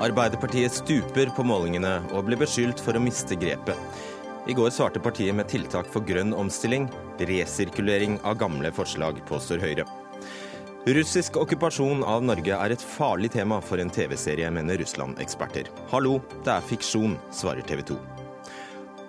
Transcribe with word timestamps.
Arbeiderpartiet 0.00 0.72
stuper 0.72 1.28
på 1.36 1.44
målingene 1.44 1.98
og 2.16 2.24
blir 2.28 2.40
beskyldt 2.40 2.80
for 2.80 2.96
å 2.96 3.02
miste 3.04 3.36
grepet. 3.36 3.76
I 4.48 4.54
går 4.56 4.72
svarte 4.72 5.00
partiet 5.04 5.36
med 5.36 5.50
tiltak 5.52 5.90
for 5.92 6.00
grønn 6.08 6.32
omstilling, 6.32 6.86
resirkulering 7.28 8.16
av 8.24 8.38
gamle 8.40 8.72
forslag, 8.72 9.20
påstår 9.28 9.60
Høyre. 9.60 9.84
Russisk 10.88 11.36
okkupasjon 11.36 12.00
av 12.08 12.24
Norge 12.24 12.56
er 12.56 12.72
et 12.72 12.84
farlig 12.96 13.34
tema 13.34 13.58
for 13.60 13.82
en 13.82 13.92
TV-serie, 13.92 14.48
mener 14.48 14.80
Russland-eksperter. 14.80 15.68
Hallo, 15.92 16.16
det 16.46 16.54
er 16.54 16.64
fiksjon, 16.70 17.18
svarer 17.36 17.66
TV 17.68 17.84
2. 17.92 17.98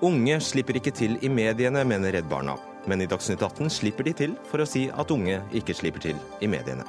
Unge 0.03 0.41
slipper 0.43 0.81
ikke 0.81 0.91
til 0.91 1.15
i 1.23 1.31
mediene, 1.31 1.85
mener 1.87 2.11
Redd 2.17 2.27
Barna. 2.27 2.57
Men 2.89 3.01
i 3.01 3.07
Dagsnytt 3.09 3.41
18 3.41 3.69
slipper 3.69 4.07
de 4.07 4.13
til 4.17 4.35
for 4.49 4.63
å 4.63 4.67
si 4.69 4.87
at 4.89 5.11
unge 5.13 5.37
ikke 5.57 5.75
slipper 5.77 6.01
til 6.01 6.21
i 6.41 6.49
mediene. 6.49 6.85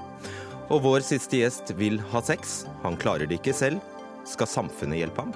Og 0.72 0.84
vår 0.86 1.04
siste 1.04 1.42
gjest 1.42 1.74
vil 1.76 1.98
ha 2.12 2.22
sex. 2.24 2.62
Han 2.84 2.96
klarer 2.96 3.28
det 3.28 3.40
ikke 3.40 3.56
selv. 3.56 3.82
Skal 4.28 4.48
samfunnet 4.48 5.02
hjelpe 5.02 5.26
ham? 5.26 5.34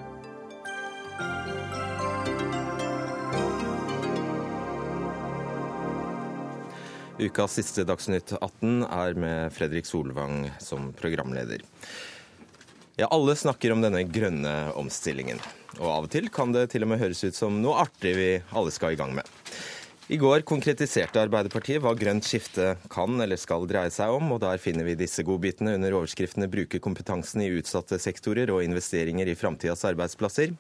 Ukas 7.17 7.57
siste 7.57 7.85
Dagsnytt 7.89 8.35
18 8.39 8.83
er 8.85 9.17
med 9.17 9.53
Fredrik 9.57 9.89
Solvang 9.89 10.51
som 10.61 10.91
programleder. 10.97 11.65
Ja, 12.97 13.09
alle 13.11 13.37
snakker 13.37 13.73
om 13.73 13.81
denne 13.85 14.03
grønne 14.09 14.53
omstillingen. 14.77 15.41
Og 15.79 15.89
av 15.89 16.07
og 16.07 16.13
til 16.13 16.29
kan 16.33 16.53
det 16.53 16.71
til 16.73 16.85
og 16.85 16.93
med 16.93 17.01
høres 17.01 17.25
ut 17.25 17.37
som 17.37 17.59
noe 17.61 17.81
artig 17.83 18.13
vi 18.17 18.29
alle 18.57 18.73
skal 18.73 18.95
i 18.95 19.01
gang 19.01 19.13
med. 19.17 19.29
I 20.07 20.17
går 20.23 20.45
konkretiserte 20.47 21.19
Arbeiderpartiet 21.19 21.81
hva 21.83 21.91
grønt 21.99 22.23
skifte 22.23 22.77
kan 22.93 23.17
eller 23.19 23.41
skal 23.43 23.65
dreie 23.67 23.91
seg 23.91 24.13
om, 24.15 24.29
og 24.37 24.39
der 24.45 24.61
finner 24.63 24.87
vi 24.87 24.95
disse 24.95 25.25
godbitene 25.27 25.73
under 25.75 25.97
overskriftene 25.99 26.47
'Bruke 26.47 26.79
kompetansen 26.79 27.43
i 27.43 27.49
utsatte 27.59 27.99
sektorer' 27.99 28.53
og 28.55 28.63
'Investeringer 28.63 29.27
i 29.27 29.35
framtidas 29.35 29.83
arbeidsplasser'. 29.83 30.55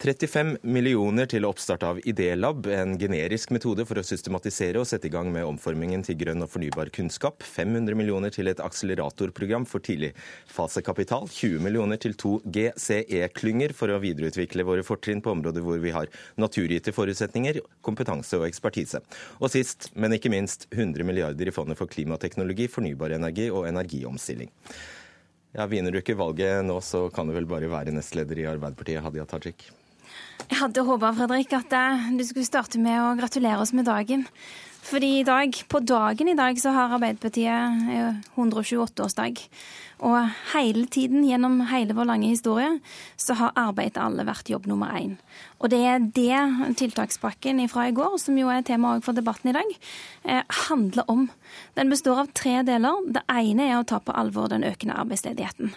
35 0.00 0.54
millioner 0.64 1.26
til 1.28 1.44
oppstart 1.44 1.82
av 1.84 1.98
Idélab, 2.08 2.64
en 2.72 2.94
generisk 2.96 3.50
metode 3.52 3.84
for 3.84 4.00
å 4.00 4.04
systematisere 4.06 4.80
og 4.80 4.86
sette 4.88 5.10
i 5.10 5.12
gang 5.12 5.28
med 5.28 5.44
omformingen 5.44 6.00
til 6.06 6.16
grønn 6.22 6.40
og 6.40 6.48
fornybar 6.48 6.88
kunnskap. 6.96 7.44
500 7.44 7.98
millioner 7.98 8.32
til 8.32 8.48
et 8.48 8.62
akseleratorprogram 8.64 9.66
for 9.68 9.84
tidligfasekapital. 9.84 11.26
20 11.28 11.60
millioner 11.66 12.00
til 12.00 12.16
to 12.16 12.38
GCE-klynger 12.48 13.74
for 13.76 13.92
å 13.92 13.98
videreutvikle 14.00 14.64
våre 14.64 14.86
fortrinn 14.88 15.20
på 15.20 15.34
områder 15.34 15.66
hvor 15.66 15.82
vi 15.82 15.92
har 15.92 16.08
naturgitte 16.40 16.94
forutsetninger, 16.96 17.60
kompetanse 17.84 18.40
og 18.40 18.46
ekspertise. 18.48 19.02
Og 19.36 19.52
sist, 19.52 19.90
men 19.92 20.16
ikke 20.16 20.32
minst, 20.32 20.64
100 20.72 21.04
milliarder 21.04 21.52
i 21.52 21.52
fondet 21.52 21.76
for 21.76 21.92
klimateknologi, 21.92 22.70
fornybar 22.72 23.18
energi 23.18 23.50
og 23.52 23.68
energiomstilling. 23.68 24.48
Ja, 25.52 25.68
Vinner 25.68 25.92
du 25.92 26.00
ikke 26.00 26.16
valget 26.16 26.64
nå, 26.64 26.80
så 26.80 27.10
kan 27.12 27.28
du 27.28 27.36
vel 27.36 27.50
bare 27.52 27.68
være 27.68 27.92
nestleder 27.92 28.40
i 28.40 28.48
Arbeiderpartiet, 28.48 29.04
Hadia 29.04 29.28
Tajik? 29.28 29.68
Jeg 30.48 30.58
hadde 30.60 30.86
håpa 30.86 31.12
Fredrik, 31.16 31.52
at 31.56 31.74
eh, 31.76 32.10
du 32.16 32.24
skulle 32.24 32.48
starte 32.48 32.80
med 32.80 32.96
å 33.02 33.12
gratulere 33.18 33.60
oss 33.60 33.74
med 33.76 33.88
dagen. 33.88 34.24
Fordi 34.80 35.18
i 35.20 35.26
dag, 35.26 35.54
på 35.68 35.82
dagen 35.84 36.30
i 36.32 36.36
dag 36.38 36.56
så 36.58 36.72
har 36.72 36.96
Arbeiderpartiet 36.96 38.24
128-årsdag. 38.34 39.42
Eh, 40.00 40.06
og 40.10 40.30
hele 40.54 40.86
tiden, 40.86 41.24
gjennom 41.24 41.60
hele 41.70 41.94
vår 41.94 42.08
lange 42.08 42.28
historie, 42.28 42.80
så 43.16 43.34
har 43.34 43.56
arbeid 43.56 43.94
til 43.94 44.02
alle 44.02 44.26
vært 44.28 44.50
jobb 44.50 44.66
nummer 44.66 44.92
én. 44.96 45.16
Og 45.60 45.68
det 45.70 45.80
er 45.84 45.98
det 46.00 46.76
tiltakspakken 46.80 47.60
fra 47.68 47.88
i 47.88 47.92
går, 47.92 48.16
som 48.18 48.36
jo 48.38 48.48
er 48.48 48.62
tema 48.64 48.94
for 49.04 49.12
debatten 49.12 49.50
i 49.50 49.52
dag, 49.52 49.74
eh, 50.24 50.42
handler 50.68 51.04
om. 51.08 51.30
Den 51.74 51.90
består 51.90 52.20
av 52.20 52.32
tre 52.32 52.62
deler. 52.62 52.96
Det 53.12 53.22
ene 53.28 53.68
er 53.68 53.76
å 53.76 53.86
ta 53.86 53.98
på 53.98 54.14
alvor 54.16 54.48
den 54.48 54.64
økende 54.64 54.96
arbeidsledigheten. 54.96 55.74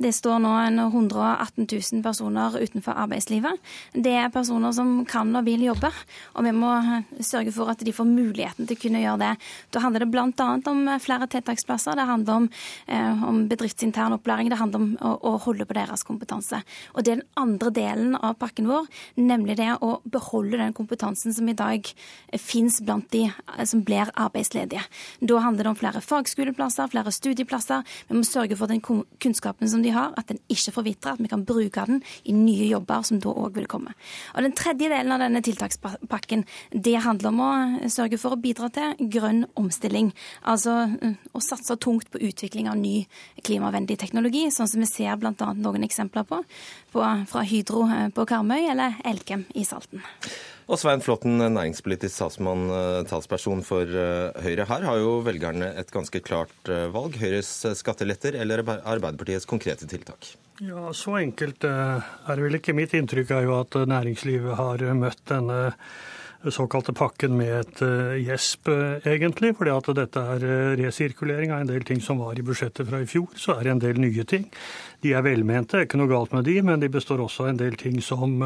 Det 0.00 0.14
står 0.14 0.40
nå 0.40 0.54
118 0.88 1.66
000 1.66 2.02
personer 2.02 2.56
utenfor 2.56 2.96
arbeidslivet. 2.96 3.58
Det 3.92 4.12
er 4.12 4.30
personer 4.30 4.72
som 4.72 5.04
kan 5.04 5.34
og 5.36 5.44
vil 5.44 5.60
jobbe, 5.60 5.92
og 6.34 6.44
vi 6.44 6.52
må 6.52 6.72
sørge 7.20 7.52
for 7.52 7.70
at 7.70 7.84
de 7.84 7.92
får 7.92 8.08
muligheten 8.08 8.66
til 8.66 8.76
å 8.76 8.80
kunne 8.80 9.02
gjøre 9.04 9.18
det. 9.18 9.32
Da 9.70 9.80
handler 9.80 10.04
det 10.04 10.10
bl.a. 10.10 10.48
om 10.66 10.98
flere 10.98 11.26
tiltaksplasser. 11.26 11.96
Det 11.96 12.08
handler 12.08 12.34
om, 12.34 12.50
eh, 12.86 13.24
om 13.24 13.48
bedriftsintern 13.66 14.14
opplæring. 14.16 14.50
Det 14.50 14.58
handler 14.60 14.80
om 14.80 14.92
å, 15.00 15.12
å 15.26 15.32
holde 15.46 15.66
på 15.66 15.74
deres 15.76 16.04
kompetanse. 16.06 16.62
Og 16.94 17.04
det 17.04 17.12
er 17.12 17.20
den 17.20 17.28
andre 17.36 17.72
delen 17.74 18.14
av 18.16 18.36
pakken 18.38 18.68
vår 18.70 18.86
nemlig 19.16 19.56
det 19.58 19.72
å 19.82 19.98
beholde 20.04 20.60
den 20.60 20.74
kompetansen 20.76 21.34
som 21.34 21.48
i 21.48 21.56
dag 21.56 21.86
finnes 22.38 22.78
blant 22.84 23.08
de 23.12 23.26
eh, 23.26 23.64
som 23.66 23.82
blir 23.86 24.10
arbeidsledige. 24.14 24.84
Da 25.20 25.40
handler 25.42 25.66
det 25.66 25.72
om 25.72 25.78
flere 25.78 26.02
fagskoleplasser, 26.04 26.90
flere 26.92 27.12
studieplasser. 27.14 27.84
Vi 28.08 28.18
må 28.18 28.24
sørge 28.26 28.58
for 28.58 28.70
den 28.70 28.82
kunnskapen 28.82 29.70
som 29.70 29.82
de 29.84 29.94
har, 29.94 30.14
at 30.16 30.30
den 30.30 30.40
ikke 30.52 30.74
forvitrer, 30.78 31.16
at 31.16 31.22
vi 31.22 31.32
kan 31.32 31.44
bruke 31.46 31.86
den 31.88 32.02
i 32.24 32.34
nye 32.36 32.70
jobber 32.70 33.04
som 33.06 33.20
da 33.22 33.32
òg 33.32 33.56
vil 33.58 33.70
komme. 33.70 33.94
Og 34.34 34.44
Den 34.46 34.54
tredje 34.56 34.88
delen 34.92 35.12
av 35.12 35.22
denne 35.22 35.42
tiltakspakken 35.42 36.44
det 36.70 36.96
handler 37.02 37.32
om 37.32 37.42
å 37.42 37.90
sørge 37.92 38.18
for 38.20 38.36
å 38.36 38.40
bidra 38.40 38.70
til 38.72 39.10
grønn 39.12 39.44
omstilling. 39.58 40.12
Altså 40.46 40.78
eh, 41.00 41.18
å 41.34 41.42
satse 41.42 41.76
tungt 41.82 42.10
på 42.12 42.22
utvikling 42.22 42.70
av 42.70 42.78
ny 42.78 43.06
klimavennlig 43.56 43.96
teknologi, 43.98 44.46
sånn 44.52 44.68
som 44.68 44.82
vi 44.82 44.88
ser 44.88 45.16
bl.a. 45.20 45.52
noen 45.56 45.86
eksempler 45.86 46.26
på, 46.28 46.42
på 46.92 47.04
fra 47.30 47.44
Hydro 47.46 47.86
eh, 47.88 48.08
på 48.12 48.26
Karmøy 48.28 48.68
eller 48.72 48.98
Elkem 49.06 49.46
i 49.56 49.64
Salten. 49.64 50.04
Og 50.66 50.80
Svein 50.82 51.00
Flåtten, 51.00 51.38
næringspolitisk 51.38 52.18
talsmann, 52.18 52.66
eh, 52.74 53.02
talsperson 53.08 53.62
for 53.64 53.86
eh, 53.86 54.42
Høyre. 54.44 54.66
Her 54.68 54.88
har 54.88 55.00
jo 55.00 55.20
velgerne 55.26 55.70
et 55.78 55.92
ganske 55.94 56.20
klart 56.26 56.72
valg. 56.92 57.16
Høyres 57.20 57.52
skatteletter 57.78 58.36
eller 58.42 58.64
Arbeiderpartiets 58.66 59.48
konkrete 59.48 59.88
tiltak? 59.88 60.34
Ja, 60.60 60.90
Så 60.96 61.16
enkelt 61.20 61.64
er 61.64 62.02
det 62.28 62.42
vel 62.42 62.58
ikke. 62.58 62.74
Mitt 62.76 62.94
inntrykk 62.96 63.32
er 63.36 63.48
jo 63.48 63.58
at 63.60 63.76
næringslivet 63.76 64.56
har 64.56 64.84
møtt 64.96 65.20
denne 65.28 65.74
såkalte 66.54 66.92
pakken 66.96 67.36
med 67.38 67.52
et 67.54 67.82
uh, 67.82 68.14
gjesp, 68.18 68.68
uh, 68.68 69.02
egentlig. 69.08 69.52
fordi 69.56 69.72
at 69.72 69.90
dette 69.98 70.22
er 70.34 70.46
uh, 70.46 70.74
resirkulering 70.80 71.52
av 71.52 71.62
en 71.62 71.70
del 71.70 71.84
ting 71.86 72.00
som 72.02 72.18
var 72.22 72.38
i 72.38 72.44
budsjettet 72.46 72.88
fra 72.88 73.00
i 73.02 73.08
fjor. 73.10 73.28
Så 73.34 73.56
er 73.56 73.64
det 73.64 73.72
en 73.74 73.82
del 73.82 74.00
nye 74.02 74.24
ting. 74.24 74.48
De 75.02 75.12
er 75.12 75.24
velmente, 75.26 75.84
ikke 75.84 76.00
noe 76.00 76.10
galt 76.10 76.34
med 76.36 76.46
de, 76.48 76.56
men 76.66 76.82
de 76.82 76.90
består 76.92 77.22
også 77.24 77.46
av 77.46 77.52
en 77.52 77.60
del 77.60 77.76
ting 77.80 78.00
som 78.02 78.40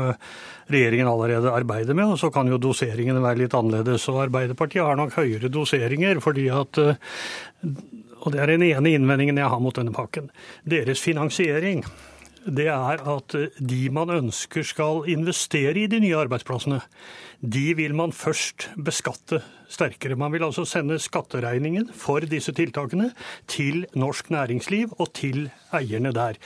regjeringen 0.70 1.08
allerede 1.08 1.52
arbeider 1.54 1.96
med. 1.96 2.12
Og 2.14 2.20
så 2.20 2.32
kan 2.34 2.50
jo 2.50 2.58
doseringene 2.60 3.22
være 3.22 3.44
litt 3.44 3.56
annerledes. 3.56 4.08
Og 4.12 4.24
Arbeiderpartiet 4.26 4.84
har 4.84 4.98
nok 4.98 5.16
høyere 5.20 5.52
doseringer 5.52 6.20
fordi 6.24 6.48
at 6.52 6.82
og 8.20 8.32
det 8.34 8.40
er 8.42 8.52
den 8.52 8.66
ene 8.66 8.92
innvendingen 8.92 9.38
jeg 9.40 9.48
har 9.48 9.62
mot 9.62 9.76
denne 9.76 9.94
pakken. 9.96 10.28
Deres 10.68 11.00
finansiering 11.00 11.84
det 12.46 12.66
er 12.72 13.02
at 13.14 13.36
de 13.58 13.80
man 13.92 14.10
ønsker 14.14 14.64
skal 14.66 15.04
investere 15.12 15.76
i 15.82 15.88
de 15.90 16.00
nye 16.00 16.16
arbeidsplassene, 16.16 16.80
de 17.40 17.64
vil 17.76 17.94
man 17.96 18.12
først 18.12 18.70
beskatte 18.76 19.42
sterkere. 19.70 20.18
Man 20.18 20.32
vil 20.32 20.44
altså 20.44 20.64
sende 20.68 20.98
skatteregningen 21.00 21.90
for 21.94 22.24
disse 22.24 22.52
tiltakene 22.56 23.10
til 23.48 23.86
norsk 23.94 24.30
næringsliv 24.30 24.96
og 24.98 25.12
til 25.16 25.48
eierne 25.76 26.12
der. 26.16 26.40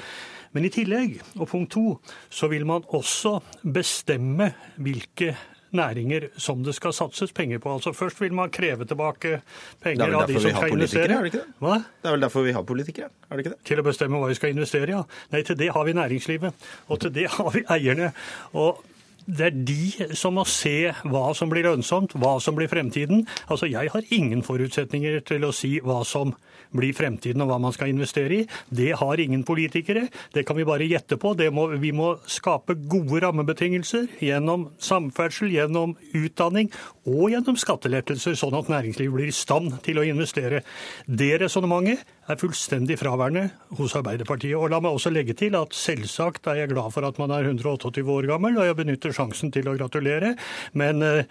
Men 0.54 0.68
i 0.68 0.70
tillegg, 0.70 1.18
og 1.34 1.48
punkt 1.50 1.72
to, 1.74 1.98
så 2.30 2.46
vil 2.46 2.66
man 2.66 2.84
også 2.94 3.40
bestemme 3.74 4.52
hvilke 4.78 5.34
næringer 5.74 6.28
som 6.40 6.62
det 6.64 6.74
skal 6.76 6.94
satses 6.96 7.32
penger 7.32 7.60
på. 7.62 7.74
Altså 7.74 7.92
Først 7.92 8.20
vil 8.22 8.34
man 8.34 8.50
kreve 8.54 8.86
tilbake 8.88 9.40
penger 9.82 10.14
av 10.14 10.28
de 10.28 10.40
som 10.40 10.56
skal 10.56 10.76
investere. 10.76 11.10
Er 11.10 11.26
det, 11.26 11.32
ikke 11.34 11.42
det? 11.42 11.58
Hva? 11.60 11.76
det 11.82 12.10
er 12.10 12.16
vel 12.16 12.26
derfor 12.26 12.46
vi 12.46 12.56
har 12.56 12.62
politikere? 12.62 13.10
er 13.30 13.36
det 13.36 13.46
ikke 13.46 13.54
det? 13.56 13.60
Til 13.68 13.82
å 13.82 13.86
bestemme 13.86 14.22
hva 14.22 14.30
vi 14.30 14.38
skal 14.38 14.54
investere 14.54 14.94
ja. 14.96 15.04
Nei, 15.34 15.42
til 15.46 15.58
det 15.58 15.70
har 15.74 15.86
vi 15.86 15.96
næringslivet. 15.96 16.66
Og 16.88 17.00
til 17.04 17.14
det 17.14 17.28
har 17.36 17.50
vi 17.54 17.64
eierne. 17.76 18.12
Og 18.52 18.82
det 19.26 19.46
er 19.46 19.60
de 19.68 20.14
som 20.16 20.36
må 20.36 20.44
se 20.48 20.90
hva 21.08 21.28
som 21.36 21.50
blir 21.52 21.64
lønnsomt, 21.66 22.16
hva 22.20 22.36
som 22.42 22.56
blir 22.56 22.68
fremtiden. 22.68 23.24
Altså, 23.48 23.66
Jeg 23.66 23.90
har 23.90 24.02
ingen 24.10 24.42
forutsetninger 24.42 25.20
til 25.24 25.44
å 25.44 25.52
si 25.52 25.80
hva 25.80 26.04
som 26.04 26.34
blir 26.74 26.94
fremtiden 26.96 27.42
og 27.42 27.48
hva 27.48 27.58
man 27.62 27.72
skal 27.72 27.92
investere 27.92 28.42
i. 28.42 28.46
Det 28.68 28.92
har 28.98 29.20
ingen 29.20 29.44
politikere. 29.44 30.08
Det 30.34 30.44
kan 30.46 30.56
vi 30.56 30.66
bare 30.66 30.88
gjette 30.88 31.16
på. 31.16 31.34
Må, 31.54 31.68
vi 31.80 31.92
må 31.92 32.14
skape 32.26 32.76
gode 32.90 33.22
rammebetingelser 33.24 34.08
gjennom 34.20 34.68
samferdsel, 34.78 35.52
gjennom 35.54 35.96
utdanning 36.14 36.70
og 37.06 37.30
gjennom 37.32 37.56
skattelettelser, 37.60 38.36
sånn 38.38 38.58
at 38.58 38.70
næringslivet 38.72 39.14
blir 39.14 39.30
i 39.30 39.36
stand 39.36 39.78
til 39.84 40.00
å 40.00 40.06
investere. 40.08 40.64
Det 41.06 41.34
resonnementet 41.40 42.04
er 42.30 42.38
fullstendig 42.40 42.96
fraværende 43.00 43.48
hos 43.78 43.94
Arbeiderpartiet. 43.98 44.56
Og 44.56 44.70
la 44.72 44.80
meg 44.82 44.96
også 44.96 45.12
legge 45.12 45.36
til 45.38 45.56
at 45.58 45.76
selvsagt 45.76 46.48
er 46.50 46.62
jeg 46.62 46.72
glad 46.72 46.92
for 46.94 47.06
at 47.06 47.18
man 47.20 47.34
er 47.34 47.48
128 47.48 48.04
år 48.16 48.28
gammel, 48.30 48.58
og 48.58 48.68
jeg 48.68 48.78
benytter 48.78 49.14
sjansen 49.16 49.52
til 49.54 49.68
å 49.70 49.76
gratulere. 49.78 50.34
Men 50.78 51.04
uh, 51.04 51.24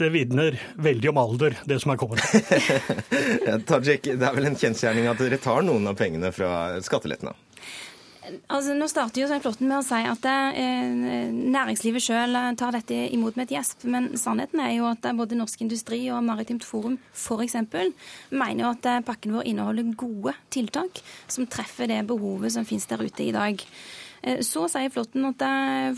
det 0.00 0.10
vitner 0.14 0.58
veldig 0.82 1.12
om 1.12 1.22
alder, 1.22 1.56
det 1.68 1.80
som 1.82 1.94
er 1.94 2.02
kommet. 2.02 2.24
Tajik, 3.68 4.12
det 4.12 4.28
er 4.28 4.36
vel 4.36 4.50
en 4.50 4.58
kjensgjerning 4.58 5.08
at 5.10 5.22
dere 5.22 5.40
tar 5.42 5.64
noen 5.66 5.88
av 5.90 5.98
pengene 5.98 6.32
fra 6.34 6.52
skattelettene? 6.84 7.34
Altså, 8.48 8.74
nå 8.76 8.86
starter 8.90 9.22
jo 9.22 9.28
Svein 9.28 9.42
Flåtten 9.44 9.68
med 9.68 9.80
å 9.80 9.84
si 9.84 9.98
at 10.08 10.26
eh, 10.28 11.32
næringslivet 11.32 12.04
sjøl 12.04 12.38
tar 12.58 12.76
dette 12.76 12.96
imot 13.12 13.36
med 13.36 13.48
et 13.48 13.56
gjesp. 13.58 13.86
Men 13.92 14.10
sannheten 14.20 14.62
er 14.62 14.76
jo 14.76 14.88
at 14.88 15.06
både 15.18 15.38
Norsk 15.38 15.64
Industri 15.64 16.00
og 16.14 16.22
Maritimt 16.26 16.64
Forum 16.66 16.98
f.eks. 17.12 17.58
mener 18.32 18.64
jo 18.64 18.70
at 18.70 18.88
eh, 18.88 19.02
pakken 19.06 19.36
vår 19.36 19.50
inneholder 19.52 19.92
gode 19.98 20.36
tiltak 20.54 21.02
som 21.26 21.48
treffer 21.50 21.90
det 21.90 22.02
behovet 22.08 22.54
som 22.54 22.68
finnes 22.68 22.88
der 22.88 23.04
ute 23.04 23.26
i 23.26 23.34
dag. 23.34 23.66
Eh, 24.22 24.40
så 24.46 24.68
sier 24.70 24.92
Flåtten 24.92 25.26
at 25.26 25.42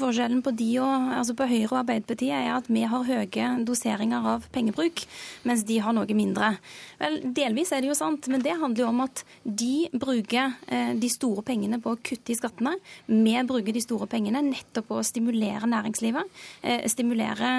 forskjellen 0.01 0.41
på 0.45 0.53
de 0.57 0.71
og, 0.81 1.11
altså 1.19 1.35
på 1.37 1.49
Høyre 1.49 1.69
og 1.69 1.81
Arbeiderpartiet 1.83 2.33
er 2.33 2.53
at 2.57 2.69
vi 2.73 2.85
har 2.89 3.05
høye 3.05 3.49
doseringer 3.67 4.25
av 4.35 4.47
pengebruk, 4.55 5.05
mens 5.45 5.65
de 5.69 5.79
har 5.85 5.95
noe 5.97 6.17
mindre. 6.17 6.55
Vel, 7.01 7.21
Delvis 7.37 7.73
er 7.75 7.85
det 7.85 7.91
jo 7.91 7.99
sant, 7.99 8.29
men 8.33 8.43
det 8.45 8.57
handler 8.57 8.85
jo 8.85 8.91
om 8.91 9.03
at 9.05 9.25
de 9.45 9.89
bruker 9.93 10.55
eh, 10.73 10.95
de 10.97 11.11
store 11.13 11.45
pengene 11.47 11.81
på 11.83 11.93
å 11.93 12.01
kutte 12.01 12.33
i 12.33 12.39
skattene. 12.39 12.77
Vi 13.11 13.37
bruker 13.45 13.77
de 13.77 13.83
store 13.85 14.09
pengene 14.11 14.43
nettopp 14.47 14.89
på 14.89 15.01
å 15.01 15.05
stimulere 15.05 15.69
næringslivet. 15.69 16.33
Eh, 16.63 16.87
stimulere 16.93 17.53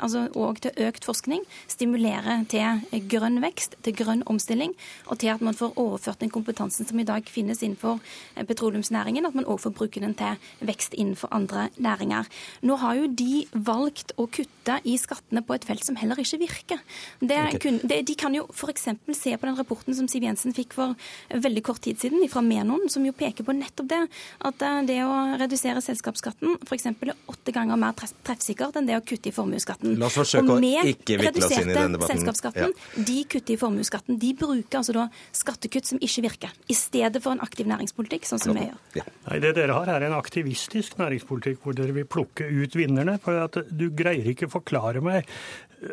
altså, 0.00 0.26
òg 0.36 0.60
til 0.64 0.84
økt 0.88 1.06
forskning. 1.08 1.44
Stimulere 1.70 2.40
til 2.52 3.06
grønn 3.08 3.40
vekst, 3.44 3.78
til 3.84 3.96
grønn 3.96 4.24
omstilling, 4.28 4.74
og 5.08 5.20
til 5.22 5.32
at 5.32 5.44
man 5.44 5.56
får 5.56 5.76
overført 5.80 6.20
den 6.22 6.32
kompetansen 6.32 6.88
som 6.88 7.00
i 7.00 7.06
dag 7.08 7.26
finnes 7.30 7.62
innenfor 7.62 8.00
petroleumsnæringen, 8.48 9.26
at 9.28 9.36
man 9.38 9.48
òg 9.48 9.62
får 9.62 9.76
bruke 9.76 10.01
den 10.04 10.14
til 10.18 10.66
vekst 10.66 10.96
innenfor 10.98 11.32
andre 11.34 11.68
næringer. 11.82 12.28
Nå 12.66 12.78
har 12.82 12.98
jo 13.00 13.08
de 13.08 13.44
valgt 13.52 14.14
å 14.20 14.28
kutte 14.32 14.78
i 14.88 14.96
skattene 15.00 15.42
på 15.46 15.56
et 15.56 15.66
felt 15.66 15.84
som 15.86 15.98
heller 15.98 16.20
ikke 16.22 16.40
virker. 16.42 16.82
Det, 17.20 17.38
okay. 17.56 17.78
det, 17.82 18.02
de 18.08 18.16
kan 18.18 18.34
jo 18.36 18.46
f.eks. 18.52 18.88
se 19.18 19.34
på 19.36 19.48
den 19.48 19.58
rapporten 19.58 19.96
som 19.96 20.08
Siv 20.10 20.26
Jensen 20.26 20.54
fikk 20.56 20.76
for 20.76 20.96
veldig 21.32 21.64
kort 21.66 21.82
tid 21.84 22.00
siden 22.02 22.22
fra 22.30 22.42
Menon, 22.44 22.88
som 22.92 23.04
jo 23.06 23.14
peker 23.16 23.46
på 23.46 23.54
nettopp 23.56 23.90
det. 23.90 24.02
At 24.46 24.62
eh, 24.66 24.80
det 24.88 25.00
å 25.06 25.16
redusere 25.40 25.82
selskapsskatten 25.84 26.58
f.eks. 26.66 26.88
er 26.92 27.14
åtte 27.30 27.54
ganger 27.54 27.80
mer 27.80 27.96
treffsikkert 27.98 28.78
enn 28.78 28.88
det 28.88 28.98
å 28.98 29.04
kutte 29.06 29.30
i 29.30 29.34
formuesskatten. 29.34 29.96
La 30.00 30.08
oss 30.08 30.18
forsøke 30.18 30.56
å 30.56 30.60
ikke 30.62 31.18
vikle 31.20 31.46
oss 31.46 31.56
inn 31.56 31.70
i 31.70 31.76
denne 31.76 31.96
debatten. 31.96 32.18
Selskapsskatten, 32.18 32.74
ja. 32.74 33.04
De 33.08 33.18
kutter 33.30 33.56
i 33.56 33.58
formuesskatten. 33.60 34.18
De 34.22 34.32
bruker 34.38 34.80
altså 34.80 34.94
da 34.96 35.08
skattekutt 35.36 35.88
som 35.88 36.00
ikke 36.02 36.24
virker, 36.26 36.54
i 36.70 36.76
stedet 36.76 37.22
for 37.22 37.34
en 37.34 37.42
aktiv 37.44 37.68
næringspolitikk, 37.70 38.26
sånn 38.28 38.42
som 38.42 38.56
vi 38.56 38.66
gjør. 38.66 38.80
Ja. 39.00 39.06
Nei, 39.28 39.38
Det 39.42 39.54
dere 39.58 39.76
har 39.76 39.91
er 39.92 40.06
en 40.08 40.16
aktivistisk 40.16 40.98
næringspolitikk 41.00 41.62
hvor 41.62 41.76
dere 41.76 41.94
vil 41.96 42.08
plukke 42.08 42.48
ut 42.48 42.76
vinnerne. 42.78 43.18
For 43.22 43.44
at 43.44 43.60
du 43.70 43.88
greier 43.96 44.32
ikke 44.32 44.50
forklare 44.52 45.04
meg 45.04 45.28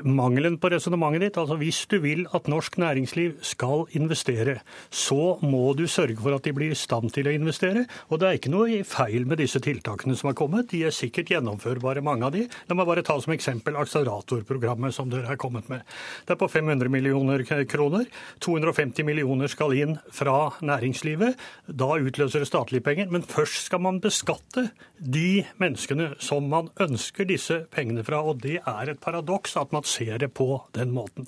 mangelen 0.04 0.58
på 0.62 0.70
resonnementet 0.72 1.24
ditt. 1.24 1.38
Altså 1.42 1.58
Hvis 1.60 1.86
du 1.90 1.98
vil 2.04 2.26
at 2.36 2.48
norsk 2.52 2.78
næringsliv 2.82 3.40
skal 3.46 3.86
investere, 3.98 4.60
så 4.90 5.38
må 5.42 5.74
du 5.78 5.86
sørge 5.88 6.18
for 6.22 6.36
at 6.36 6.46
de 6.46 6.54
blir 6.56 6.74
i 6.74 6.78
stand 6.78 7.12
til 7.16 7.30
å 7.30 7.34
investere. 7.34 7.86
Og 8.10 8.20
det 8.20 8.28
er 8.28 8.40
ikke 8.40 8.54
noe 8.54 8.84
feil 8.88 9.26
med 9.30 9.42
disse 9.42 9.62
tiltakene 9.64 10.16
som 10.20 10.32
har 10.32 10.38
kommet. 10.40 10.70
De 10.72 10.84
er 10.88 10.96
sikkert 10.96 11.32
gjennomførbare, 11.34 12.04
mange 12.06 12.28
av 12.28 12.36
de. 12.36 12.46
La 12.70 12.78
meg 12.78 12.90
bare 12.90 13.04
ta 13.06 13.18
som 13.22 13.34
eksempel 13.34 13.78
akseleratorprogrammet 13.80 14.96
som 14.96 15.10
dere 15.12 15.30
har 15.32 15.40
kommet 15.42 15.70
med. 15.72 15.86
Det 16.26 16.36
er 16.36 16.42
på 16.42 16.50
500 16.52 16.92
millioner 16.94 17.44
kroner. 17.70 18.06
250 18.46 19.08
millioner 19.08 19.52
skal 19.52 19.76
inn 19.78 19.98
fra 20.14 20.52
næringslivet. 20.62 21.40
Da 21.68 21.92
utløser 22.00 22.44
det 22.44 22.52
statlige 22.52 22.86
penger. 22.86 23.10
Men 23.12 23.26
først 23.28 23.66
skal 23.70 23.84
man 23.84 24.02
beskatte 24.04 24.70
de 25.00 25.44
menneskene 25.62 26.14
som 26.24 26.48
man 26.52 26.70
ønsker 26.80 27.28
disse 27.30 27.64
pengene 27.74 28.04
fra. 28.08 28.22
Og 28.24 28.42
det 28.44 28.60
er 28.64 28.94
et 28.94 29.02
paradoks 29.04 29.58
at 29.60 29.74
man 29.76 29.79
man 29.80 29.88
ser 29.88 30.18
det 30.20 30.34
på 30.36 30.62
den 30.76 30.92
måten. 30.92 31.28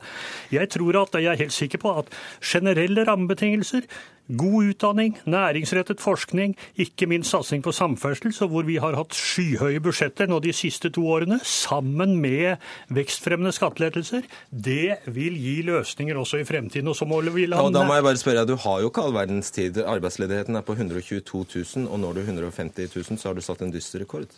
Jeg 0.52 0.70
tror 0.70 1.04
at, 1.04 1.22
jeg 1.22 1.32
er 1.32 1.46
helt 1.46 1.56
sikker 1.56 1.82
på 1.82 1.94
at 2.02 2.10
generelle 2.44 3.06
rammebetingelser, 3.08 3.88
god 4.32 4.70
utdanning, 4.72 5.18
næringsrettet 5.28 6.00
forskning, 6.00 6.54
ikke 6.80 7.08
minst 7.10 7.32
satsing 7.34 7.64
på 7.64 7.74
samferdsel, 7.76 8.32
så 8.34 8.48
hvor 8.48 8.64
vi 8.68 8.78
har 8.80 8.96
hatt 8.96 9.16
skyhøye 9.18 9.82
budsjetter 9.84 10.30
nå 10.30 10.40
de 10.44 10.54
siste 10.56 10.92
to 10.94 11.04
årene, 11.12 11.40
sammen 11.44 12.16
med 12.22 12.62
vekstfremmende 12.94 13.52
skattelettelser, 13.56 14.28
det 14.52 15.02
vil 15.12 15.36
gi 15.40 15.58
løsninger 15.68 16.20
også 16.22 16.42
i 16.42 16.48
fremtiden. 16.48 16.92
Og 16.92 16.96
så 16.96 17.08
må 17.10 17.22
vi 17.22 17.48
lande... 17.48 17.72
Ja, 17.72 17.76
da 17.82 17.88
må 17.88 17.98
jeg 17.98 18.08
bare 18.08 18.22
spørre 18.22 18.46
deg, 18.46 18.54
Du 18.54 18.64
har 18.64 18.80
jo 18.82 18.92
ikke 18.92 19.04
all 19.04 19.16
verdens 19.16 19.52
tid. 19.52 19.82
Arbeidsledigheten 19.84 20.56
er 20.56 20.66
på 20.68 20.78
122 20.78 21.46
000, 21.76 21.88
og 21.92 22.00
når 22.00 22.20
du 22.20 22.24
150 22.26 22.96
000, 22.96 23.20
så 23.20 23.32
har 23.32 23.36
du 23.36 23.44
satt 23.44 23.64
en 23.66 23.74
dyster 23.74 24.04
rekord. 24.06 24.32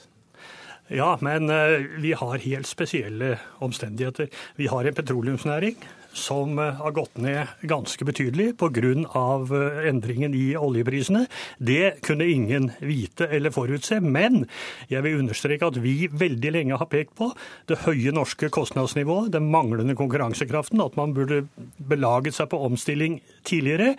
Ja, 0.87 1.17
men 1.21 1.49
eh, 1.49 1.79
vi 2.03 2.13
har 2.13 2.37
helt 2.43 2.67
spesielle 2.67 3.37
omstendigheter. 3.63 4.27
Vi 4.55 4.67
har 4.67 4.85
en 4.85 4.95
petroleumsnæring 4.95 5.77
som 6.13 6.59
eh, 6.59 6.73
har 6.75 6.91
gått 6.91 7.17
ned 7.17 7.47
ganske 7.61 8.05
betydelig 8.05 8.57
pga. 8.59 8.91
Eh, 9.13 9.87
endringen 9.87 10.35
i 10.35 10.57
oljeprisene. 10.59 11.25
Det 11.57 12.03
kunne 12.03 12.27
ingen 12.27 12.71
vite 12.83 13.29
eller 13.31 13.55
forutse. 13.55 14.01
Men 14.03 14.43
jeg 14.91 15.05
vil 15.07 15.23
understreke 15.23 15.71
at 15.71 15.79
vi 15.79 16.09
veldig 16.11 16.51
lenge 16.51 16.77
har 16.77 16.91
pekt 16.91 17.15
på 17.15 17.31
det 17.71 17.79
høye 17.87 18.11
norske 18.11 18.51
kostnadsnivået, 18.51 19.31
den 19.31 19.49
manglende 19.51 19.95
konkurransekraften, 19.95 20.83
at 20.83 20.99
man 20.99 21.15
burde 21.15 21.45
belaget 21.79 22.35
seg 22.35 22.51
på 22.51 22.59
omstilling 22.67 23.21
tidligere 23.47 23.95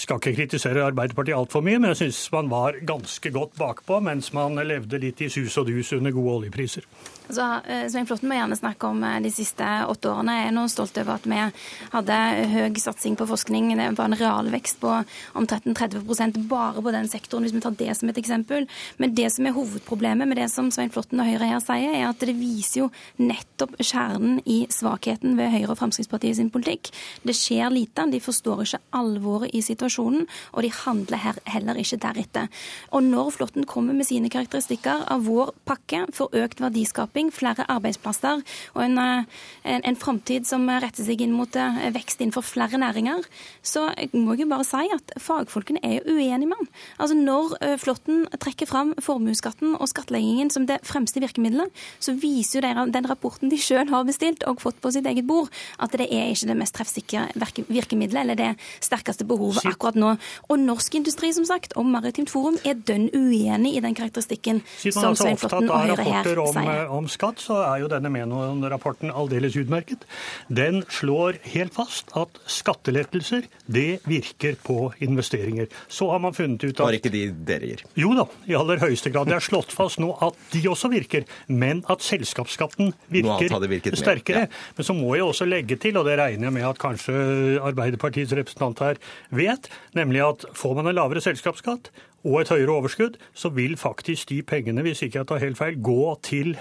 skal 0.00 0.20
ikke 0.20 0.36
kritisere 0.36 0.84
Arbeiderpartiet 0.86 1.36
altfor 1.36 1.64
mye, 1.64 1.80
men 1.80 1.92
jeg 1.92 2.04
syns 2.04 2.20
man 2.34 2.50
var 2.52 2.78
ganske 2.86 3.32
godt 3.34 3.56
bakpå 3.60 4.00
mens 4.04 4.32
man 4.36 4.60
levde 4.66 5.00
litt 5.02 5.20
i 5.24 5.30
sus 5.32 5.56
og 5.60 5.68
dus 5.70 5.92
under 5.96 6.14
gode 6.14 6.38
oljepriser. 6.42 6.86
Så 7.32 7.44
eh, 7.66 7.86
Svein 7.88 8.06
Flåtten 8.06 8.28
må 8.28 8.36
gjerne 8.36 8.56
snakke 8.58 8.88
om 8.88 9.02
eh, 9.06 9.20
de 9.24 9.30
siste 9.32 9.66
åtte 9.88 10.10
årene. 10.10 10.34
Jeg 10.40 10.50
er 10.50 10.54
nå 10.56 10.64
stolt 10.70 10.98
over 11.00 11.14
at 11.14 11.28
vi 11.28 11.38
hadde 11.94 12.18
høy 12.52 12.80
satsing 12.82 13.16
på 13.16 13.26
forskning. 13.30 13.70
Det 13.78 13.88
var 13.96 14.10
en 14.10 14.18
realvekst 14.18 14.80
på 14.82 14.90
om 14.92 15.46
13-30% 15.46 16.42
bare 16.50 16.82
på 16.82 16.94
den 16.94 17.08
sektoren, 17.10 17.46
hvis 17.46 17.54
vi 17.56 17.62
tar 17.64 17.76
det 17.78 17.94
som 17.98 18.10
et 18.10 18.20
eksempel. 18.20 18.66
Men 19.00 19.14
det 19.16 19.30
som 19.34 19.48
er 19.48 19.56
hovedproblemet 19.56 20.28
med 20.28 20.40
det 20.42 20.48
som 20.52 20.70
Svein 20.74 20.92
Flåtten 20.92 21.22
og 21.22 21.30
Høyre 21.30 21.48
her 21.54 21.62
sier, 21.64 21.94
er 21.94 22.08
at 22.10 22.20
det 22.20 22.36
viser 22.36 22.82
jo 22.82 22.90
nettopp 23.22 23.78
kjernen 23.80 24.42
i 24.44 24.64
svakheten 24.72 25.38
ved 25.38 25.52
Høyre 25.54 25.72
og 25.72 25.80
Fremskrittspartiet 25.80 26.40
sin 26.40 26.52
politikk. 26.52 26.90
Det 27.22 27.36
skjer 27.38 27.72
lite, 27.72 28.08
de 28.12 28.20
forstår 28.22 28.66
ikke 28.66 28.82
alvoret 28.98 29.54
i 29.54 29.62
situasjonen, 29.64 29.81
og 30.52 30.62
de 30.62 30.70
handler 30.72 31.22
her 31.22 31.38
heller 31.50 31.78
ikke 31.80 32.00
deretter. 32.02 32.48
Og 32.92 33.02
når 33.02 33.30
Flåtten 33.36 33.66
kommer 33.68 33.96
med 33.96 34.06
sine 34.06 34.30
karakteristikker 34.32 35.06
av 35.10 35.24
vår 35.26 35.52
pakke 35.68 36.04
for 36.14 36.32
økt 36.36 36.60
verdiskaping, 36.62 37.32
flere 37.32 37.66
arbeidsplasser 37.68 38.42
og 38.74 38.82
en, 38.84 38.98
eh, 38.98 39.24
en, 39.64 39.84
en 39.84 39.98
framtid 39.98 40.46
som 40.48 40.68
retter 40.68 41.06
seg 41.06 41.22
inn 41.24 41.34
mot 41.36 41.56
eh, 41.56 41.80
vekst 41.94 42.20
innenfor 42.22 42.44
flere 42.46 42.80
næringer, 42.80 43.24
så 43.62 43.88
må 44.12 44.36
jeg 44.36 44.44
jo 44.44 44.50
bare 44.52 44.66
si 44.68 44.88
at 44.94 45.14
fagfolkene 45.22 45.82
er 45.82 45.98
jo 45.98 46.16
uenige 46.16 46.50
med 46.50 46.60
han. 46.60 46.70
Altså 46.98 47.16
Når 47.18 47.56
eh, 47.60 47.76
Flåtten 47.82 48.26
trekker 48.42 48.68
fram 48.70 48.94
formuesskatten 49.02 49.76
og 49.78 49.90
skattleggingen 49.90 50.50
som 50.52 50.66
det 50.68 50.80
fremste 50.86 51.22
virkemidlet, 51.22 51.72
så 52.02 52.14
viser 52.18 52.62
jo 52.62 52.86
den 52.92 53.08
rapporten 53.08 53.50
de 53.52 53.58
sjøl 53.60 53.90
har 53.92 54.06
bestilt 54.08 54.44
og 54.48 54.62
fått 54.62 54.80
på 54.82 54.92
sitt 54.94 55.06
eget 55.08 55.26
bord, 55.28 55.50
at 55.82 55.94
det 55.98 56.08
er 56.10 56.32
ikke 56.32 56.50
det 56.50 56.58
mest 56.58 56.76
treffsikre 56.76 57.28
virkemidlet 57.68 58.22
eller 58.22 58.38
det 58.38 58.50
sterkeste 58.84 59.26
behovet 59.28 59.61
akkurat 59.70 59.98
nå. 59.98 60.14
Og 60.48 60.60
Norsk 60.62 60.96
Industri 60.98 61.32
som 61.36 61.46
sagt, 61.48 61.76
og 61.78 61.86
Maritimt 61.88 62.30
Forum 62.32 62.58
er 62.66 62.78
dønn 62.78 63.08
uenig 63.14 63.76
i 63.76 63.82
den 63.84 63.96
karakteristikken 63.98 64.62
som 64.82 65.16
Svein 65.18 65.38
Flåtten 65.40 65.70
og 65.70 65.86
Høyre 65.86 66.06
her 66.06 66.28
sier. 66.28 66.82
Om 66.92 67.08
skatt, 67.12 67.42
så 67.42 67.60
er 67.66 67.82
jo 67.84 67.90
denne 67.92 68.10
Menon-rapporten 68.12 69.12
aldeles 69.12 69.56
utmerket. 69.60 70.06
Den 70.48 70.82
slår 70.92 71.40
helt 71.54 71.74
fast 71.76 72.12
at 72.18 72.40
skattelettelser, 72.50 73.46
det 73.66 74.00
virker 74.08 74.58
på 74.62 74.92
investeringer. 75.04 75.68
Så 75.92 76.10
har 76.10 76.22
man 76.22 76.36
funnet 76.36 76.62
ut 76.64 76.74
at 76.74 76.84
Var 76.86 76.98
ikke 76.98 77.12
de 77.12 77.24
dere 77.46 77.72
gir? 77.72 77.84
Jo 77.98 78.14
da, 78.16 78.26
i 78.48 78.56
aller 78.58 78.80
høyeste 78.82 79.12
grad. 79.12 79.30
Det 79.30 79.36
er 79.38 79.44
slått 79.44 79.74
fast 79.74 80.00
nå 80.02 80.12
at 80.24 80.38
de 80.52 80.62
også 80.70 80.90
virker, 80.92 81.26
men 81.48 81.84
at 81.92 82.04
selskapsskatten 82.04 82.92
virker 83.12 83.96
sterkere. 83.98 84.46
Ja. 84.46 84.62
Men 84.76 84.88
så 84.88 84.96
må 84.96 85.14
jeg 85.16 85.26
også 85.26 85.46
legge 85.48 85.76
til, 85.80 85.98
og 86.00 86.06
det 86.08 86.18
regner 86.20 86.48
jeg 86.48 86.56
med 86.56 86.68
at 86.68 86.80
kanskje 86.82 87.14
Arbeiderpartiets 87.62 88.34
representant 88.36 88.80
her 88.82 89.00
vet, 89.30 89.51
nemlig 89.98 90.22
at 90.26 90.46
får 90.56 90.76
man 90.78 90.90
en 90.90 90.98
lavere 90.98 91.22
selskapsskatt 91.24 91.90
og 92.22 92.38
et 92.40 92.52
høyere 92.52 92.76
overskudd, 92.76 93.18
så 93.34 93.50
vil 93.54 93.76
faktisk 93.80 94.30
de 94.30 94.42
pengene, 94.46 94.84
hvis 94.86 95.02
ikke 95.02 95.22
jeg 95.22 95.30
tar 95.30 95.42
helt 95.42 95.58
feil, 95.58 95.80
gå 95.82 96.14
til 96.22 96.54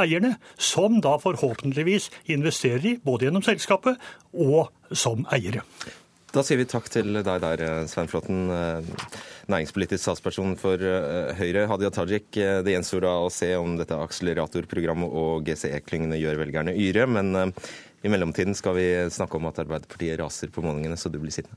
eierne, 0.00 0.36
som 0.56 1.00
da 1.04 1.16
forhåpentligvis 1.20 2.10
investerer 2.32 2.90
i, 2.92 2.96
både 3.04 3.28
gjennom 3.28 3.44
selskapet 3.44 4.00
og 4.32 4.72
som 4.92 5.24
eiere. 5.32 5.64
Da 6.36 6.42
sier 6.44 6.58
vi 6.60 6.66
takk 6.68 6.90
til 6.92 7.16
deg 7.24 7.38
der, 7.40 7.62
Svein 7.88 8.10
Flåtten, 8.12 8.50
eh, 8.52 8.88
næringspolitisk 9.48 10.02
statsperson 10.02 10.52
for 10.60 10.76
eh, 10.76 11.30
Høyre. 11.38 11.64
Hadia 11.70 11.88
Tajik, 11.94 12.28
eh, 12.36 12.58
det 12.66 12.74
gjenstår 12.74 13.06
da 13.06 13.14
å 13.22 13.30
se 13.32 13.48
om 13.56 13.78
dette 13.78 13.96
akseleratorprogrammet 13.96 15.16
og 15.16 15.48
GCE-klyngene 15.48 16.18
gjør 16.20 16.42
velgerne 16.42 16.76
yre, 16.76 17.06
men 17.08 17.54
i 18.04 18.12
mellomtiden 18.12 18.58
skal 18.58 18.76
vi 18.76 18.86
snakke 19.16 19.40
om 19.40 19.48
at 19.48 19.62
Arbeiderpartiet 19.64 20.20
raser 20.20 20.52
på 20.52 20.66
målingene, 20.66 20.98
så 21.00 21.08
du 21.08 21.16
blir 21.22 21.32
sittende. 21.32 21.56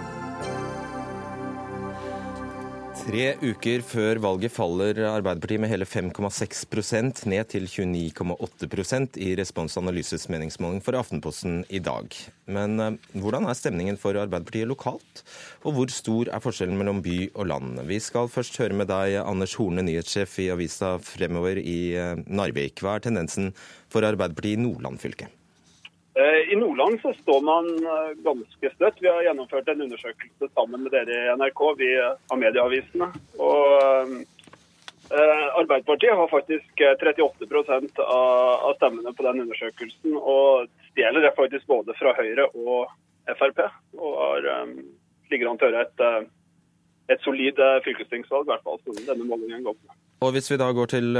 Tre 3.01 3.23
uker 3.41 3.81
før 3.81 4.19
valget 4.21 4.53
faller 4.53 4.99
Arbeiderpartiet 5.09 5.63
med 5.63 5.71
hele 5.71 5.87
5,6% 5.89 7.23
ned 7.31 7.49
til 7.49 7.65
29,8% 7.65 9.17
i 9.17 9.31
Respons 9.39 9.79
meningsmåling 10.29 10.83
for 10.85 10.99
Aftenposten 10.99 11.63
i 11.73 11.81
dag. 11.81 12.13
Men 12.45 12.77
eh, 12.79 12.99
hvordan 13.17 13.49
er 13.49 13.57
stemningen 13.57 13.97
for 13.97 14.13
Arbeiderpartiet 14.13 14.69
lokalt? 14.69 15.25
Og 15.65 15.73
hvor 15.73 15.89
stor 15.89 16.29
er 16.29 16.45
forskjellen 16.45 16.77
mellom 16.77 17.01
by 17.01 17.17
og 17.33 17.49
land? 17.49 17.81
Vi 17.89 17.97
skal 17.97 18.29
først 18.29 18.61
høre 18.61 18.77
med 18.77 18.93
deg, 18.93 19.17
Anders 19.25 19.57
Horne, 19.57 19.81
nyhetssjef 19.81 20.37
i 20.45 20.51
avisa 20.53 20.99
Fremover 21.01 21.57
i 21.57 21.79
eh, 21.97 22.21
Narvik. 22.29 22.85
Hva 22.85 22.99
er 22.99 23.09
tendensen 23.09 23.49
for 23.89 24.05
Arbeiderpartiet 24.05 24.61
i 24.61 24.65
Nordland 24.67 25.01
fylke? 25.01 25.33
Eh, 26.13 26.53
I 26.53 26.55
Nordland 26.55 27.01
så 27.01 27.13
står 27.13 27.41
man 27.41 27.67
eh, 27.85 28.23
ganske 28.23 28.69
støtt. 28.75 28.99
Vi 28.99 29.07
har 29.07 29.23
gjennomført 29.23 29.67
en 29.67 29.81
undersøkelse 29.81 30.49
sammen 30.53 30.83
med 30.83 30.91
dere 30.91 31.15
i 31.15 31.35
NRK, 31.39 31.61
vi 31.79 31.91
av 32.03 32.39
medieavisene. 32.39 33.07
Og 33.39 34.17
eh, 35.15 35.47
Arbeiderpartiet 35.61 36.15
har 36.15 36.27
faktisk 36.31 36.83
38% 36.83 38.01
av 38.03 38.73
stemmene 38.79 39.13
på 39.15 39.23
den 39.27 39.45
undersøkelsen. 39.45 40.17
Og 40.19 40.67
stjeler 40.91 41.23
det 41.23 41.31
faktisk 41.39 41.67
både 41.71 41.95
fra 41.99 42.13
Høyre 42.19 42.49
og 42.51 42.91
Frp. 43.39 43.63
Og 43.95 44.19
har, 44.19 44.51
ligger 45.31 45.51
an 45.51 45.59
til 45.59 45.67
å 45.67 45.71
gjøre 45.71 45.87
et, 45.87 46.29
et 47.11 47.23
solid 47.27 47.59
fylkestingsvalg, 47.87 48.47
i 48.47 48.53
hvert 48.53 48.67
fall 48.67 48.79
som 48.83 48.99
denne 48.99 49.27
målingen 49.27 49.63
går 49.67 49.75
på. 49.79 49.99
Og 50.23 50.35
Hvis 50.35 50.51
vi 50.51 50.59
da 50.59 50.71
går 50.75 50.91
til 50.95 51.19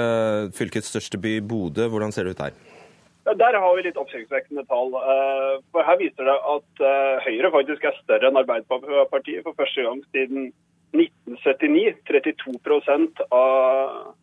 fylkets 0.55 0.91
største 0.91 1.19
by, 1.19 1.39
Bodø, 1.43 1.87
hvordan 1.91 2.15
ser 2.15 2.27
det 2.27 2.35
ut 2.35 2.43
der? 2.45 2.80
Ja, 3.25 3.33
Der 3.37 3.59
har 3.59 3.75
vi 3.75 3.83
litt 3.85 3.99
oppsiktsvekkende 4.01 4.63
tall. 4.69 4.95
Eh, 4.97 5.59
for 5.73 5.85
Her 5.85 5.99
viser 5.99 6.25
det 6.25 6.37
at 6.53 6.83
eh, 6.87 7.27
Høyre 7.27 7.51
faktisk 7.53 7.85
er 7.85 7.99
større 8.01 8.31
enn 8.31 8.39
Arbeiderpartiet 8.41 9.45
for 9.45 9.57
første 9.59 9.85
gang 9.85 10.01
siden 10.09 10.49
1979. 10.97 11.99
32 12.09 13.27
av, 13.31 14.15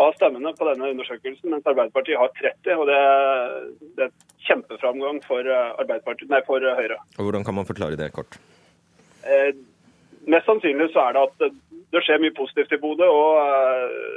av 0.00 0.14
stemmene 0.16 0.54
på 0.56 0.68
denne 0.70 0.94
undersøkelsen, 0.94 1.52
mens 1.52 1.68
Arbeiderpartiet 1.68 2.18
har 2.18 2.32
30. 2.40 2.72
og 2.78 2.88
Det, 2.88 3.02
det 3.98 4.06
er 4.06 4.08
et 4.08 4.46
kjempeframgang 4.48 5.20
for, 5.26 5.44
eh, 5.44 5.84
nei, 6.32 6.40
for 6.48 6.72
Høyre. 6.80 6.98
Og 7.18 7.28
Hvordan 7.28 7.44
kan 7.44 7.60
man 7.60 7.68
forklare 7.68 8.00
det 8.00 8.14
kort? 8.16 8.40
Eh, 9.28 9.52
mest 10.26 10.48
sannsynlig 10.48 10.88
så 10.94 11.04
er 11.04 11.18
det 11.18 11.28
at 11.28 11.54
det 11.92 12.00
skjer 12.06 12.20
mye 12.22 12.34
positivt 12.34 12.72
i 12.72 12.80
Bodø. 12.80 13.04
og 13.04 13.32
eh, 13.44 14.12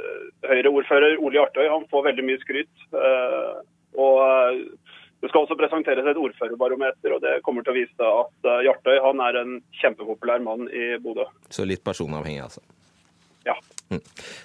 Høyre-ordfører 0.48 1.20
Ole 1.20 1.42
Artøy 1.44 1.66
han 1.68 1.84
får 1.90 2.08
veldig 2.10 2.24
mye 2.24 2.40
skryt. 2.40 2.86
Eh, 2.96 3.56
og 3.96 4.22
eh, 4.24 4.66
Det 5.16 5.30
skal 5.30 5.46
også 5.46 5.56
presenteres 5.56 6.06
et 6.06 6.18
ordførerbarometer, 6.20 7.14
og 7.16 7.22
det 7.24 7.38
kommer 7.42 7.64
til 7.64 7.72
å 7.72 7.76
vise 7.78 8.08
at 8.20 8.48
eh, 8.50 8.64
Hjartøy 8.66 8.98
han 9.02 9.22
er 9.24 9.38
en 9.40 9.54
kjempepopulær 9.80 10.42
mann 10.44 10.68
i 10.68 10.98
Bodø. 11.02 11.24
Så 11.50 11.64
litt 11.64 11.82
personavhengig, 11.86 12.44
altså? 12.44 12.60
Ja. 13.46 13.56
Mm. 13.88 14.02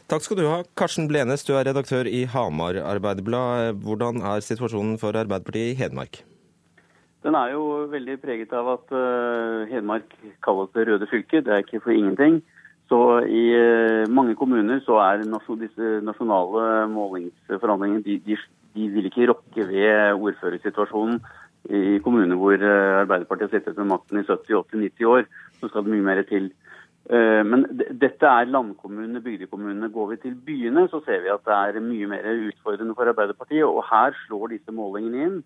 Takk 0.09 0.23
skal 0.23 0.39
du 0.39 0.45
ha. 0.47 0.61
Karsten 0.79 1.09
Blenes, 1.11 1.43
du 1.43 1.55
er 1.57 1.67
redaktør 1.67 2.07
i 2.07 2.23
Hamar 2.29 2.79
Arbeiderblad. 2.79 3.81
Hvordan 3.83 4.23
er 4.31 4.45
situasjonen 4.45 4.95
for 5.01 5.17
Arbeiderpartiet 5.17 5.73
i 5.73 5.77
Hedmark? 5.81 6.21
Den 7.25 7.35
er 7.37 7.51
jo 7.53 7.65
veldig 7.91 8.15
preget 8.21 8.53
av 8.57 8.69
at 8.77 8.93
uh, 8.95 9.67
Hedmark 9.69 10.15
kalles 10.45 10.71
det 10.77 10.87
røde 10.87 11.09
fylket. 11.09 11.45
Det 11.45 11.53
er 11.53 11.65
ikke 11.65 11.83
for 11.83 11.93
ingenting. 11.93 12.39
Så 12.91 13.01
i 13.23 13.43
mange 14.11 14.33
kommuner 14.35 14.81
så 14.83 14.97
er 14.99 15.21
disse 15.23 15.91
nasjonale 16.03 16.89
målingsforhandlingene 16.91 18.03
de, 18.03 18.17
de, 18.25 18.35
de 18.75 18.87
vil 18.93 19.07
ikke 19.09 19.27
rokke 19.29 19.67
ved 19.67 20.13
ordførersituasjonen 20.15 21.21
i 21.69 21.99
kommuner 22.03 22.39
hvor 22.39 22.57
eh, 22.57 23.01
Arbeiderpartiet 23.03 23.51
har 23.51 23.59
sittet 23.59 23.77
med 23.77 23.91
makten 23.91 24.19
i 24.21 24.25
70-80-90 24.25 25.05
år. 25.05 25.29
Så 25.59 25.69
skal 25.69 25.85
det 25.85 25.93
mye 25.93 26.07
mer 26.07 26.21
til. 26.29 26.49
Eh, 27.09 27.41
men 27.45 27.65
dette 27.77 28.27
er 28.27 28.49
landkommunene, 28.49 29.21
bygdekommunene. 29.21 29.91
Går 29.93 30.09
vi 30.11 30.19
til 30.23 30.35
byene, 30.47 30.87
så 30.89 31.01
ser 31.05 31.21
vi 31.21 31.33
at 31.33 31.45
det 31.45 31.57
er 31.57 31.85
mye 31.85 32.09
mer 32.09 32.29
utfordrende 32.49 32.97
for 32.97 33.09
Arbeiderpartiet. 33.13 33.65
Og 33.65 33.83
her 33.91 34.17
slår 34.25 34.55
disse 34.55 34.73
målingene 34.73 35.25
inn. 35.27 35.39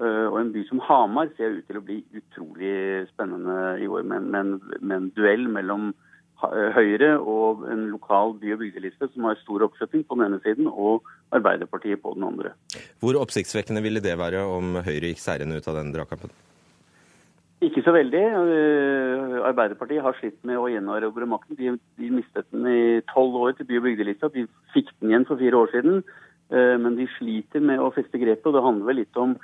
Eh, 0.00 0.26
og 0.30 0.40
en 0.40 0.52
by 0.54 0.64
som 0.68 0.82
Hamar 0.88 1.32
ser 1.36 1.58
ut 1.58 1.66
til 1.66 1.80
å 1.80 1.84
bli 1.84 2.02
utrolig 2.16 2.74
spennende 3.12 3.78
i 3.82 3.88
år, 3.90 4.06
med 4.08 4.94
en 4.94 5.10
duell 5.16 5.48
mellom 5.52 5.90
Høyre 6.38 7.16
og 7.18 7.64
en 7.66 7.88
lokal 7.90 8.36
by- 8.38 8.52
og 8.54 8.60
bygdeliste 8.62 9.08
som 9.10 9.24
har 9.26 9.40
stor 9.42 9.64
oppslutning 9.66 10.04
på 10.06 10.14
den 10.18 10.28
ene 10.28 10.38
siden, 10.44 10.68
og 10.70 11.02
Arbeiderpartiet 11.34 12.00
på 12.02 12.14
den 12.14 12.28
andre. 12.28 12.52
Hvor 13.02 13.18
oppsiktsvekkende 13.18 13.82
ville 13.82 14.02
det 14.04 14.14
være 14.20 14.44
om 14.46 14.78
Høyre 14.86 15.10
gikk 15.10 15.18
seirende 15.22 15.58
ut 15.58 15.66
av 15.66 15.80
den 15.80 15.90
dragkampen? 15.96 16.30
Ikke 17.58 17.82
så 17.82 17.90
veldig. 17.90 18.22
Eh, 18.22 19.36
Arbeiderpartiet 19.48 20.04
har 20.04 20.14
slitt 20.20 20.38
med 20.46 20.60
å 20.60 20.68
gjenerobre 20.70 21.26
makten. 21.26 21.58
De, 21.58 21.74
de, 21.98 22.10
mistet 22.14 22.46
den 22.54 22.68
i 22.70 22.80
tolv 23.10 23.34
år 23.34 23.56
til 23.58 23.66
by- 23.66 23.80
og 23.80 23.88
bygdelista. 23.88 24.30
De 24.30 24.46
fikk 24.76 24.92
den 25.00 25.10
igjen 25.10 25.26
for 25.26 25.42
fire 25.42 25.58
år 25.58 25.72
siden. 25.74 26.04
Eh, 26.54 26.76
men 26.78 26.94
de 27.00 27.08
sliter 27.16 27.64
med 27.64 27.82
å 27.82 27.90
feste 27.96 28.20
grepet, 28.22 28.46
og 28.46 28.54
det 28.54 28.62
handler 28.62 28.92
vel 28.92 29.00
litt 29.02 29.18
om 29.18 29.34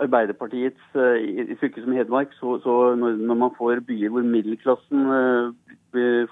Arbeiderpartiets 0.00 0.94
i 1.20 1.56
fylket 1.60 1.84
som 1.84 1.92
Hedmark, 1.96 2.32
så, 2.38 2.56
så 2.64 2.76
når, 2.96 3.18
når, 3.20 3.38
man 3.44 3.52
får 3.58 3.82
byer 3.88 4.12
hvor 4.14 4.24
middelklassen 4.24 5.04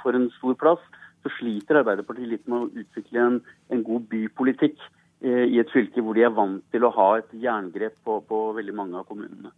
får 0.02 0.18
en 0.18 0.30
stor 0.38 0.56
plass, 0.60 0.82
så 1.22 1.32
sliter 1.38 1.80
Arbeiderpartiet 1.82 2.30
litt 2.30 2.50
med 2.50 2.64
å 2.64 2.82
utvikle 2.82 3.24
en, 3.24 3.38
en 3.74 3.84
god 3.86 4.08
bypolitikk 4.12 4.76
eh, 5.22 5.46
i 5.48 5.60
et 5.62 5.72
fylke 5.74 6.04
hvor 6.04 6.18
de 6.18 6.26
er 6.26 6.34
vant 6.34 6.62
til 6.72 6.86
å 6.86 6.92
ha 6.94 7.08
et 7.20 7.32
jerngrep 7.42 7.98
på, 8.06 8.20
på 8.28 8.44
veldig 8.58 8.76
mange 8.76 9.00
av 9.00 9.08
kommunene. 9.08 9.52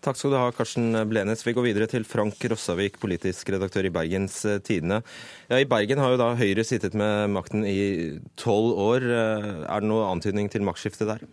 Takk 0.00 0.16
skal 0.16 0.32
du 0.32 0.38
ha, 0.38 0.46
Karsten 0.56 0.94
Blenes. 1.10 1.42
Vi 1.44 1.52
går 1.52 1.66
videre 1.66 1.86
til 1.90 2.06
Frank 2.08 2.40
Rossavik, 2.48 2.96
politisk 3.02 3.50
redaktør 3.52 3.84
i 3.84 3.92
Bergens 3.92 4.38
eh, 4.48 4.60
Tidende. 4.64 5.02
Ja, 5.50 5.60
I 5.60 5.68
Bergen 5.68 6.00
har 6.00 6.14
jo 6.14 6.22
da 6.22 6.30
Høyre 6.40 6.64
sittet 6.64 6.96
med 6.96 7.28
makten 7.36 7.66
i 7.68 8.16
tolv 8.40 8.80
år. 8.80 9.04
Eh, 9.04 9.50
er 9.66 9.84
det 9.84 9.90
noe 9.90 10.08
antydning 10.08 10.48
til 10.52 10.64
maktskifte 10.64 11.08
der? 11.08 11.26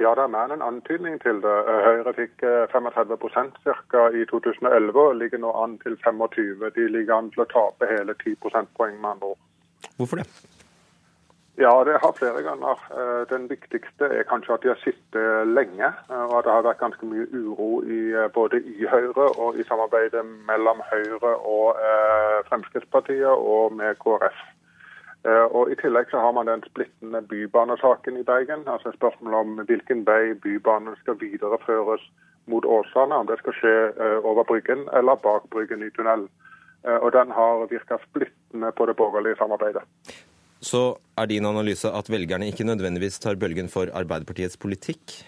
Ja, 0.00 0.14
det 0.14 0.22
er 0.24 0.30
mer 0.32 0.48
enn 0.48 0.56
en 0.56 0.64
antydning 0.64 1.18
til 1.20 1.42
det. 1.44 1.56
Eh, 1.68 1.82
Høyre 1.84 2.14
fikk 2.16 2.44
35 2.72 3.12
eh, 3.12 3.74
ca. 3.92 4.06
i 4.16 4.24
2011 4.30 5.00
og 5.02 5.18
ligger 5.20 5.42
nå 5.42 5.52
an 5.64 5.76
til 5.82 5.98
25 6.00 6.70
De 6.76 6.86
ligger 6.88 7.18
an 7.18 7.28
til 7.34 7.44
å 7.44 7.50
tape 7.50 7.90
hele 7.90 8.14
10 8.14 8.38
prosentpoeng 8.40 8.96
med 8.96 9.10
andre 9.10 9.34
ord. 9.34 9.42
Hvorfor 9.98 10.22
det? 10.22 10.26
Ja, 11.60 11.74
det 11.84 11.98
har 12.00 12.14
flere 12.16 12.40
ganger. 12.42 12.80
Eh, 12.96 13.20
den 13.34 13.50
viktigste 13.50 14.08
er 14.08 14.24
kanskje 14.30 14.54
at 14.54 14.64
de 14.64 14.72
har 14.72 14.80
sittet 14.80 15.52
lenge. 15.52 15.92
Og 16.08 16.34
at 16.38 16.48
det 16.48 16.56
har 16.56 16.64
vært 16.70 16.80
ganske 16.80 17.10
mye 17.12 17.28
uro 17.36 17.82
i, 17.84 18.00
både 18.32 18.62
i 18.64 18.88
Høyre 18.88 19.28
og 19.36 19.60
i 19.60 19.68
samarbeidet 19.68 20.24
mellom 20.48 20.80
Høyre 20.88 21.36
og 21.36 21.76
Fremskrittspartiet 22.48 23.28
og 23.28 23.76
med 23.76 24.00
KrF. 24.00 24.40
Eh, 25.22 25.46
og 25.54 25.70
I 25.70 25.78
tillegg 25.78 26.10
så 26.10 26.18
har 26.18 26.32
man 26.34 26.50
den 26.50 26.64
splittende 26.66 27.22
bybanesaken 27.30 28.18
i 28.18 28.26
Bergen. 28.26 28.66
altså 28.66 28.90
Spørsmålet 28.96 29.38
om 29.38 29.66
hvilken 29.68 30.02
vei 30.06 30.34
bybanen 30.34 30.96
skal 31.02 31.20
videreføres 31.20 32.02
mot 32.50 32.64
Åsane. 32.66 33.14
Om 33.14 33.30
det 33.30 33.38
skal 33.38 33.54
skje 33.60 33.76
eh, 33.92 34.18
over 34.26 34.42
Bryggen 34.48 34.88
eller 34.98 35.20
bak 35.22 35.46
Bryggen 35.54 35.86
i 35.86 35.92
tunnel. 35.94 36.26
Eh, 36.86 36.98
og 36.98 37.12
Den 37.12 37.30
har 37.30 37.66
virka 37.70 38.00
splittende 38.08 38.72
på 38.72 38.86
det 38.86 38.96
borgerlige 38.98 39.38
samarbeidet. 39.38 39.86
Så 40.62 40.98
er 41.18 41.26
din 41.26 41.46
analyse 41.46 41.90
at 41.90 42.10
velgerne 42.10 42.46
ikke 42.50 42.66
nødvendigvis 42.66 43.18
tar 43.18 43.38
bølgen 43.38 43.68
for 43.68 43.90
Arbeiderpartiets 43.94 44.56
politikk? 44.56 45.22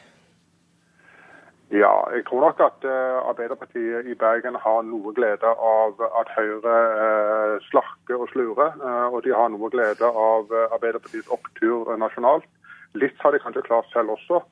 Ja, 1.73 1.93
jeg 2.13 2.27
tror 2.29 2.43
nok 2.45 2.61
at 2.61 2.85
uh, 2.85 3.29
Arbeiderpartiet 3.31 4.07
i 4.07 4.15
Bergen 4.15 4.57
har 4.61 4.83
noe 4.85 5.15
glede 5.17 5.49
av 5.49 6.03
at 6.21 6.33
Høyre 6.37 6.75
uh, 6.75 7.55
slarker 7.71 8.21
og 8.21 8.29
slurer. 8.35 8.77
Uh, 8.83 9.09
og 9.09 9.23
de 9.25 9.33
har 9.33 9.49
noe 9.49 9.71
glede 9.73 10.05
av 10.05 10.53
Arbeiderpartiets 10.77 11.31
opptur 11.33 11.89
nasjonalt. 11.97 12.45
Litt 13.01 13.17
har 13.25 13.33
de 13.33 13.41
kanskje 13.43 13.65
klart 13.67 13.89
selv 13.93 14.15
også. 14.15 14.45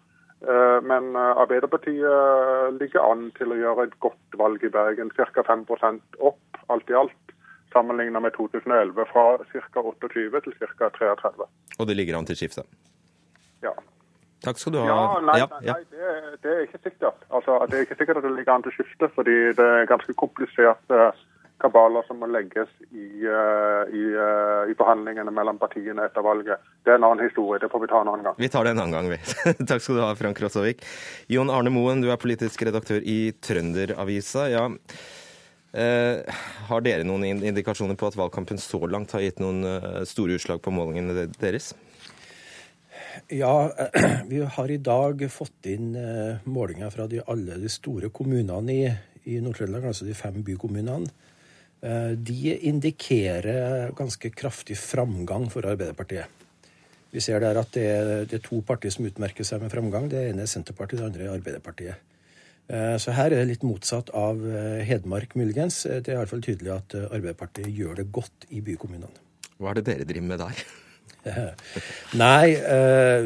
men 0.83 1.15
Arbeiderpartiet 1.15 2.73
ligger 2.81 3.05
an 3.07 3.29
til 3.37 3.53
å 3.53 3.59
gjøre 3.61 3.85
et 3.87 3.95
godt 4.03 4.35
valg 4.41 4.65
i 4.67 4.73
Bergen. 4.75 5.13
Ca. 5.15 5.45
5% 5.47 6.19
opp 6.19 6.59
alt 6.75 6.91
i 6.91 6.97
alt. 6.99 7.35
Sammenlignet 7.73 8.23
med 8.23 8.35
2011, 8.35 9.07
fra 9.13 9.39
ca. 9.53 9.85
28 10.03 10.43
til 10.43 10.59
ca. 10.59 10.91
33. 10.99 11.47
Og 11.79 11.87
det 11.87 11.97
ligger 11.97 12.19
an 12.19 12.27
til 12.27 12.41
skifte? 12.41 12.67
Ja. 13.63 13.77
Takk 14.43 14.59
skal 14.59 14.75
du 14.75 14.79
ha. 14.83 14.87
Ja, 14.87 15.03
Nei, 15.23 15.37
ja, 15.39 15.49
ja. 15.63 15.75
nei 15.77 15.85
det, 15.93 16.39
det, 16.43 16.55
er 16.55 16.65
ikke 16.67 16.81
sikkert. 16.83 17.21
Altså, 17.31 17.59
det 17.71 17.79
er 17.79 17.85
ikke 17.87 17.99
sikkert 18.01 18.19
at 18.19 18.25
det 18.27 18.33
ligger 18.35 18.57
an 18.57 18.65
til 18.65 18.75
skifte, 18.75 19.09
fordi 19.15 19.37
det 19.59 19.67
er 19.67 19.91
ganske 19.91 20.15
kompliserte 20.19 20.99
uh, 20.99 21.21
kabaler 21.63 22.03
som 22.09 22.19
må 22.19 22.27
legges 22.27 22.71
i, 22.91 23.23
uh, 23.23 23.87
i, 23.87 24.03
uh, 24.19 24.65
i, 24.67 24.75
forhandlingene 24.79 25.31
mellom 25.35 25.61
partiene 25.63 26.09
etter 26.09 26.27
valget. 26.27 26.65
Det 26.83 26.91
er 26.91 26.99
en 26.99 27.07
annen 27.07 27.23
historie. 27.29 27.61
Det 27.63 27.71
får 27.71 27.85
vi 27.85 27.91
ta 27.93 28.03
en 28.03 28.11
annen 28.11 28.27
gang. 28.27 28.39
Vi 28.43 28.51
tar 28.51 28.67
det 28.67 28.75
en 28.75 28.83
annen 28.83 28.97
gang, 28.99 29.13
vi. 29.15 29.21
Takk 29.71 29.85
skal 29.85 30.01
du 30.01 30.03
ha, 30.03 30.11
Frank 30.19 30.43
Rossavik. 30.43 30.83
Jon 31.31 31.55
Arne 31.55 31.71
Moen, 31.75 32.03
du 32.03 32.11
er 32.11 32.19
politisk 32.19 32.67
redaktør 32.67 32.99
i 32.99 33.21
Trønderavisa. 33.39 34.49
Ja. 34.51 34.67
har 36.69 36.83
dere 36.85 37.07
noen 37.09 37.25
indikasjoner 37.25 37.97
på 37.97 38.11
at 38.11 38.19
valgkampen 38.19 38.59
så 38.61 38.83
langt 38.91 39.15
har 39.15 39.23
gitt 39.25 39.39
noen 39.41 39.63
store 40.05 40.37
utslag 40.37 40.61
på 40.61 40.75
målingene 40.75 41.31
deres? 41.39 41.71
Ja, 43.29 43.73
vi 44.31 44.41
har 44.41 44.71
i 44.71 44.79
dag 44.79 45.25
fått 45.31 45.67
inn 45.71 45.95
eh, 45.99 46.43
målinger 46.45 46.93
fra 46.95 47.07
de, 47.11 47.21
alle 47.27 47.59
de 47.61 47.71
store 47.73 48.11
kommunene 48.15 48.75
i, 48.75 48.87
i 49.29 49.41
Nord-Trøndelag, 49.45 49.91
altså 49.91 50.09
de 50.09 50.17
fem 50.17 50.43
bykommunene. 50.45 51.29
de 52.15 52.53
indikerer 52.71 53.91
ganske 53.99 54.29
kraftig 54.31 54.77
framgang 54.79 55.49
for 55.51 55.67
Arbeiderpartiet. 55.67 56.45
Vi 57.11 57.21
ser 57.21 57.41
der 57.43 57.59
at 57.59 57.73
det 57.75 57.87
er, 57.91 58.11
det 58.25 58.37
er 58.39 58.45
to 58.45 58.61
partier 58.63 58.95
som 58.95 59.09
utmerker 59.09 59.45
seg 59.45 59.65
med 59.65 59.73
framgang. 59.73 60.07
Det 60.09 60.21
ene 60.29 60.45
er 60.45 60.51
Senterpartiet, 60.53 61.01
det 61.01 61.09
andre 61.09 61.27
er 61.27 61.35
Arbeiderpartiet. 61.35 62.07
Så 63.03 63.13
her 63.13 63.35
er 63.35 63.43
det 63.43 63.49
litt 63.51 63.67
motsatt 63.67 64.15
av 64.15 64.39
Hedmark, 64.87 65.35
muligens. 65.35 65.83
Det 65.83 66.15
er 66.15 66.21
iallfall 66.21 66.47
tydelig 66.47 66.71
at 66.77 66.95
Arbeiderpartiet 67.03 67.75
gjør 67.75 67.99
det 67.99 68.07
godt 68.15 68.47
i 68.55 68.63
bykommunene. 68.63 69.27
Hva 69.59 69.75
er 69.75 69.83
det 69.83 69.89
dere 69.91 70.07
driver 70.07 70.31
med 70.31 70.43
der? 70.47 70.65
Nei, 72.25 72.47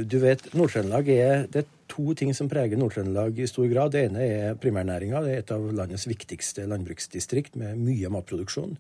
du 0.05 0.19
vet, 0.21 0.43
Nord-Trøndelag 0.53 1.09
er 1.15 1.47
Det 1.49 1.63
er 1.63 1.71
to 1.89 2.13
ting 2.19 2.35
som 2.37 2.51
preger 2.51 2.77
Nord-Trøndelag 2.77 3.39
i 3.41 3.49
stor 3.49 3.69
grad. 3.73 3.95
Det 3.95 4.05
ene 4.09 4.27
er 4.27 4.59
primærnæringa. 4.61 5.23
Det 5.25 5.33
er 5.33 5.43
et 5.43 5.53
av 5.55 5.65
landets 5.73 6.07
viktigste 6.11 6.67
landbruksdistrikt 6.69 7.57
med 7.57 7.81
mye 7.81 8.11
matproduksjon. 8.13 8.77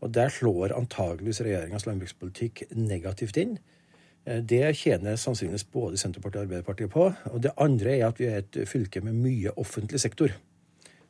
Og 0.00 0.12
der 0.16 0.32
slår 0.32 0.74
antageligvis 0.76 1.42
regjeringas 1.44 1.86
landbrukspolitikk 1.88 2.64
negativt 2.76 3.40
inn. 3.40 3.58
Det 4.24 4.62
tjener 4.76 5.16
sannsynligvis 5.16 5.64
både 5.72 5.98
Senterpartiet 6.00 6.42
og 6.42 6.46
Arbeiderpartiet 6.48 6.92
på. 6.92 7.08
Og 7.32 7.42
det 7.42 7.54
andre 7.60 7.96
er 7.96 8.06
at 8.10 8.20
vi 8.20 8.28
er 8.28 8.42
et 8.42 8.60
fylke 8.68 9.02
med 9.04 9.16
mye 9.16 9.52
offentlig 9.60 10.00
sektor. 10.02 10.34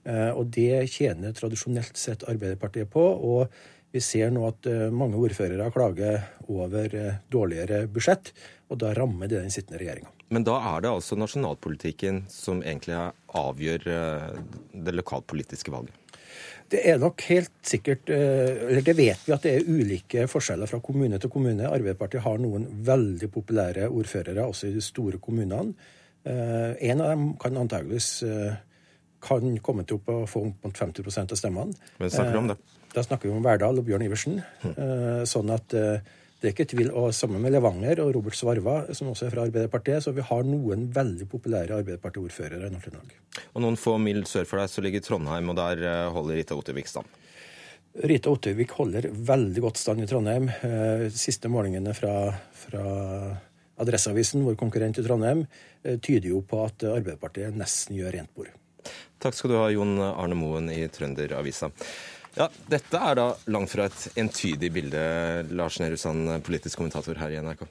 Og 0.06 0.46
det 0.54 0.86
tjener 0.94 1.34
tradisjonelt 1.36 1.98
sett 1.98 2.24
Arbeiderpartiet 2.30 2.90
på. 2.90 3.02
Og 3.02 3.50
vi 3.92 4.00
ser 4.04 4.30
nå 4.34 4.46
at 4.48 4.66
mange 4.94 5.18
ordførere 5.18 5.70
klager 5.74 6.22
over 6.48 6.96
dårligere 7.32 7.84
budsjett, 7.90 8.32
og 8.70 8.78
da 8.82 8.92
rammer 8.94 9.30
det 9.30 9.40
den 9.42 9.50
sittende 9.50 9.80
regjeringa. 9.82 10.12
Men 10.30 10.46
da 10.46 10.60
er 10.76 10.84
det 10.84 10.92
altså 10.92 11.18
nasjonalpolitikken 11.18 12.22
som 12.30 12.62
egentlig 12.62 12.94
avgjør 13.34 13.88
det 14.70 14.94
lokalpolitiske 14.94 15.74
valget? 15.74 15.96
Det 16.70 16.84
er 16.86 17.00
nok 17.02 17.24
helt 17.26 17.50
sikkert 17.66 18.12
Eller 18.14 18.84
det 18.86 18.92
vet 18.94 19.24
vi 19.26 19.32
at 19.34 19.42
det 19.42 19.54
er 19.56 19.66
ulike 19.66 20.28
forskjeller 20.30 20.70
fra 20.70 20.78
kommune 20.78 21.18
til 21.18 21.32
kommune. 21.32 21.66
Arbeiderpartiet 21.66 22.22
har 22.22 22.38
noen 22.38 22.68
veldig 22.86 23.26
populære 23.34 23.88
ordførere 23.90 24.46
også 24.46 24.70
i 24.70 24.76
de 24.76 24.84
store 24.84 25.18
kommunene. 25.18 25.74
En 26.22 27.02
av 27.02 27.10
dem 27.10 27.32
kan 27.42 27.58
antageligvis 27.58 28.12
kan 29.20 29.56
komme 29.66 29.82
til 29.88 29.98
å 29.98 30.22
få 30.30 30.44
mot 30.46 30.78
50% 30.78 31.34
av 31.34 31.40
stemmene. 31.42 31.74
Men 31.98 32.12
snakker 32.14 32.38
du 32.38 32.44
om 32.44 32.52
det? 32.52 32.60
Da 32.90 33.04
snakker 33.06 33.28
vi 33.28 33.34
om 33.36 33.44
Verdal 33.44 33.78
og 33.78 33.86
Bjørn 33.86 34.02
Iversen. 34.06 34.40
Sånn 35.30 35.52
at 35.54 35.70
det 36.40 36.48
er 36.48 36.54
ikke 36.54 36.66
tvil. 36.72 36.88
Og 36.96 37.12
sammen 37.14 37.42
med 37.44 37.52
Levanger 37.52 38.00
og 38.02 38.14
Robert 38.16 38.34
Svarva, 38.38 38.78
som 38.96 39.10
også 39.12 39.26
er 39.28 39.34
fra 39.34 39.44
Arbeiderpartiet, 39.46 40.02
så 40.02 40.14
vi 40.16 40.24
har 40.24 40.46
noen 40.48 40.86
veldig 40.94 41.26
populære 41.30 41.76
Arbeiderparti-ordførere 41.82 42.66
i 42.66 42.72
Nord-Trøndelag. 42.72 43.12
Og 43.52 43.62
noen 43.62 43.76
få 43.78 43.98
mil 44.02 44.24
sør 44.26 44.48
for 44.48 44.62
deg 44.62 44.72
så 44.72 44.84
ligger 44.84 45.04
Trondheim, 45.04 45.52
og 45.52 45.58
der 45.60 45.84
holder 46.14 46.40
Rita 46.40 46.56
Ottervik 46.58 46.88
stand? 46.90 47.18
Rita 48.06 48.32
Ottervik 48.32 48.72
holder 48.78 49.10
veldig 49.12 49.64
godt 49.66 49.78
stand 49.82 50.02
i 50.02 50.08
Trondheim. 50.08 50.48
Siste 51.12 51.50
målingene 51.52 51.92
fra, 51.98 52.14
fra 52.64 52.84
Adresseavisen, 53.80 54.46
vår 54.46 54.56
konkurrent 54.60 54.98
i 54.98 55.04
Trondheim, 55.04 55.44
tyder 55.82 56.32
jo 56.32 56.40
på 56.46 56.64
at 56.64 56.88
Arbeiderpartiet 56.88 57.54
nesten 57.58 58.00
gjør 58.00 58.16
rent 58.16 58.32
bord. 58.32 58.50
Takk 59.20 59.36
skal 59.36 59.52
du 59.52 59.58
ha, 59.58 59.66
Jon 59.68 59.98
Arne 60.00 60.36
Moen 60.38 60.70
i 60.72 60.86
Trønderavisa. 60.88 61.68
Ja, 62.36 62.46
Dette 62.70 62.96
er 62.96 63.18
da 63.18 63.26
langt 63.50 63.72
fra 63.72 63.88
et 63.90 64.18
entydig 64.20 64.70
bilde, 64.72 65.00
Lars 65.50 65.80
Nehru 65.82 65.98
Sand, 65.98 66.30
politisk 66.46 66.78
kommentator 66.78 67.18
her 67.18 67.34
i 67.34 67.40
NRK. 67.42 67.64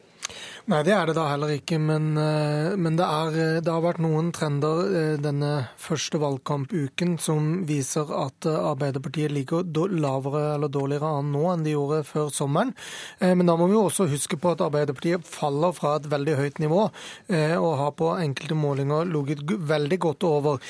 Nei, 0.70 0.84
det 0.86 0.94
er 0.94 1.10
det 1.10 1.16
da 1.18 1.26
heller 1.32 1.54
ikke. 1.56 1.80
Men, 1.82 2.12
men 2.14 2.98
det, 3.00 3.06
er, 3.06 3.60
det, 3.64 3.72
har 3.72 3.82
vært 3.84 4.02
noen 4.04 4.30
trender 4.36 5.18
denne 5.22 5.52
første 5.82 6.20
valgkampuken 6.22 7.16
som 7.22 7.64
viser 7.70 8.12
at 8.14 8.46
Arbeiderpartiet 8.50 9.34
ligger 9.34 9.66
lavere 10.00 10.56
eller 10.56 10.70
dårligere 10.72 11.10
an 11.20 11.32
nå 11.34 11.46
enn 11.54 11.66
de 11.66 11.74
gjorde 11.74 12.04
før 12.08 12.30
sommeren. 12.34 12.76
Men 13.20 13.50
da 13.50 13.56
må 13.58 13.70
vi 13.72 13.78
også 13.80 14.08
huske 14.12 14.38
på 14.40 14.54
at 14.54 14.62
Arbeiderpartiet 14.66 15.26
faller 15.26 15.74
fra 15.76 15.96
et 15.98 16.10
veldig 16.12 16.38
høyt 16.38 16.62
nivå 16.62 16.82
og 16.86 17.72
har 17.82 17.96
på 17.98 18.12
enkelte 18.20 18.58
målinger 18.58 19.10
ligget 19.10 19.44
veldig 19.70 20.00
godt 20.06 20.28
over 20.30 20.62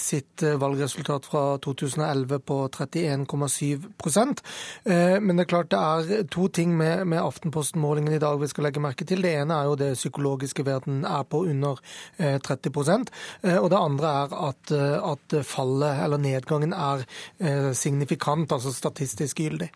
sitt 0.00 0.44
valgresultat 0.62 1.26
fra 1.26 1.44
2011 1.64 2.38
på 2.46 2.60
31,7% 2.68 4.42
Men 5.20 5.36
det 5.36 5.44
er 5.44 5.50
klart 5.50 5.70
det 5.74 5.80
er 5.80 6.24
to 6.32 6.48
ting 6.48 6.76
med, 6.76 7.06
med 7.06 7.22
Aftenposten-målingen 7.22 8.14
i 8.14 8.22
dag 8.22 8.40
vi 8.40 8.48
skal 8.50 8.68
legge 8.68 8.82
merke 8.82 8.99
til. 9.08 9.22
Det 9.24 9.32
ene 9.42 9.56
er 9.56 9.70
jo 9.70 9.78
det 9.78 9.92
psykologiske 9.98 10.64
ved 10.66 10.80
at 10.80 10.88
den 10.88 11.04
er 11.08 11.24
på 11.24 11.44
under 11.50 11.80
30% 12.18 13.10
Og 13.60 13.70
det 13.72 13.78
andre 13.78 14.12
er 14.24 14.34
at, 14.48 14.72
at 14.72 15.36
fallet, 15.46 16.04
eller 16.04 16.20
nedgangen, 16.20 16.72
er 16.72 17.04
signifikant, 17.74 18.52
altså 18.52 18.72
statistisk 18.74 19.40
gyldig. 19.40 19.70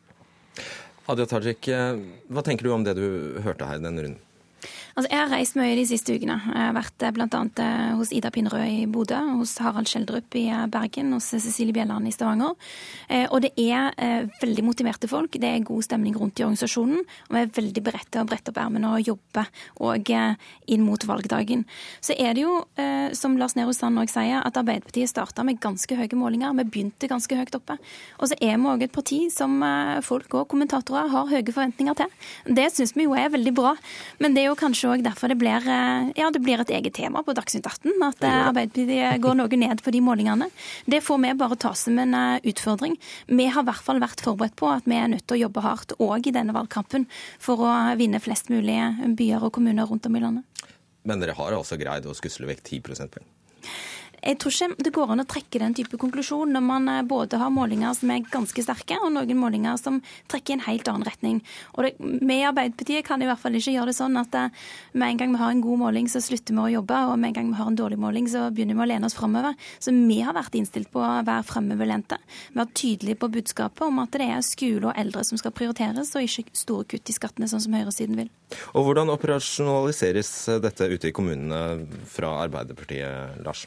Hadia 1.09 1.27
Tajik, 1.29 1.69
hva 1.69 2.45
tenker 2.45 2.65
du 2.65 2.73
om 2.73 2.85
det 2.85 2.97
du 2.97 3.41
hørte 3.45 3.69
her 3.69 3.81
i 3.81 3.85
denne 3.85 4.07
runden? 4.07 4.34
Altså, 4.95 5.09
jeg 5.11 5.19
har 5.19 5.33
reist 5.33 5.57
mye 5.59 5.75
de 5.75 5.85
siste 5.91 6.15
ukene. 6.15 6.37
Jeg 6.39 6.55
har 6.69 6.75
vært 6.77 7.05
bl.a. 7.17 7.39
hos 7.99 8.13
Ida 8.15 8.31
Pinnerød 8.31 8.63
i 8.71 8.85
Bodø, 8.87 9.17
hos 9.41 9.57
Harald 9.59 9.89
Skjeldrup 9.91 10.37
i 10.39 10.45
Bergen, 10.71 11.09
hos 11.17 11.33
Cecilie 11.33 11.75
Bjelland 11.75 12.07
i 12.07 12.13
Stavanger. 12.15 12.55
Og 13.35 13.43
det 13.43 13.51
er 13.59 13.91
veldig 14.39 14.63
motiverte 14.63 15.11
folk. 15.11 15.35
Det 15.35 15.51
er 15.51 15.67
god 15.67 15.83
stemning 15.83 16.15
rundt 16.15 16.39
i 16.39 16.45
organisasjonen. 16.47 17.01
Og 17.03 17.35
vi 17.35 17.43
er 17.43 17.51
veldig 17.57 17.83
beredt 17.89 18.11
til 18.15 18.23
å 18.23 18.29
brette 18.31 18.53
opp 18.53 18.61
ermene 18.63 18.93
og 18.95 19.11
jobbe 19.11 19.45
og 19.83 20.13
inn 20.15 20.87
mot 20.87 21.09
valgdagen. 21.11 21.67
Så 21.99 22.15
er 22.15 22.39
det 22.39 22.47
jo, 22.47 22.61
som 23.19 23.35
Lars 23.41 23.59
Nehru 23.59 23.75
Sand 23.75 23.99
òg 23.99 24.15
sier, 24.15 24.47
at 24.47 24.63
Arbeiderpartiet 24.63 25.11
starta 25.11 25.43
med 25.43 25.59
ganske 25.59 25.99
høye 25.99 26.21
målinger. 26.21 26.55
Vi 26.61 26.69
begynte 26.71 27.11
ganske 27.11 27.41
høyt 27.41 27.59
oppe. 27.59 27.81
Og 28.21 28.31
så 28.31 28.39
er 28.39 28.55
vi 28.63 28.71
òg 28.71 28.87
et 28.87 28.95
parti 28.95 29.25
som 29.35 29.59
folk 30.07 30.39
og 30.39 30.47
kommentatorer 30.55 31.11
har 31.11 31.35
høye 31.35 31.51
forventninger 31.51 31.99
til. 32.05 32.17
Det 32.47 32.71
syns 32.79 32.95
vi 32.95 33.11
jo 33.11 33.19
er 33.19 33.35
veldig 33.35 33.57
bra. 33.59 33.75
Men 34.23 34.39
det 34.39 34.47
er 34.47 34.53
jo 34.53 34.59
kanskje 34.63 34.83
òg 34.91 35.05
derfor 35.05 35.33
det 35.33 35.39
blir, 35.41 35.67
ja, 36.17 36.31
det 36.33 36.43
blir 36.45 36.61
et 36.63 36.73
eget 36.77 36.97
tema 36.97 37.23
på 37.25 37.35
Dagsnytt 37.37 37.67
18. 37.67 37.95
At 38.07 38.25
Arbeiderpartiet 38.29 39.21
går 39.25 39.39
noe 39.39 39.61
ned 39.61 39.83
på 39.85 39.93
de 39.95 40.03
målingene. 40.05 40.49
Det 40.91 41.03
får 41.05 41.21
vi 41.25 41.35
bare 41.41 41.59
ta 41.61 41.75
som 41.79 41.99
en 42.03 42.17
utfordring. 42.43 42.97
Vi 43.27 43.47
har 43.47 43.65
i 43.65 43.69
hvert 43.71 43.85
fall 43.87 44.03
vært 44.03 44.25
forberedt 44.25 44.57
på 44.61 44.71
at 44.73 44.89
vi 44.89 44.99
er 44.99 45.11
nødt 45.13 45.27
til 45.27 45.39
å 45.39 45.43
jobbe 45.45 45.65
hardt 45.65 45.97
òg 45.99 46.29
i 46.29 46.35
denne 46.35 46.57
valgkampen 46.57 47.07
for 47.43 47.65
å 47.65 47.73
vinne 48.01 48.23
flest 48.23 48.51
mulig 48.53 48.79
byer 49.19 49.47
og 49.47 49.55
kommuner 49.57 49.89
rundt 49.91 50.09
om 50.09 50.19
i 50.19 50.25
landet. 50.25 50.67
Men 51.05 51.21
dere 51.21 51.37
har 51.37 51.53
altså 51.53 51.77
greid 51.81 52.07
å 52.09 52.17
skusle 52.17 52.49
vekk 52.49 52.63
10 52.65 52.85
prosentpoeng? 52.87 53.27
Jeg 54.25 54.39
tror 54.41 54.55
ikke 54.55 54.85
det 54.87 54.93
går 54.97 55.13
an 55.13 55.23
å 55.23 55.27
trekke 55.29 55.61
den 55.61 55.75
type 55.77 55.99
konklusjon 56.01 56.53
når 56.55 56.65
man 56.65 56.91
både 57.09 57.39
har 57.41 57.53
målinger 57.53 57.93
som 57.99 58.13
er 58.15 58.25
ganske 58.33 58.65
sterke, 58.65 58.97
og 59.05 59.13
noen 59.13 59.37
målinger 59.37 59.77
som 59.81 60.01
trekker 60.33 60.55
i 60.55 60.57
en 60.57 60.65
helt 60.65 60.89
annen 60.89 61.05
retning. 61.05 61.43
Og 61.75 61.85
det, 61.85 61.93
Vi 61.99 62.39
i 62.39 62.47
Arbeiderpartiet 62.49 63.05
kan 63.07 63.23
i 63.23 63.29
hvert 63.29 63.43
fall 63.43 63.59
ikke 63.59 63.75
gjøre 63.75 63.93
det 63.93 63.97
sånn 63.99 64.17
at 64.21 64.35
med 64.95 65.09
en 65.09 65.21
gang 65.21 65.35
vi 65.35 65.43
har 65.43 65.53
en 65.53 65.63
god 65.65 65.83
måling, 65.85 66.09
så 66.09 66.23
slutter 66.25 66.57
vi 66.57 66.63
å 66.63 66.73
jobbe, 66.79 67.03
og 67.11 67.19
med 67.21 67.33
en 67.33 67.37
gang 67.39 67.53
vi 67.53 67.61
har 67.61 67.71
en 67.71 67.79
dårlig 67.79 68.01
måling, 68.01 68.29
så 68.31 68.49
begynner 68.55 68.79
vi 68.79 68.85
å 68.87 68.89
lene 68.95 69.11
oss 69.11 69.19
framover. 69.19 69.55
Så 69.79 69.93
vi 69.95 70.21
har 70.25 70.37
vært 70.37 70.57
innstilt 70.59 70.91
på 70.95 71.03
å 71.05 71.13
være 71.27 71.45
framoverlente. 71.49 72.19
Vi 72.53 72.63
har 72.63 72.73
tydelige 72.73 73.21
på 73.21 73.31
budskapet 73.37 73.87
om 73.87 74.01
at 74.03 74.17
det 74.17 74.29
er 74.31 74.45
skole 74.47 74.91
og 74.91 75.01
eldre 75.01 75.25
som 75.29 75.41
skal 75.41 75.55
prioriteres, 75.57 76.15
og 76.17 76.25
ikke 76.25 76.57
store 76.57 76.89
kutt 76.95 77.13
i 77.13 77.17
skattene, 77.17 77.51
sånn 77.51 77.65
som 77.65 77.77
høyresiden 77.77 78.19
vil. 78.19 78.31
Og 78.73 78.89
Hvordan 78.89 79.13
operasjonaliseres 79.15 80.31
dette 80.63 80.89
ute 80.93 81.11
i 81.11 81.17
kommunene 81.17 82.05
fra 82.09 82.37
Arbeiderpartiet, 82.45 83.43
Lars? 83.45 83.67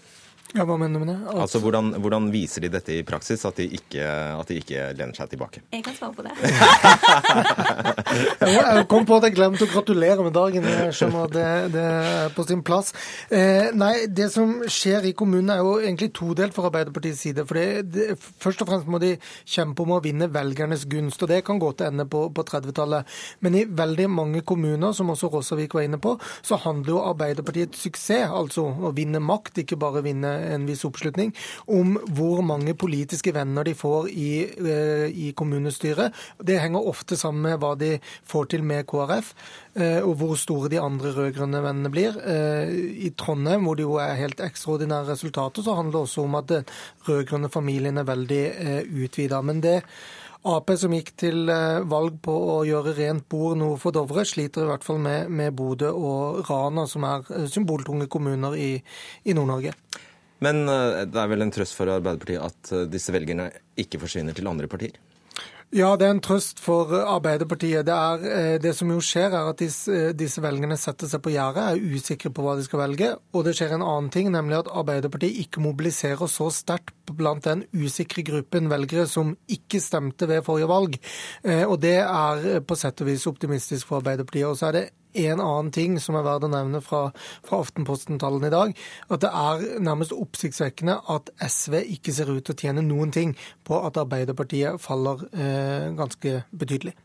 Ja, 0.56 0.64
Hva 0.64 0.78
mener 0.80 0.96
du 0.96 1.04
med 1.04 1.10
det? 1.12 1.18
Alt. 1.28 1.42
Altså, 1.44 1.60
hvordan, 1.60 1.90
hvordan, 2.00 2.30
viser 2.32 2.64
de 2.64 2.70
dette 2.72 2.94
i 2.96 3.04
praksis, 3.04 3.42
at 3.46 3.58
de, 3.60 3.66
ikke, 3.78 4.04
at 4.08 4.48
de 4.48 4.56
ikke 4.62 4.86
lener 4.96 5.18
seg 5.18 5.34
tilbake? 5.34 5.64
Jeg 5.76 5.84
kan 5.84 5.96
svare 5.98 6.14
på 6.16 6.24
det. 6.24 6.32
jeg 8.56 8.86
kom 8.88 9.04
på 9.10 9.18
at 9.20 9.28
jeg 9.28 9.36
glemte 9.36 9.68
å 9.68 9.72
gratulere 9.74 10.24
med 10.24 10.32
dagen. 10.38 10.68
Jeg 10.72 10.94
skjønner 10.96 11.26
at 11.28 11.34
det, 11.36 11.50
det 11.76 11.84
er 11.98 12.32
på 12.38 12.46
sin 12.48 12.64
plass. 12.64 12.94
Eh, 13.28 13.74
nei, 13.76 14.08
Det 14.08 14.30
som 14.32 14.54
skjer 14.72 15.10
i 15.10 15.14
kommunene 15.20 15.58
er 15.58 15.66
jo 15.66 15.74
egentlig 15.82 16.14
todelt 16.16 16.56
for 16.56 16.70
Arbeiderpartiets 16.72 17.26
side. 17.28 17.44
for 17.50 17.60
det, 17.60 17.92
det, 17.92 18.08
Først 18.40 18.64
og 18.64 18.72
fremst 18.72 18.88
må 18.88 19.04
de 19.04 19.18
kjempe 19.44 19.84
om 19.84 19.98
å 19.98 20.02
vinne 20.06 20.32
velgernes 20.32 20.88
gunst. 20.88 21.28
og 21.28 21.34
Det 21.34 21.42
kan 21.44 21.60
gå 21.60 21.74
til 21.76 21.92
ende 21.92 22.08
på, 22.08 22.24
på 22.32 22.48
30-tallet. 22.48 23.20
Men 23.44 23.60
i 23.60 23.66
veldig 23.68 24.08
mange 24.16 24.46
kommuner, 24.48 24.96
som 24.96 25.12
også 25.12 25.34
Rossavik 25.36 25.76
var 25.76 25.90
inne 25.90 26.00
på, 26.00 26.16
så 26.40 26.56
handler 26.64 26.96
jo 26.96 27.04
Arbeiderpartiets 27.12 27.84
suksess, 27.84 28.32
altså 28.32 28.70
å 28.88 28.96
vinne 28.96 29.20
makt, 29.20 29.66
ikke 29.66 29.80
bare 29.80 30.06
vinne 30.06 30.37
en 30.54 30.68
viss 30.68 30.86
oppslutning, 30.88 31.34
om 31.68 31.96
hvor 32.18 32.44
mange 32.46 32.76
politiske 32.78 33.34
venner 33.36 33.68
de 33.68 33.74
får 33.78 34.10
i, 34.12 34.32
i 35.28 35.32
kommunestyret. 35.38 36.16
Det 36.44 36.60
henger 36.62 36.90
ofte 36.90 37.18
sammen 37.20 37.46
med 37.48 37.62
hva 37.62 37.74
de 37.80 37.96
får 38.28 38.52
til 38.54 38.66
med 38.68 38.86
KrF, 38.90 39.34
og 39.78 40.14
hvor 40.20 40.36
store 40.40 40.72
de 40.74 40.82
andre 40.82 41.14
rød-grønne 41.16 41.64
vennene 41.64 41.92
blir. 41.94 42.18
I 42.18 43.12
Trondheim, 43.18 43.66
hvor 43.68 43.78
det 43.78 43.86
jo 43.86 43.98
er 44.02 44.18
helt 44.20 44.42
ekstraordinære 44.44 45.12
resultater, 45.14 45.66
så 45.66 45.76
handler 45.78 46.00
det 46.00 46.06
også 46.08 46.28
om 46.28 46.40
at 46.40 46.54
den 46.54 46.72
rød-grønne 47.10 47.52
familien 47.54 47.98
er 47.98 48.08
veldig 48.08 48.44
utvida. 49.04 49.42
Men 49.46 49.62
det 49.64 49.82
Ap 50.48 50.70
som 50.80 50.94
gikk 50.94 51.10
til 51.20 51.50
valg 51.92 52.20
på 52.24 52.34
å 52.54 52.58
gjøre 52.64 52.94
rent 52.96 53.26
bord 53.28 53.58
nord 53.60 53.82
for 53.82 53.96
Dovre, 53.96 54.24
sliter 54.24 54.64
i 54.64 54.70
hvert 54.70 54.86
fall 54.86 55.00
med, 55.04 55.32
med 55.34 55.56
Bodø 55.58 55.90
og 55.92 56.44
Rana, 56.48 56.86
som 56.88 57.04
er 57.04 57.26
symboltunge 57.52 58.08
kommuner 58.12 58.56
i, 58.56 58.70
i 59.26 59.36
Nord-Norge. 59.36 59.74
Men 60.44 60.66
det 60.68 61.18
er 61.18 61.30
vel 61.32 61.46
en 61.46 61.54
trøst 61.54 61.74
for 61.78 61.90
Arbeiderpartiet 61.90 62.44
at 62.44 62.92
disse 62.92 63.14
velgerne 63.16 63.50
ikke 63.80 64.00
forsvinner 64.02 64.38
til 64.38 64.50
andre 64.50 64.70
partier? 64.70 64.98
Ja, 65.76 65.90
det 66.00 66.06
er 66.08 66.14
en 66.14 66.22
trøst 66.24 66.62
for 66.64 66.94
Arbeiderpartiet. 66.96 67.84
Det, 67.90 67.92
er, 67.92 68.22
eh, 68.32 68.60
det 68.64 68.72
som 68.78 68.88
jo 68.88 69.02
skjer, 69.04 69.34
er 69.36 69.50
at 69.50 69.60
disse, 69.60 69.92
eh, 69.92 70.14
disse 70.16 70.40
velgerne 70.40 70.78
setter 70.80 71.10
seg 71.12 71.20
på 71.26 71.34
gjerdet, 71.34 71.60
er 71.60 71.98
usikre 71.98 72.32
på 72.32 72.46
hva 72.46 72.54
de 72.56 72.64
skal 72.64 72.86
velge. 72.86 73.10
Og 73.36 73.44
det 73.44 73.58
skjer 73.58 73.76
en 73.76 73.84
annen 73.84 74.08
ting, 74.14 74.30
nemlig 74.32 74.62
at 74.62 74.72
Arbeiderpartiet 74.72 75.42
ikke 75.44 75.60
mobiliserer 75.66 76.32
så 76.32 76.48
sterkt 76.56 77.12
blant 77.12 77.44
den 77.44 77.66
usikre 77.76 78.24
gruppen 78.24 78.72
velgere 78.72 79.10
som 79.12 79.36
ikke 79.52 79.84
stemte 79.84 80.30
ved 80.32 80.46
forrige 80.48 80.72
valg. 80.72 80.96
Eh, 81.44 81.66
og 81.68 81.82
det 81.84 81.98
er 82.00 82.64
på 82.64 82.80
sett 82.80 83.04
og 83.04 83.12
vis 83.12 83.28
optimistisk 83.28 83.92
for 83.92 84.00
Arbeiderpartiet. 84.00 84.48
Og 84.48 84.56
så 84.56 84.72
er 84.72 84.80
det 84.80 84.86
en 85.14 85.42
annen 85.42 85.72
ting 85.74 85.98
som 86.02 86.18
er 86.18 86.26
verdt 86.28 86.48
å 86.48 86.52
nevne 86.52 86.82
fra, 86.84 87.08
fra 87.46 87.62
Aftenposten-tallene 87.64 88.50
i 88.50 88.54
dag. 88.54 88.74
At 89.14 89.24
det 89.24 89.32
er 89.32 89.66
nærmest 89.84 90.16
oppsiktsvekkende 90.16 91.00
at 91.14 91.32
SV 91.42 91.80
ikke 91.98 92.16
ser 92.16 92.32
ut 92.32 92.44
til 92.46 92.56
å 92.56 92.60
tjene 92.60 92.86
noen 92.86 93.14
ting 93.16 93.36
på 93.68 93.80
at 93.88 94.00
Arbeiderpartiet 94.02 94.82
faller 94.84 95.28
eh, 95.34 95.90
ganske 95.98 96.42
betydelig. 96.52 96.96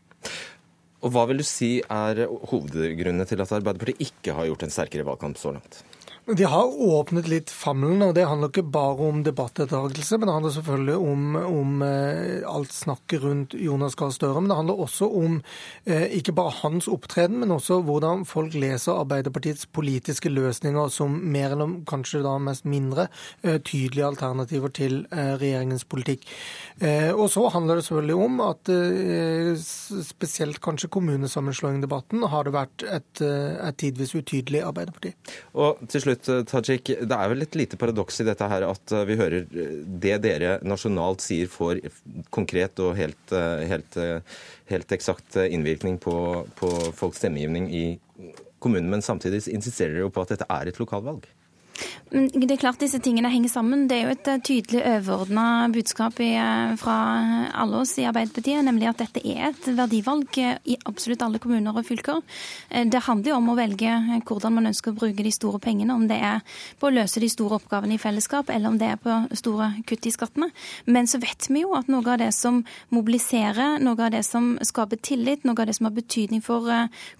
Og 1.03 1.11
Hva 1.11 1.25
vil 1.27 1.41
du 1.41 1.47
si 1.47 1.73
er 1.81 2.23
hovedgrunnene 2.29 3.27
til 3.27 3.43
at 3.43 3.51
Arbeiderpartiet 3.51 4.05
ikke 4.07 4.37
har 4.37 4.47
gjort 4.47 4.63
en 4.67 4.73
sterkere 4.73 5.07
valgkamp 5.07 5.39
så 5.39 5.55
langt? 5.57 5.81
De 6.25 6.43
har 6.43 6.81
åpnet 6.81 7.27
litt 7.27 7.49
famlen, 7.51 7.99
og 8.05 8.13
det 8.15 8.23
handler 8.23 8.47
ikke 8.47 8.63
bare 8.71 9.07
om 9.09 9.17
debattdeltakelse, 9.25 10.15
men 10.15 10.29
det 10.29 10.35
handler 10.37 10.53
selvfølgelig 10.55 11.09
om, 11.11 11.23
om 11.35 11.81
eh, 11.83 12.45
alt 12.47 12.71
snakket 12.71 13.25
rundt 13.25 13.55
Jonas 13.59 13.97
Gahr 13.99 14.13
Støre. 14.15 14.39
Men 14.39 14.47
det 14.47 14.55
handler 14.55 14.79
også 14.85 15.09
om 15.19 15.41
eh, 15.83 16.05
ikke 16.15 16.31
bare 16.37 16.53
hans 16.61 16.87
opptreden, 16.87 17.41
men 17.41 17.51
også 17.51 17.81
hvordan 17.83 18.23
folk 18.29 18.55
leser 18.55 19.01
Arbeiderpartiets 19.01 19.67
politiske 19.67 20.31
løsninger 20.31 20.93
som 20.95 21.17
mer 21.33 21.57
eller 21.57 21.73
kanskje 21.91 22.23
da 22.23 22.37
mest 22.39 22.63
mindre 22.71 23.09
eh, 23.41 23.59
tydelige 23.59 24.07
alternativer 24.13 24.71
til 24.71 25.01
regjeringens 25.11 25.83
politikk. 25.89 26.23
Og 27.13 27.27
så 27.31 27.43
handler 27.53 27.77
det 27.77 27.83
selvfølgelig 27.85 28.15
om 28.25 28.39
at 28.43 28.69
spesielt 30.03 30.59
kanskje 30.63 30.89
kommunesammenslåingdebatten 30.93 32.23
har 32.31 32.47
det 32.47 32.53
vært 32.55 32.85
et, 32.87 33.21
et 33.21 33.77
tidvis 33.79 34.15
utydelig 34.17 34.63
Arbeiderparti. 34.65 35.13
Og 35.59 35.83
til 35.91 36.03
slutt, 36.03 36.12
slutt, 36.13 36.29
eh, 36.29 36.43
Tajik. 36.43 36.85
Det 37.01 37.15
er 37.15 37.29
vel 37.29 37.41
et 37.41 37.55
lite 37.55 37.77
paradoks 37.77 38.21
i 38.21 38.25
dette 38.27 38.47
her 38.47 38.63
at 38.67 38.91
eh, 38.91 39.05
vi 39.05 39.17
hører 39.17 39.45
eh, 39.45 39.83
det 39.85 40.21
dere 40.23 40.59
nasjonalt 40.63 41.21
sier 41.21 41.47
får 41.47 41.81
konkret 42.29 42.79
og 42.79 42.95
helt, 42.97 43.31
helt, 43.31 43.97
helt 44.69 44.91
eksakt 44.91 45.37
innvirkning 45.37 45.97
på, 45.99 46.45
på 46.55 46.69
folks 46.93 47.17
stemmegivning 47.17 47.69
i 47.73 47.99
kommunen, 48.59 48.89
men 48.89 49.01
samtidig 49.01 49.47
insisterer 49.51 49.93
dere 49.93 50.05
jo 50.05 50.13
på 50.13 50.23
at 50.23 50.33
dette 50.35 50.47
er 50.49 50.67
et 50.67 50.79
lokalvalg? 50.79 51.25
Det 52.13 52.45
er 52.45 52.59
klart 52.61 52.77
disse 52.77 52.99
tingene 53.01 53.29
henger 53.33 53.49
sammen. 53.49 53.87
Det 53.89 53.95
er 53.97 54.03
jo 54.05 54.13
et 54.13 54.27
eh, 54.29 54.41
tydelig 54.45 54.81
overordna 54.85 55.65
budskap 55.73 56.19
i, 56.21 56.29
fra 56.77 56.97
alle 57.57 57.79
oss 57.81 57.95
i 57.97 58.05
Arbeiderpartiet, 58.05 58.61
nemlig 58.67 58.91
at 58.91 58.99
dette 59.01 59.23
er 59.25 59.47
et 59.47 59.69
verdivalg 59.73 60.37
eh, 60.37 60.59
i 60.69 60.75
absolutt 60.85 61.23
alle 61.25 61.41
kommuner 61.41 61.73
og 61.73 61.87
fylker. 61.87 62.21
Det 62.69 63.01
handler 63.07 63.31
jo 63.31 63.37
om 63.39 63.49
å 63.49 63.55
velge 63.57 63.95
hvordan 64.29 64.53
man 64.59 64.69
ønsker 64.69 64.93
å 64.93 64.99
bruke 64.99 65.25
de 65.25 65.31
store 65.33 65.57
pengene, 65.63 65.95
om 65.95 66.05
det 66.09 66.19
er 66.21 66.43
på 66.77 66.91
å 66.91 66.93
løse 66.93 67.21
de 67.23 67.31
store 67.33 67.57
oppgavene 67.57 67.97
i 67.97 68.01
fellesskap, 68.01 68.51
eller 68.53 68.69
om 68.69 68.77
det 68.77 68.91
er 68.93 69.01
på 69.01 69.17
store 69.39 69.71
kutt 69.89 70.05
i 70.05 70.13
skattene. 70.13 70.51
Men 70.85 71.09
så 71.09 71.17
vet 71.23 71.49
vi 71.49 71.63
jo 71.63 71.73
at 71.77 71.89
noe 71.89 72.05
av 72.05 72.21
det 72.21 72.29
som 72.37 72.61
mobiliserer, 72.93 73.81
noe 73.81 73.97
av 73.97 74.13
det 74.13 74.21
som 74.27 74.53
skaper 74.61 75.01
tillit, 75.01 75.47
noe 75.49 75.57
av 75.57 75.69
det 75.69 75.79
som 75.79 75.89
har 75.89 75.97
betydning 75.97 76.45
for 76.45 76.69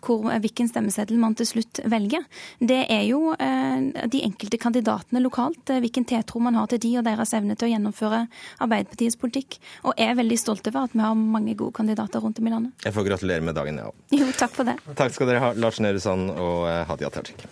hvor, 0.06 0.30
hvilken 0.30 0.69
stemmeseddel 0.69 1.17
man 1.21 1.34
til 1.39 1.49
slutt 1.49 1.82
velger, 1.89 2.30
det 2.62 2.84
er 2.93 3.08
jo 3.10 3.34
de 3.34 4.21
enkelte 4.21 4.53
kandidatene 4.62 4.84
kandidatene 4.84 5.22
lokalt, 5.24 5.70
eh, 5.70 5.80
hvilken 5.80 6.06
tiltro 6.06 6.39
man 6.39 6.56
har 6.56 6.68
til 6.68 6.80
de 6.80 6.98
og 6.98 7.06
deres 7.06 7.34
evne 7.34 7.56
til 7.56 7.68
å 7.68 7.72
gjennomføre 7.74 8.28
Arbeiderpartiets 8.60 9.18
politikk. 9.18 9.60
Og 9.84 9.94
er 9.98 10.16
veldig 10.16 10.38
stolt 10.39 10.68
over 10.68 10.84
at 10.84 10.94
vi 10.94 11.00
har 11.00 11.16
mange 11.16 11.56
gode 11.56 11.74
kandidater 11.74 12.20
rundt 12.20 12.39
om 12.39 12.48
i 12.48 12.52
landet. 12.52 12.72
Jeg 12.84 12.94
får 12.94 13.08
gratulere 13.08 13.42
med 13.42 13.56
dagen, 13.56 13.78
jeg 13.78 13.86
ja. 13.86 13.92
òg. 13.92 14.20
Jo, 14.20 14.32
takk 14.38 14.54
for 14.54 14.63
det. 14.66 14.78
Takk 14.96 15.13
skal 15.13 15.28
dere 15.28 15.39
ha, 15.39 15.54
Lars 15.54 15.80
Nehru 15.80 16.00
Sand 16.00 16.32
og 16.32 16.68
eh, 16.70 16.86
Hadia 16.88 17.10
Tajik. 17.10 17.46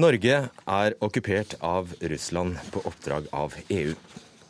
Norge 0.00 0.36
er 0.48 0.94
okkupert 1.04 1.58
av 1.60 1.90
Russland 2.00 2.56
på 2.72 2.80
oppdrag 2.88 3.26
av 3.36 3.52
EU. 3.68 3.92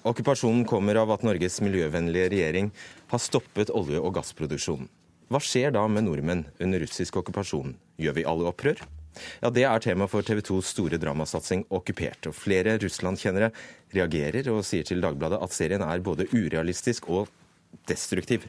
Okkupasjonen 0.01 0.63
kommer 0.65 0.97
av 0.97 1.11
at 1.13 1.25
Norges 1.27 1.59
miljøvennlige 1.61 2.31
regjering 2.33 2.71
har 3.11 3.21
stoppet 3.21 3.69
olje- 3.77 4.01
og 4.01 4.15
gassproduksjonen. 4.17 4.89
Hva 5.29 5.41
skjer 5.45 5.75
da 5.77 5.83
med 5.93 6.07
nordmenn 6.07 6.47
under 6.59 6.81
russisk 6.81 7.19
okkupasjon? 7.21 7.75
Gjør 8.01 8.17
vi 8.17 8.25
alle 8.25 8.49
opprør? 8.49 8.81
Ja, 9.43 9.51
Det 9.51 9.65
er 9.65 9.79
tema 9.79 10.07
for 10.09 10.23
TV 10.23 10.41
2s 10.41 10.73
store 10.73 10.97
dramasatsing 10.97 11.67
Okkupert. 11.69 12.27
Og 12.27 12.35
flere 12.35 12.79
Russland-kjennere 12.81 13.53
reagerer 13.93 14.49
og 14.49 14.65
sier 14.65 14.89
til 14.89 15.03
Dagbladet 15.05 15.43
at 15.43 15.53
serien 15.53 15.83
er 15.83 16.01
både 16.01 16.27
urealistisk 16.33 17.11
og 17.11 17.29
destruktiv. 17.91 18.47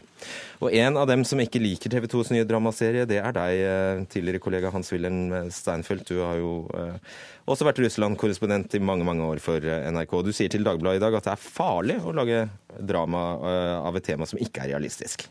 Og 0.61 0.73
en 0.77 0.97
av 0.99 1.07
dem 1.09 1.23
som 1.27 1.39
ikke 1.41 1.61
liker 1.61 1.91
TV 1.91 2.07
2s 2.11 2.31
nye 2.33 2.47
dramaserie, 2.47 3.07
det 3.09 3.19
er 3.21 3.33
deg, 3.35 3.61
eh, 3.65 4.03
tidligere 4.11 4.41
kollega 4.43 4.71
Hans-Wilhelm 4.73 5.49
Steinfeld. 5.53 6.05
Du 6.07 6.21
har 6.21 6.37
jo 6.37 6.53
eh, 6.77 6.97
også 7.49 7.65
vært 7.67 7.81
Russland-korrespondent 7.81 8.77
i 8.77 8.83
mange 8.83 9.07
mange 9.07 9.25
år 9.25 9.41
for 9.43 9.57
eh, 9.63 9.87
NRK. 9.91 10.17
Du 10.25 10.31
sier 10.35 10.51
til 10.51 10.65
Dagbladet 10.67 11.01
i 11.01 11.05
dag 11.05 11.17
at 11.17 11.29
det 11.29 11.35
er 11.35 11.45
farlig 11.45 11.99
å 12.03 12.13
lage 12.15 12.47
drama 12.79 13.23
av 13.81 13.97
et 13.97 14.05
tema 14.05 14.27
som 14.29 14.39
ikke 14.41 14.63
er 14.63 14.73
realistisk. 14.75 15.27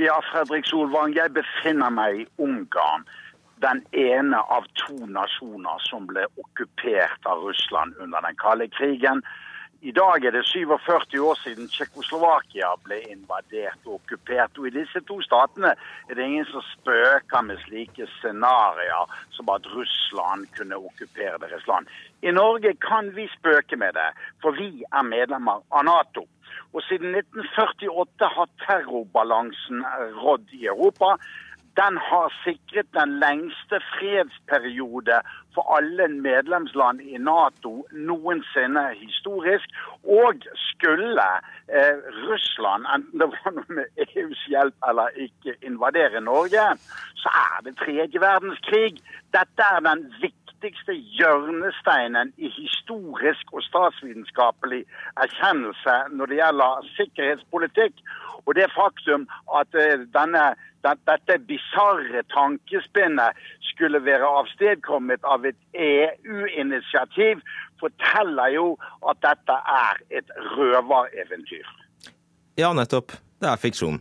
Ja, 0.00 0.18
Fredrik 0.30 0.66
Solvang, 0.68 1.14
jeg 1.16 1.32
befinner 1.32 1.92
meg 1.92 2.22
i 2.22 2.26
Ungarn. 2.42 3.06
Den 3.64 3.80
ene 3.96 4.42
av 4.52 4.66
to 4.76 5.06
nasjoner 5.08 5.80
som 5.88 6.04
ble 6.10 6.26
okkupert 6.36 7.28
av 7.28 7.40
Russland 7.46 7.96
under 8.04 8.20
den 8.26 8.36
kalde 8.36 8.68
krigen. 8.76 9.22
I 9.86 9.92
dag 9.92 10.24
er 10.24 10.32
det 10.34 10.42
47 10.46 11.20
år 11.22 11.36
siden 11.44 11.68
Tsjekkoslovakia 11.70 12.72
ble 12.82 12.96
invadert 13.12 13.84
og 13.84 14.00
okkupert. 14.00 14.58
Og 14.58 14.66
i 14.66 14.72
disse 14.74 14.98
to 15.06 15.20
statene 15.22 15.76
er 16.08 16.18
det 16.18 16.24
ingen 16.26 16.48
som 16.48 16.64
spøker 16.72 17.44
med 17.46 17.60
slike 17.62 18.08
scenarioer 18.16 19.12
som 19.36 19.52
at 19.54 19.68
Russland 19.76 20.48
kunne 20.58 20.80
okkupere 20.88 21.38
deres 21.44 21.68
land. 21.70 21.86
I 22.26 22.34
Norge 22.34 22.74
kan 22.82 23.12
vi 23.14 23.28
spøke 23.36 23.78
med 23.78 23.94
det, 23.94 24.08
for 24.42 24.58
vi 24.58 24.82
er 24.90 25.06
medlemmer 25.06 25.62
av 25.70 25.86
Nato. 25.86 26.26
Og 26.74 26.82
siden 26.88 27.14
1948 27.14 28.32
har 28.40 28.50
terrorbalansen 28.66 29.86
rådd 30.18 30.50
i 30.58 30.66
Europa 30.66 31.14
den 31.76 31.98
har 32.08 32.28
sikret 32.44 32.88
den 32.98 33.10
lengste 33.24 33.80
fredsperiode 33.92 35.20
for 35.54 35.76
alle 35.76 36.08
medlemsland 36.08 37.00
i 37.00 37.18
Nato 37.18 37.86
noensinne 37.92 38.84
historisk. 38.94 39.68
Og 40.22 40.34
skulle 40.70 41.28
eh, 41.76 41.96
Russland, 42.28 42.88
enten 42.94 43.20
det 43.20 43.28
var 43.34 43.56
noe 43.58 43.78
med 43.78 44.08
EUs 44.08 44.42
hjelp 44.52 44.88
eller 44.88 45.20
ikke, 45.26 45.56
invadere 45.68 46.20
Norge, 46.20 46.66
så 47.22 47.32
er 47.44 47.64
det 47.68 47.76
tredje 47.84 48.20
verdenskrig. 48.20 49.00
Dette 49.36 49.70
er 49.76 49.80
den 49.88 50.06
viktigste 50.24 50.96
hjørnesteinen 51.18 52.32
i 52.36 52.52
historisk 52.60 53.52
og 53.52 53.64
statsvitenskapelig 53.68 54.84
erkjennelse 55.24 55.96
når 56.16 56.32
det 56.32 56.40
gjelder 56.40 56.88
sikkerhetspolitikk. 56.96 58.00
Og 58.46 58.54
det 58.54 58.70
faktum 58.76 59.26
at 59.60 59.74
uh, 59.74 60.06
denne 60.86 61.02
dette 61.10 61.38
bisarre 61.48 62.22
tankespinnet 62.32 63.36
skulle 63.70 64.00
være 64.04 64.28
avstedkommet 64.40 65.24
av 65.26 65.46
et 65.48 65.58
EU-initiativ, 65.74 67.42
forteller 67.80 68.54
jo 68.54 68.66
at 69.10 69.20
dette 69.24 69.56
er 69.76 70.02
et 70.20 70.30
røvereventyr. 70.54 71.66
Ja, 72.56 72.72
nettopp. 72.72 73.12
Det 73.40 73.50
er 73.50 73.60
fiksjon. 73.60 74.00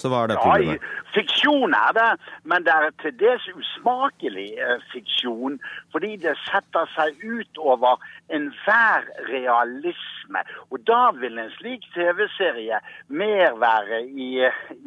Så 0.00 0.08
hva 0.08 0.22
er 0.24 0.32
det 0.32 0.38
problemet? 0.40 0.80
Ja, 0.80 1.10
fiksjon 1.14 1.74
er 1.76 1.92
det, 1.96 2.08
men 2.48 2.64
det 2.64 2.72
er 2.72 2.94
til 3.02 3.16
dels 3.20 3.48
usmakelig 3.52 4.46
eh, 4.56 4.86
fiksjon. 4.94 5.58
Fordi 5.92 6.14
det 6.22 6.36
setter 6.46 6.88
seg 6.94 7.20
ut 7.20 7.60
over 7.60 8.00
enhver 8.32 9.04
realisme. 9.28 10.44
Og 10.70 10.80
da 10.88 11.02
vil 11.20 11.38
en 11.40 11.52
slik 11.58 11.84
TV-serie 11.96 12.80
mer 13.08 13.58
være 13.60 14.02
i, 14.08 14.30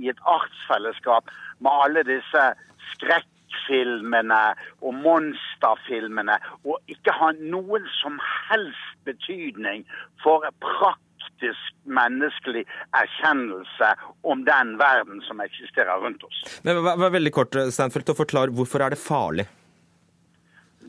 i 0.02 0.10
et 0.10 0.26
artsfellesskap 0.38 1.30
med 1.60 1.72
alle 1.86 2.06
disse 2.10 2.50
skrekkfilmene 2.94 4.42
og 4.82 5.00
monsterfilmene, 5.06 6.40
og 6.66 6.80
ikke 6.92 7.16
ha 7.20 7.32
noen 7.40 7.86
som 8.02 8.20
helst 8.50 9.00
betydning 9.08 9.86
for 10.24 10.48
prakt 10.64 11.02
faktisk 11.44 11.76
menneskelig 11.86 12.64
erkjennelse 12.92 13.96
om 14.24 14.46
den 14.46 14.78
verden 14.78 15.22
som 15.28 15.42
eksisterer 15.42 16.00
rundt 16.00 16.24
oss. 16.24 16.44
Men 16.64 16.84
vær 16.84 17.12
veldig 17.12 17.32
kort, 17.34 17.56
Steinfeld, 17.72 18.10
og 18.10 18.18
Forklar 18.18 18.54
hvorfor 18.56 18.84
er 18.84 18.94
det 18.94 19.00
farlig? 19.00 19.48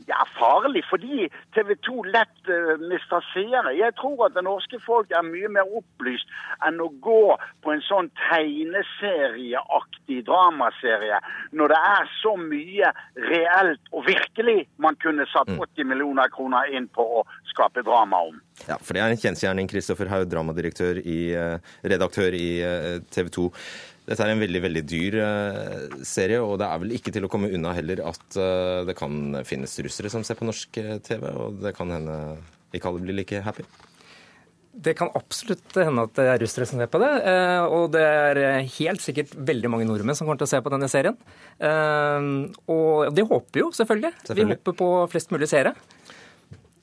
Ja, 0.05 0.27
farlig, 0.39 0.83
fordi 0.89 1.29
TV 1.55 1.75
2 1.87 2.03
lett 2.13 2.49
uh, 2.49 2.75
mister 2.89 3.21
seere. 3.31 3.73
Jeg 3.77 3.95
tror 3.99 4.27
at 4.27 4.35
det 4.37 4.43
norske 4.45 4.79
folk 4.85 5.11
er 5.15 5.23
mye 5.25 5.49
mer 5.51 5.65
opplyst 5.79 6.27
enn 6.67 6.81
å 6.83 6.89
gå 7.03 7.37
på 7.65 7.73
en 7.73 7.83
sånn 7.85 8.09
tegneserieaktig 8.27 10.19
dramaserie, 10.29 11.17
når 11.57 11.67
det 11.73 11.81
er 11.91 12.03
så 12.19 12.35
mye 12.39 12.87
reelt 13.31 13.83
og 13.91 14.05
virkelig 14.09 14.59
man 14.81 14.95
kunne 15.01 15.25
satt 15.31 15.49
80 15.49 15.57
mm. 15.57 15.87
millioner 15.93 16.27
kroner 16.33 16.63
inn 16.75 16.87
på 16.93 17.03
å 17.21 17.25
skape 17.51 17.81
drama 17.85 18.17
om. 18.29 18.37
Ja, 18.69 18.77
for 18.79 18.93
det 18.95 19.01
er 19.03 19.09
en 19.11 19.19
kjensgjerning, 19.19 19.67
Kristoffer 19.71 20.07
Haug, 20.11 20.29
dramadirektør 20.31 20.95
i, 21.01 21.35
redaktør 21.83 22.31
i 22.37 22.47
TV 23.11 23.27
2. 23.35 23.49
Dette 24.05 24.21
er 24.21 24.35
en 24.35 24.41
veldig 24.41 24.61
veldig 24.61 24.83
dyr 24.85 25.17
uh, 25.17 25.95
serie, 26.05 26.37
og 26.43 26.59
det 26.61 26.67
er 26.67 26.81
vel 26.83 26.93
ikke 26.93 27.13
til 27.13 27.25
å 27.25 27.29
komme 27.31 27.49
unna 27.55 27.73
heller 27.73 28.03
at 28.05 28.37
uh, 28.37 28.83
det 28.85 28.93
kan 28.99 29.39
finnes 29.47 29.73
russere 29.81 30.11
som 30.13 30.25
ser 30.25 30.37
på 30.37 30.45
norsk 30.45 30.77
eh, 30.81 30.99
TV, 31.05 31.25
og 31.33 31.57
det 31.63 31.73
kan 31.77 31.89
hende 31.89 32.19
ikke 32.75 32.91
alle 32.91 33.01
blir 33.01 33.17
like 33.17 33.41
happy? 33.41 33.65
Det 34.85 34.93
kan 34.99 35.09
absolutt 35.15 35.77
hende 35.79 36.03
at 36.05 36.13
det 36.19 36.27
er 36.29 36.41
russere 36.43 36.67
som 36.69 36.81
ser 36.81 36.89
på 36.91 36.99
det. 36.99 37.09
Og 37.71 37.85
det 37.93 38.01
er 38.03 38.39
helt 38.75 38.99
sikkert 38.99 39.31
veldig 39.47 39.69
mange 39.71 39.85
nordmenn 39.87 40.17
som 40.19 40.27
kommer 40.27 40.41
til 40.41 40.49
å 40.49 40.51
se 40.51 40.59
på 40.59 40.73
denne 40.73 40.89
serien. 40.91 41.15
Og 42.67 43.05
det 43.15 43.23
håper 43.23 43.61
jo, 43.61 43.69
selvfølgelig. 43.77 44.11
selvfølgelig. 44.27 44.49
Vi 44.51 44.57
håper 44.59 44.75
på 44.81 44.89
flest 45.13 45.31
mulig 45.31 45.47
seere. 45.47 45.71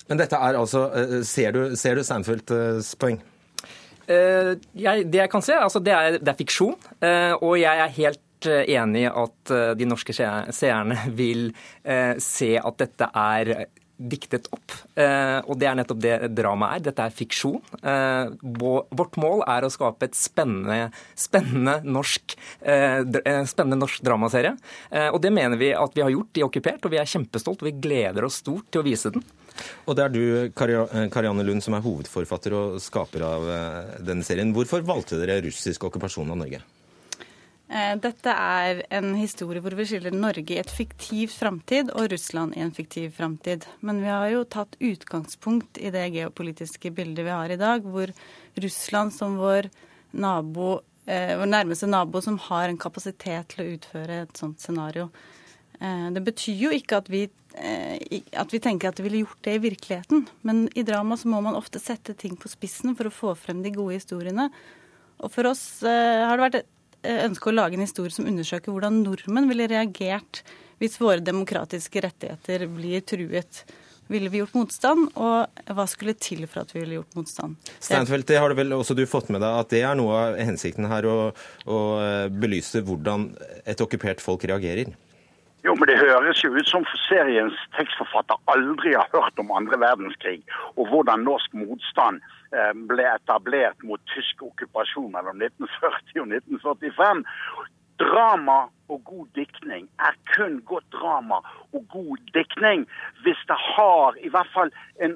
Men 0.08 0.22
dette 0.22 0.40
er 0.40 0.56
altså 0.62 0.86
Ser 1.28 1.52
du, 1.52 1.60
ser 1.76 2.00
du 2.00 2.06
Seinfelds 2.08 2.94
poeng? 2.96 3.20
Eh, 4.10 4.54
jeg, 4.74 5.06
det 5.12 5.22
jeg 5.22 5.30
kan 5.32 5.44
se, 5.44 5.56
altså 5.58 5.82
det, 5.82 5.94
er, 5.94 6.18
det 6.18 6.32
er 6.32 6.38
fiksjon. 6.38 6.76
Eh, 7.02 7.34
og 7.38 7.56
jeg 7.60 7.84
er 7.84 7.96
helt 7.98 8.48
eh, 8.50 8.64
enig 8.74 9.04
i 9.06 9.12
at 9.24 9.54
de 9.78 9.88
norske 9.88 10.14
seerne 10.16 10.98
vil 11.18 11.50
se 12.22 12.50
at 12.58 12.78
dette 12.80 13.08
er 13.18 13.52
diktet 14.10 14.48
opp. 14.52 14.74
Og 15.46 15.52
det 15.58 15.68
er 15.68 15.76
nettopp 15.78 16.00
det 16.02 16.14
dramaet 16.36 16.78
er. 16.78 16.84
Dette 16.88 17.06
er 17.06 17.14
fiksjon. 17.14 17.60
Vårt 18.42 19.18
mål 19.20 19.44
er 19.48 19.66
å 19.66 19.70
skape 19.72 20.08
et 20.08 20.18
spennende, 20.18 20.90
spennende, 21.18 21.78
norsk, 21.84 22.36
spennende 22.60 23.80
norsk 23.80 24.04
dramaserie. 24.04 24.54
Og 25.12 25.20
det 25.24 25.32
mener 25.34 25.60
vi 25.60 25.72
at 25.76 25.96
vi 25.96 26.04
har 26.04 26.12
gjort 26.14 26.40
i 26.40 26.46
Okkupert, 26.46 26.84
og 26.84 26.94
vi 26.94 27.00
er 27.02 27.08
kjempestolt 27.08 27.62
og 27.62 27.70
vi 27.70 27.76
gleder 27.82 28.26
oss 28.26 28.42
stort 28.42 28.68
til 28.72 28.82
å 28.82 28.86
vise 28.86 29.12
den. 29.14 29.24
Og 29.86 29.96
det 29.96 30.04
er 30.04 30.12
du, 30.12 30.22
eh, 30.44 31.08
Karianne 31.12 31.44
Lund, 31.46 31.62
som 31.62 31.74
er 31.76 31.84
hovedforfatter 31.84 32.54
og 32.56 32.78
skaper 32.82 33.24
av 33.26 33.48
eh, 33.48 33.98
denne 34.04 34.26
serien. 34.26 34.52
Hvorfor 34.54 34.84
valgte 34.86 35.20
dere 35.20 35.42
russisk 35.44 35.84
okkupasjon 35.88 36.30
av 36.32 36.40
Norge? 36.44 36.62
Eh, 37.72 37.94
dette 38.04 38.32
er 38.36 38.82
en 38.92 39.14
historie 39.16 39.62
hvor 39.64 39.72
vi 39.78 39.86
skiller 39.88 40.12
Norge 40.12 40.52
i 40.52 40.60
et 40.60 40.72
fiktivt 40.72 41.34
framtid 41.40 41.92
og 41.96 42.10
Russland 42.12 42.56
i 42.56 42.62
en 42.64 42.74
fiktiv 42.76 43.14
framtid. 43.16 43.64
Men 43.80 44.02
vi 44.04 44.10
har 44.12 44.28
jo 44.34 44.44
tatt 44.44 44.76
utgangspunkt 44.80 45.80
i 45.80 45.92
det 45.94 46.10
geopolitiske 46.16 46.92
bildet 46.92 47.24
vi 47.24 47.32
har 47.32 47.52
i 47.52 47.60
dag, 47.60 47.84
hvor 47.84 48.12
Russland 48.60 49.16
som 49.16 49.38
vår 49.40 49.70
nabo, 50.12 50.82
vår 51.06 51.48
nærmeste 51.48 51.88
nabo 51.88 52.20
som 52.22 52.36
har 52.50 52.68
en 52.68 52.80
kapasitet 52.80 53.54
til 53.54 53.64
å 53.64 53.70
utføre 53.78 54.18
et 54.26 54.36
sånt 54.36 54.60
scenario. 54.60 55.08
Det 55.80 56.20
betyr 56.22 56.60
jo 56.60 56.74
ikke 56.76 57.00
at 57.00 57.08
vi 57.10 57.24
Eh, 57.54 58.20
at 58.32 58.52
vi 58.52 58.60
tenker 58.62 58.88
at 58.88 59.00
vi 59.00 59.04
ville 59.06 59.24
gjort 59.26 59.44
det 59.44 59.56
i 59.56 59.62
virkeligheten. 59.66 60.26
Men 60.46 60.64
i 60.74 60.84
drama 60.86 61.18
så 61.20 61.28
må 61.28 61.42
man 61.44 61.58
ofte 61.58 61.82
sette 61.82 62.14
ting 62.18 62.36
på 62.40 62.50
spissen 62.50 62.96
for 62.96 63.08
å 63.08 63.14
få 63.14 63.34
frem 63.38 63.62
de 63.64 63.74
gode 63.74 63.98
historiene. 63.98 64.48
Og 65.22 65.32
for 65.32 65.50
oss 65.50 65.64
har 65.84 66.36
det 66.36 66.46
vært 66.46 66.60
eh, 66.62 66.70
ønske 67.02 67.50
å 67.50 67.54
lage 67.54 67.78
en 67.78 67.84
historie 67.84 68.14
som 68.14 68.28
undersøker 68.30 68.74
hvordan 68.74 69.02
nordmenn 69.02 69.48
ville 69.50 69.68
reagert 69.70 70.42
hvis 70.82 70.98
våre 70.98 71.22
demokratiske 71.22 72.02
rettigheter 72.02 72.66
blir 72.70 73.04
truet. 73.06 73.62
Ville 74.10 74.28
vi 74.32 74.40
gjort 74.40 74.56
motstand, 74.58 75.12
og 75.14 75.62
hva 75.72 75.84
skulle 75.88 76.16
til 76.18 76.42
for 76.50 76.64
at 76.64 76.72
vi 76.74 76.82
ville 76.82 76.98
gjort 76.98 77.14
motstand? 77.16 77.70
Steinfeld, 77.78 78.26
det 78.28 78.40
har 78.42 78.50
du 78.50 78.58
vel 78.58 78.74
også 78.76 78.96
du 78.98 79.04
fått 79.08 79.30
med 79.32 79.40
deg 79.44 79.60
at 79.62 79.70
det 79.72 79.84
er 79.86 79.96
noe 79.96 80.18
av 80.18 80.40
hensikten 80.42 80.90
her, 80.90 81.06
å, 81.06 81.30
å 81.70 81.78
belyse 82.34 82.82
hvordan 82.84 83.30
et 83.62 83.84
okkupert 83.84 84.20
folk 84.24 84.44
reagerer? 84.50 84.90
Jo, 85.64 85.74
men 85.78 85.88
Det 85.88 85.98
høres 85.98 86.42
jo 86.42 86.50
ut 86.58 86.68
som 86.68 86.86
seriens 87.06 87.58
tekstforfatter 87.76 88.40
aldri 88.54 88.96
har 88.96 89.06
hørt 89.12 89.38
om 89.38 89.52
andre 89.54 89.78
verdenskrig, 89.78 90.40
og 90.76 90.88
hvordan 90.90 91.22
norsk 91.22 91.54
motstand 91.54 92.18
eh, 92.50 92.72
ble 92.90 93.06
etablert 93.12 93.78
mot 93.86 94.02
tysk 94.14 94.42
okkupasjon 94.48 95.12
mellom 95.14 95.38
1940 95.38 96.24
og 96.24 96.34
1945. 96.34 97.22
Drama 98.02 98.58
og 98.92 99.04
god 99.04 99.26
diktning 99.34 99.84
er 100.06 100.14
kun 100.34 100.54
godt 100.70 100.88
drama 100.92 101.38
og 101.76 101.82
god 101.96 102.16
diktning 102.34 102.80
hvis 103.22 103.40
det 103.50 103.58
har 103.74 104.16
i 104.26 104.28
hvert 104.34 104.50
fall 104.56 104.70
en 105.04 105.14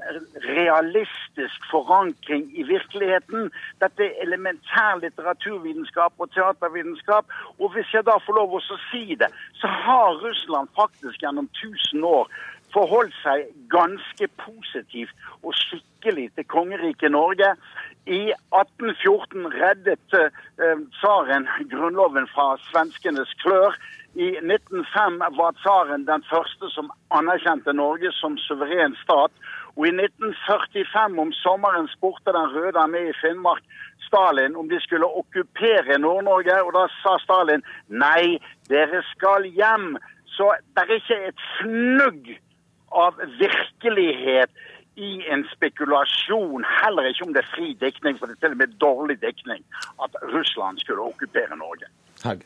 realistisk 0.56 1.58
forankring 1.70 2.44
i 2.60 2.62
virkeligheten. 2.74 3.50
Dette 3.82 4.04
er 4.06 4.22
elementær 4.26 5.00
litteraturvitenskap 5.04 6.12
og 6.18 6.30
teatervitenskap. 6.34 7.24
Og 7.58 7.72
hvis 7.74 7.94
jeg 7.94 8.06
da 8.06 8.16
får 8.26 8.38
lov 8.40 8.54
å 8.56 8.62
si 8.90 9.04
det, 9.22 9.30
så 9.60 9.68
har 9.86 10.20
Russland 10.24 10.68
faktisk 10.80 11.24
gjennom 11.24 11.50
1000 11.52 12.06
år 12.18 12.30
forholdt 12.74 13.14
seg 13.22 13.50
ganske 13.72 14.28
positivt 14.46 15.28
og 15.42 15.54
skikkelig 15.56 16.30
til 16.36 16.48
kongeriket 16.54 17.14
Norge. 17.14 17.54
I 18.06 18.32
1814 18.54 19.46
reddet 19.50 20.14
eh, 20.14 20.78
grunnloven 21.70 22.28
fra 22.30 22.54
svenskenes 22.70 23.32
klør. 23.42 23.74
I 24.14 24.28
1905 24.38 25.18
var 25.36 25.56
tsaren 25.58 26.06
den 26.06 26.22
første 26.30 26.70
som 26.72 26.92
anerkjente 27.10 27.74
Norge 27.74 28.12
som 28.16 28.38
suveren 28.46 28.94
stat. 29.02 29.34
Og 29.76 29.88
i 29.88 29.92
1945 29.92 31.18
om 31.20 31.32
sommeren 31.42 31.90
spurte 31.92 32.32
Den 32.32 32.48
røde 32.54 32.78
armé 32.80 33.02
i 33.10 33.18
Finnmark 33.20 33.64
Stalin 34.06 34.56
om 34.56 34.68
de 34.68 34.80
skulle 34.80 35.10
okkupere 35.20 35.98
Nord-Norge, 35.98 36.62
og 36.62 36.72
da 36.78 36.86
sa 37.02 37.18
Stalin 37.24 37.66
nei, 37.88 38.38
dere 38.70 39.02
skal 39.10 39.50
hjem. 39.50 39.96
Så 40.36 40.54
det 40.76 40.86
er 40.86 40.96
ikke 41.00 41.20
et 41.32 41.46
fnugg 41.58 42.32
av 42.94 43.18
virkelighet 43.40 44.50
i 44.96 45.10
en 45.32 45.44
spekulasjon, 45.52 46.64
heller 46.82 47.08
ikke 47.10 47.26
om 47.26 47.34
det 47.36 47.42
er 47.44 47.52
fri 47.52 47.74
dekning, 47.80 48.18
for 48.18 48.26
det 48.26 48.36
er 48.36 48.46
til 48.46 48.56
og 48.56 48.62
med 48.62 48.78
dårlig 48.80 49.20
dekning, 49.22 49.64
at 50.04 50.16
Russland 50.34 50.78
skulle 50.78 51.04
okkupere 51.10 51.56
Norge. 51.56 51.90
Hag. 52.24 52.40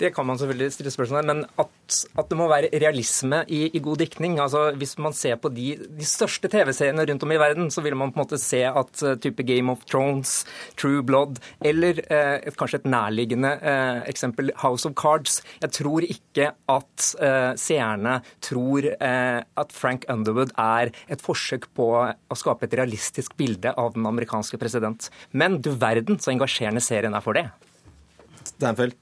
Det 0.00 0.10
kan 0.14 0.26
man 0.26 0.38
selvfølgelig 0.40 0.74
stille 0.74 0.90
spørsmål 0.90 1.26
men 1.28 1.42
at, 1.60 1.98
at, 2.18 2.26
det 2.30 2.36
må 2.38 2.48
være 2.50 2.70
realisme 2.82 3.44
i, 3.46 3.68
i 3.70 3.82
god 3.82 4.00
diktning 4.02 4.40
altså 4.42 4.72
Hvis 4.78 4.96
man 4.98 5.14
ser 5.14 5.36
på 5.38 5.50
de, 5.54 5.76
de 5.78 6.06
største 6.08 6.50
TV-seriene 6.50 7.04
rundt 7.06 7.22
om 7.22 7.32
i 7.32 7.38
verden, 7.38 7.70
så 7.70 7.82
vil 7.84 7.96
man 7.96 8.10
på 8.12 8.18
en 8.18 8.24
måte 8.24 8.40
se 8.42 8.64
at 8.66 9.04
uh, 9.04 9.14
type 9.14 9.44
Game 9.46 9.70
of 9.70 9.84
Thrones, 9.90 10.44
True 10.80 11.02
Blood 11.06 11.38
eller 11.64 12.00
uh, 12.08 12.40
et, 12.40 12.56
kanskje 12.58 12.82
et 12.82 12.88
nærliggende 12.90 13.52
uh, 13.62 14.02
eksempel 14.10 14.50
House 14.64 14.88
of 14.88 14.96
Cards 14.98 15.42
Jeg 15.62 15.70
tror 15.78 16.06
ikke 16.06 16.50
at 16.70 17.04
seerne 17.60 18.14
tror 18.42 18.86
at 19.00 19.72
Frank 19.72 20.04
Underwood 20.10 20.52
er 20.60 20.90
et 21.12 21.22
forsøk 21.22 21.68
på 21.76 21.86
å 21.94 22.38
skape 22.38 22.66
et 22.66 22.76
realistisk 22.78 23.36
bilde 23.38 23.72
av 23.78 23.94
den 23.94 24.06
amerikanske 24.08 24.58
president. 24.60 25.08
Men 25.32 25.60
du 25.62 25.70
verden 25.78 26.18
så 26.20 26.34
engasjerende 26.34 26.82
serien 26.84 27.14
er 27.14 27.24
for 27.24 27.38
det. 27.38 27.46
Stanfield 28.54 28.98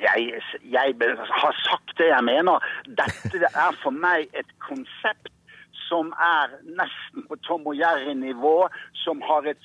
jeg, 0.00 0.40
jeg, 0.62 0.94
har 1.42 1.54
sagt 1.66 1.94
det 1.98 2.08
jeg 2.08 2.24
mener. 2.24 2.64
Dette 2.86 3.46
er 3.50 3.78
for 3.82 3.94
meg 3.94 4.28
et 4.38 4.50
konsept 4.62 5.32
som 5.88 6.12
er 6.16 6.54
nesten 6.78 7.26
på 7.28 7.36
Tom 7.44 7.66
og 7.68 7.76
Jerry-nivå, 7.76 8.68
som 9.04 9.20
har 9.26 9.48
et 9.50 9.60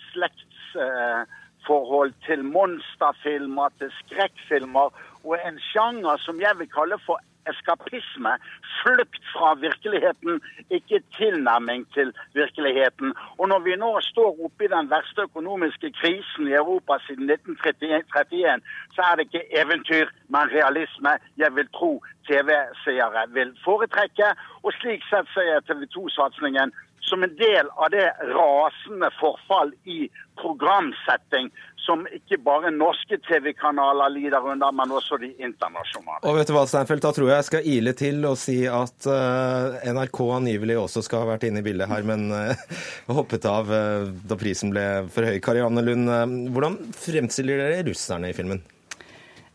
slektsforhold 1.68 2.14
til 2.26 2.44
monsterfilmer, 2.44 3.70
til 3.80 3.92
skrekkfilmer, 4.00 4.90
og 5.24 5.38
en 5.48 5.60
sjanger 5.60 6.18
som 6.18 6.40
jeg 6.40 6.54
vil 6.60 6.70
kalle 6.70 6.98
for 7.06 7.20
eskapisme, 7.48 8.34
flukt 8.82 9.24
fra 9.34 9.56
virkeligheten, 9.56 10.42
ikke 10.70 11.00
tilnærming 11.18 11.88
til 11.94 12.14
virkeligheten. 12.34 13.14
Og 13.38 13.48
når 13.48 13.60
vi 13.60 13.76
nå 13.76 14.00
står 14.02 14.32
oppe 14.46 14.66
i 14.66 14.74
den 14.76 14.90
verste 14.90 15.22
økonomiske 15.22 15.92
krisen 16.00 16.48
i 16.48 16.58
Europa 16.62 16.98
siden 17.08 17.30
1931, 17.30 18.62
så 18.96 19.02
er 19.02 19.16
det 19.16 19.24
ikke 19.28 19.60
eventyr, 19.62 20.08
men 20.30 20.52
realisme 20.58 21.12
jeg 21.38 21.56
vil 21.56 21.68
tro 21.74 22.04
TV-seere 22.28 23.24
vil 23.38 23.56
foretrekke. 23.64 24.30
Og 24.64 24.74
slik 24.80 25.02
sett 25.10 25.28
ser 25.34 25.48
jeg 25.54 25.66
TV 25.68 25.88
2-satsingen 25.96 26.76
som 27.08 27.24
en 27.24 27.34
del 27.40 27.70
av 27.76 27.90
det 27.94 28.06
rasende 28.36 29.10
forfall 29.20 29.72
i 29.88 30.06
programsetting 30.42 31.50
som 31.88 32.04
ikke 32.12 32.40
bare 32.44 32.72
norske 32.76 33.16
TV-kanaler 33.24 34.12
lider 34.12 34.44
under, 34.44 34.74
men 34.76 34.92
også 34.92 35.20
de 35.22 35.30
internasjonale. 35.40 36.20
Og 36.28 36.36
vet 36.36 36.50
du 36.50 36.54
hva, 36.58 36.66
Steinfeld, 36.68 37.02
Da 37.06 37.14
tror 37.16 37.30
jeg 37.30 37.40
jeg 37.40 37.48
skal 37.48 37.70
ile 37.78 37.94
til 37.98 38.28
og 38.28 38.36
si 38.42 38.58
at 38.68 39.08
uh, 39.08 39.80
NRK 39.88 40.20
angivelig 40.36 40.76
også 40.82 41.06
skal 41.06 41.24
ha 41.24 41.32
vært 41.32 41.48
inne 41.48 41.64
i 41.64 41.68
bildet 41.70 41.88
her, 41.92 42.04
men 42.08 42.28
uh, 42.34 42.80
hoppet 43.20 43.48
av 43.48 43.72
uh, 43.72 44.10
da 44.28 44.40
prisen 44.40 44.76
ble 44.76 44.88
for 45.16 45.32
høy. 45.32 45.40
Karianne 45.44 45.86
Lund, 45.88 46.12
hvordan 46.52 46.82
fremstiller 46.98 47.64
dere 47.64 47.86
russerne 47.88 48.34
i 48.34 48.36
filmen? 48.36 48.60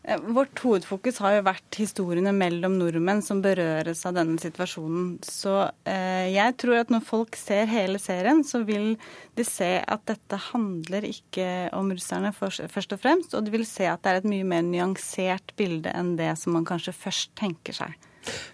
Eh, 0.03 0.19
vårt 0.35 0.59
hovedfokus 0.59 1.21
har 1.23 1.37
jo 1.37 1.45
vært 1.47 1.79
historiene 1.79 2.33
mellom 2.35 2.75
nordmenn 2.79 3.23
som 3.23 3.39
berøres 3.43 4.03
av 4.09 4.17
denne 4.17 4.35
situasjonen. 4.41 5.17
Så 5.23 5.55
eh, 5.87 6.27
jeg 6.33 6.57
tror 6.59 6.81
at 6.81 6.91
når 6.91 7.05
folk 7.07 7.37
ser 7.39 7.69
hele 7.71 8.01
serien, 8.03 8.43
så 8.43 8.65
vil 8.67 8.97
de 9.37 9.47
se 9.47 9.77
at 9.79 10.03
dette 10.09 10.39
handler 10.51 11.07
ikke 11.07 11.49
om 11.77 11.93
russerne 11.95 12.33
først 12.35 12.97
og 12.97 13.03
fremst, 13.03 13.37
og 13.37 13.47
de 13.47 13.55
vil 13.55 13.67
se 13.69 13.87
at 13.87 14.03
det 14.03 14.11
er 14.11 14.23
et 14.23 14.31
mye 14.33 14.47
mer 14.47 14.65
nyansert 14.67 15.55
bilde 15.59 15.93
enn 15.95 16.17
det 16.19 16.33
som 16.41 16.57
man 16.57 16.67
kanskje 16.67 16.95
først 16.97 17.31
tenker 17.39 17.79
seg. 17.83 17.95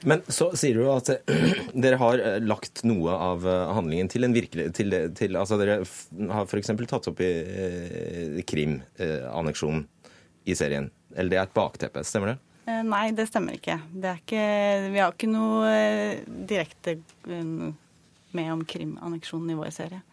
Men 0.10 0.22
så 0.30 0.50
sier 0.58 0.78
du 0.80 0.88
at 0.90 1.10
dere 1.84 2.00
har 2.02 2.22
eh, 2.22 2.38
lagt 2.42 2.84
noe 2.88 3.14
av 3.14 3.46
eh, 3.48 3.74
handlingen 3.78 4.10
til 4.12 4.26
en 4.26 4.36
virkelig 4.36 4.70
til, 4.78 4.96
til, 5.18 5.38
Altså 5.38 5.60
dere 5.62 5.82
har 5.82 6.46
f.eks. 6.50 6.74
tatt 6.90 7.10
opp 7.12 7.22
i 7.26 7.30
eh, 7.30 8.40
Krim-anneksjonen 8.50 9.84
eh, 9.86 10.16
i 10.50 10.58
serien. 10.58 10.90
Eller 11.16 11.34
det 11.34 11.40
er 11.40 11.48
et 11.48 11.58
bakteppe, 11.58 12.04
stemmer 12.08 12.34
det? 12.34 12.38
Eh, 12.70 12.84
nei, 12.86 13.10
det 13.18 13.30
stemmer 13.30 13.58
ikke. 13.58 13.80
Det 13.90 14.20
ikke 14.22 14.44
vi 14.94 15.02
har 15.02 15.16
ikke 15.16 15.32
noe 15.32 15.72
eh, 15.72 16.22
direkte 16.28 17.00
eh, 17.00 17.74
med 18.38 18.54
om 18.54 18.62
Krim-anneksjonen 18.68 19.56
i 19.56 19.58
vår 19.58 19.74
serie. 19.74 20.04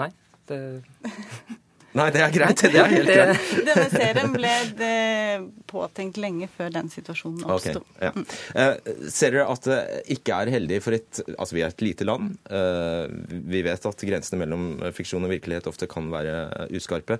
Nei, 0.00 0.12
det 0.50 0.60
Nei, 1.90 2.04
det 2.14 2.20
er 2.22 2.30
greit. 2.30 2.60
Det 2.62 2.78
er 2.78 2.92
helt 2.92 3.08
greit. 3.16 3.46
Denne 3.66 3.86
serien 3.90 4.34
ble 4.36 4.50
påtenkt 5.66 6.20
lenge 6.22 6.46
før 6.52 6.68
den 6.76 6.90
situasjonen 6.92 7.42
oppsto. 7.50 7.80
Okay, 7.82 8.04
ja. 8.06 8.68
uh, 8.76 9.08
ser 9.10 9.34
dere 9.34 9.48
at 9.50 9.66
det 9.66 9.78
ikke 10.14 10.36
er 10.36 10.52
heldig 10.54 10.78
for 10.84 10.94
et 10.94 11.18
Altså, 11.32 11.56
vi 11.56 11.64
er 11.66 11.74
et 11.74 11.82
lite 11.82 12.06
land. 12.06 12.36
Uh, 12.46 13.10
vi 13.26 13.64
vet 13.66 13.90
at 13.90 14.06
grensene 14.06 14.38
mellom 14.44 14.68
fiksjon 14.94 15.26
og 15.26 15.34
virkelighet 15.34 15.66
ofte 15.72 15.90
kan 15.90 16.06
være 16.14 16.68
uskarpe. 16.78 17.18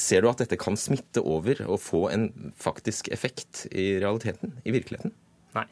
Ser 0.00 0.24
du 0.24 0.30
at 0.30 0.40
dette 0.40 0.58
kan 0.60 0.78
smitte 0.80 1.22
over 1.22 1.60
og 1.66 1.80
få 1.84 2.06
en 2.12 2.30
faktisk 2.58 3.10
effekt 3.12 3.66
i 3.70 3.92
realiteten, 4.00 4.56
i 4.64 4.72
virkeligheten? 4.74 5.12
Nei. 5.56 5.66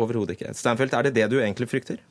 Overhodet 0.00 0.36
ikke. 0.36 0.52
Steinfeld, 0.58 0.92
er 0.92 1.08
det 1.08 1.14
det 1.16 1.30
du 1.32 1.38
egentlig 1.40 1.70
frykter? 1.72 2.02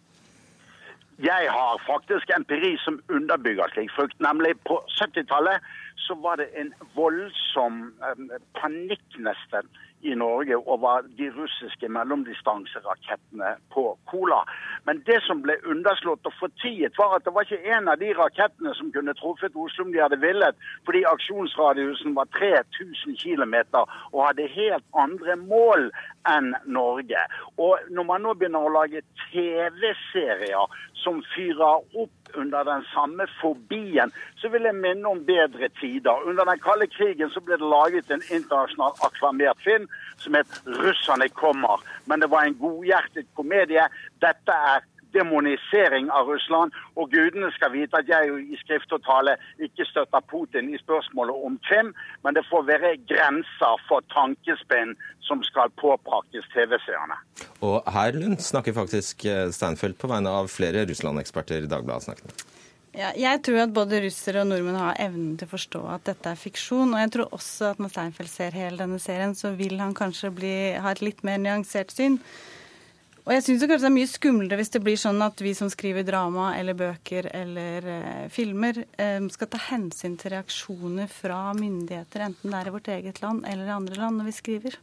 Jeg 1.21 1.49
har 1.51 1.81
faktisk 1.85 2.31
empiri 2.35 2.73
som 2.81 2.97
underbygger 3.13 3.69
slik 3.75 3.91
frykt. 3.93 4.17
Nemlig 4.23 4.55
på 4.65 4.79
70-tallet 4.97 5.61
så 6.07 6.17
var 6.23 6.41
det 6.41 6.49
en 6.57 6.73
voldsom 6.97 7.85
eh, 8.01 8.39
panikk 8.57 9.19
nesten 9.21 9.69
i 10.03 10.15
Norge 10.15 10.57
over 10.57 11.05
de 11.17 11.29
russiske 11.31 11.89
mellomdistanserakettene 11.89 13.55
på 13.73 13.85
Kola. 14.11 14.41
Men 14.85 15.01
det 15.07 15.19
som 15.27 15.41
ble 15.45 15.55
underslått 15.69 16.27
og 16.27 16.35
fortiet, 16.39 16.97
var 16.97 17.15
at 17.17 17.25
det 17.25 17.33
var 17.35 17.47
ikke 17.47 17.75
en 17.77 17.87
av 17.91 17.99
de 18.01 18.11
rakettene 18.17 18.73
som 18.77 18.91
kunne 18.95 19.15
truffet 19.19 19.55
Oslo 19.55 19.87
om 19.87 19.93
de 19.93 20.01
hadde 20.03 20.19
villet, 20.21 20.59
fordi 20.85 21.03
aksjonsradiusen 21.07 22.15
var 22.17 22.31
3000 22.37 23.17
km 23.23 23.55
og 24.11 24.19
hadde 24.27 24.49
helt 24.55 24.87
andre 25.05 25.37
mål 25.39 25.89
enn 26.29 26.51
Norge. 26.65 27.23
Og 27.57 27.79
når 27.91 28.09
man 28.09 28.27
nå 28.27 28.35
begynner 28.37 28.67
å 28.67 28.75
lage 28.75 29.03
TV-serier 29.29 30.83
som 31.03 31.23
fyrer 31.33 31.83
opp 31.99 32.22
under 32.35 32.63
den 32.63 32.83
samme 32.93 33.27
fobien, 33.41 34.13
så 34.35 34.49
vil 34.49 34.61
jeg 34.61 34.75
minne 34.75 35.07
om 35.09 35.25
bedre 35.25 35.69
tider. 35.81 36.23
Under 36.29 36.43
den 36.43 36.59
kalde 36.59 36.87
krigen 36.87 37.29
så 37.29 37.39
ble 37.39 37.57
det 37.61 37.71
laget 37.75 38.11
en 38.11 38.25
internasjonal 38.29 38.95
akklamert 39.07 39.59
film 39.63 39.87
som 40.17 40.33
het 40.33 40.51
'Russerne 40.65 41.29
kommer'. 41.41 41.83
Men 42.05 42.21
det 42.21 42.29
var 42.31 42.43
en 42.43 42.59
godhjertet 42.65 43.27
komedie. 43.35 43.85
Dette 44.21 44.53
er 44.73 44.79
demonisering 45.15 46.09
av 46.11 46.29
Russland. 46.31 46.75
Og 46.99 47.11
gudene 47.13 47.49
skal 47.55 47.73
vite 47.75 47.99
at 47.99 48.09
jeg 48.09 48.31
i 48.53 48.59
skrift 48.61 48.93
og 48.95 49.03
tale 49.07 49.35
ikke 49.63 49.87
støtter 49.89 50.25
Putin 50.31 50.71
i 50.73 50.79
spørsmålet 50.81 51.45
om 51.47 51.59
Krim, 51.67 51.93
men 52.23 52.37
det 52.37 52.45
får 52.49 52.67
være 52.69 52.95
grenser 53.09 53.83
for 53.89 54.05
tankespinn 54.13 54.95
som 55.27 55.43
skal 55.47 55.71
påpraktes 55.79 56.47
TV-seerne. 56.53 57.19
Og 57.63 57.79
her, 57.95 58.15
Lund, 58.17 58.41
snakker 58.43 58.75
faktisk 58.75 59.25
eh, 59.29 59.47
Steinfeld 59.55 59.95
på 60.01 60.09
vegne 60.11 60.33
av 60.41 60.51
flere 60.51 60.83
Russland-eksperter 60.89 61.69
Dagbladet 61.71 62.09
snakket 62.09 62.27
med. 62.31 62.49
Ja, 62.93 63.09
jeg 63.17 63.39
tror 63.41 63.63
at 63.63 63.71
både 63.73 64.03
russere 64.03 64.43
og 64.43 64.51
nordmenn 64.51 64.77
har 64.77 64.99
evnen 65.01 65.31
til 65.39 65.47
å 65.49 65.53
forstå 65.55 65.79
at 65.95 66.03
dette 66.05 66.29
er 66.29 66.37
fiksjon. 66.37 66.91
Og 66.93 66.99
jeg 67.01 67.13
tror 67.15 67.31
også 67.33 67.71
at 67.71 67.79
når 67.81 67.89
Steinfeld 67.89 68.29
ser 68.29 68.57
hele 68.57 68.77
denne 68.83 68.99
serien, 69.01 69.33
så 69.33 69.55
vil 69.57 69.79
han 69.81 69.95
kanskje 69.97 70.29
bli, 70.35 70.53
ha 70.77 70.91
et 70.93 71.01
litt 71.01 71.23
mer 71.25 71.41
nyansert 71.41 71.93
syn. 71.95 72.19
Og 73.23 73.31
jeg 73.31 73.43
syns 73.45 73.61
kanskje 73.63 73.85
det 73.85 73.87
er 73.87 73.95
mye 73.95 74.11
skumlere 74.11 74.57
hvis 74.59 74.73
det 74.73 74.81
blir 74.83 74.97
sånn 74.99 75.21
at 75.23 75.39
vi 75.39 75.53
som 75.55 75.69
skriver 75.71 76.03
drama 76.03 76.49
eller 76.59 76.75
bøker 76.75 77.29
eller 77.31 77.85
eh, 77.87 78.25
filmer, 78.33 78.81
eh, 78.99 79.19
skal 79.31 79.47
ta 79.53 79.61
hensyn 79.69 80.17
til 80.19 80.33
reaksjoner 80.35 81.07
fra 81.07 81.53
myndigheter, 81.55 82.25
enten 82.27 82.51
det 82.51 82.59
er 82.59 82.67
i 82.67 82.73
vårt 82.75 82.89
eget 82.91 83.21
land 83.23 83.47
eller 83.47 83.69
i 83.69 83.77
andre 83.77 84.01
land, 84.01 84.19
når 84.19 84.27
vi 84.27 84.35
skriver. 84.41 84.75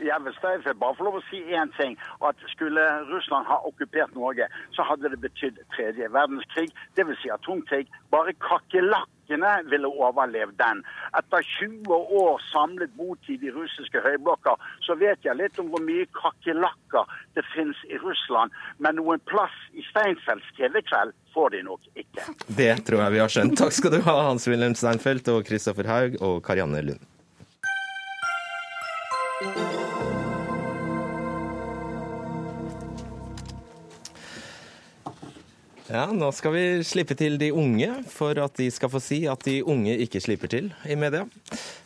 Jeg 0.00 0.20
vil 0.24 0.74
bare 0.80 0.96
få 0.98 1.06
lov 1.06 1.20
å 1.20 1.22
si 1.30 1.42
én 1.52 1.70
ting. 1.76 1.96
at 2.20 2.36
Skulle 2.52 2.82
Russland 3.12 3.46
ha 3.46 3.60
okkupert 3.68 4.14
Norge, 4.14 4.48
så 4.76 4.82
hadde 4.82 5.10
det 5.12 5.20
betydd 5.20 5.58
tredje 5.76 6.08
verdenskrig, 6.08 6.70
dvs. 6.96 7.22
Si 7.22 7.30
atomkrig. 7.30 7.86
Bare 8.10 8.32
kakerlakk 8.40 9.08
ville 9.70 9.86
overlevd 9.86 10.56
den. 10.58 10.82
Etter 11.18 11.44
20 11.60 11.94
år 12.22 12.40
samlet 12.52 12.90
botid 12.98 13.44
i 13.46 13.52
russiske 13.54 14.02
høyblokker, 14.02 14.56
så 14.82 14.96
vet 14.98 15.22
jeg 15.22 15.38
litt 15.38 15.58
om 15.62 15.70
hvor 15.70 15.82
mye 15.84 16.08
kakerlakker 16.16 17.06
det 17.38 17.44
finnes 17.54 17.78
i 17.86 18.00
Russland. 18.02 18.50
Men 18.78 18.98
noen 18.98 19.22
plass 19.30 19.54
i 19.72 19.84
Steinfelds 19.90 20.50
TV-kveld 20.58 21.14
får 21.34 21.54
de 21.54 21.62
nok 21.68 21.86
ikke. 21.94 22.26
Det 22.48 22.72
tror 22.86 23.04
jeg 23.04 23.14
vi 23.14 23.22
har 23.22 23.36
skjønt. 23.36 23.58
Takk 23.60 23.76
skal 23.76 23.94
du 23.94 24.00
ha, 24.02 24.18
Hans-Wilhelm 24.30 24.74
Steinfeld 24.74 25.30
og 25.30 25.46
Kristoffer 25.46 25.86
Haug 25.90 26.18
og 26.18 26.42
Karianne 26.46 26.82
Lund. 26.90 27.09
Ja, 29.40 29.46
Nå 36.12 36.28
skal 36.36 36.52
vi 36.52 36.64
slippe 36.84 37.16
til 37.16 37.38
de 37.40 37.48
unge, 37.56 37.88
for 38.12 38.36
at 38.36 38.60
de 38.60 38.66
skal 38.68 38.92
få 38.92 39.00
si 39.00 39.22
at 39.24 39.40
de 39.48 39.62
unge 39.64 39.96
ikke 40.04 40.20
slipper 40.20 40.52
til 40.52 40.68
i 40.84 40.92
media. 40.92 41.24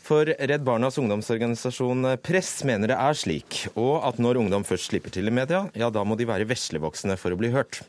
For 0.02 0.26
Redd 0.26 0.66
Barnas 0.66 0.98
ungdomsorganisasjon 0.98 2.18
Press 2.26 2.64
mener 2.66 2.90
det 2.90 2.98
er 2.98 3.14
slik, 3.22 3.68
og 3.78 4.02
at 4.02 4.18
når 4.18 4.42
ungdom 4.42 4.66
først 4.66 4.90
slipper 4.90 5.14
til 5.14 5.30
i 5.30 5.36
media, 5.38 5.70
ja 5.78 5.94
da 5.94 6.02
må 6.02 6.18
de 6.18 6.26
være 6.26 6.50
veslevoksne 6.50 7.14
for 7.22 7.30
å 7.30 7.38
bli 7.38 7.54
hørt. 7.54 7.84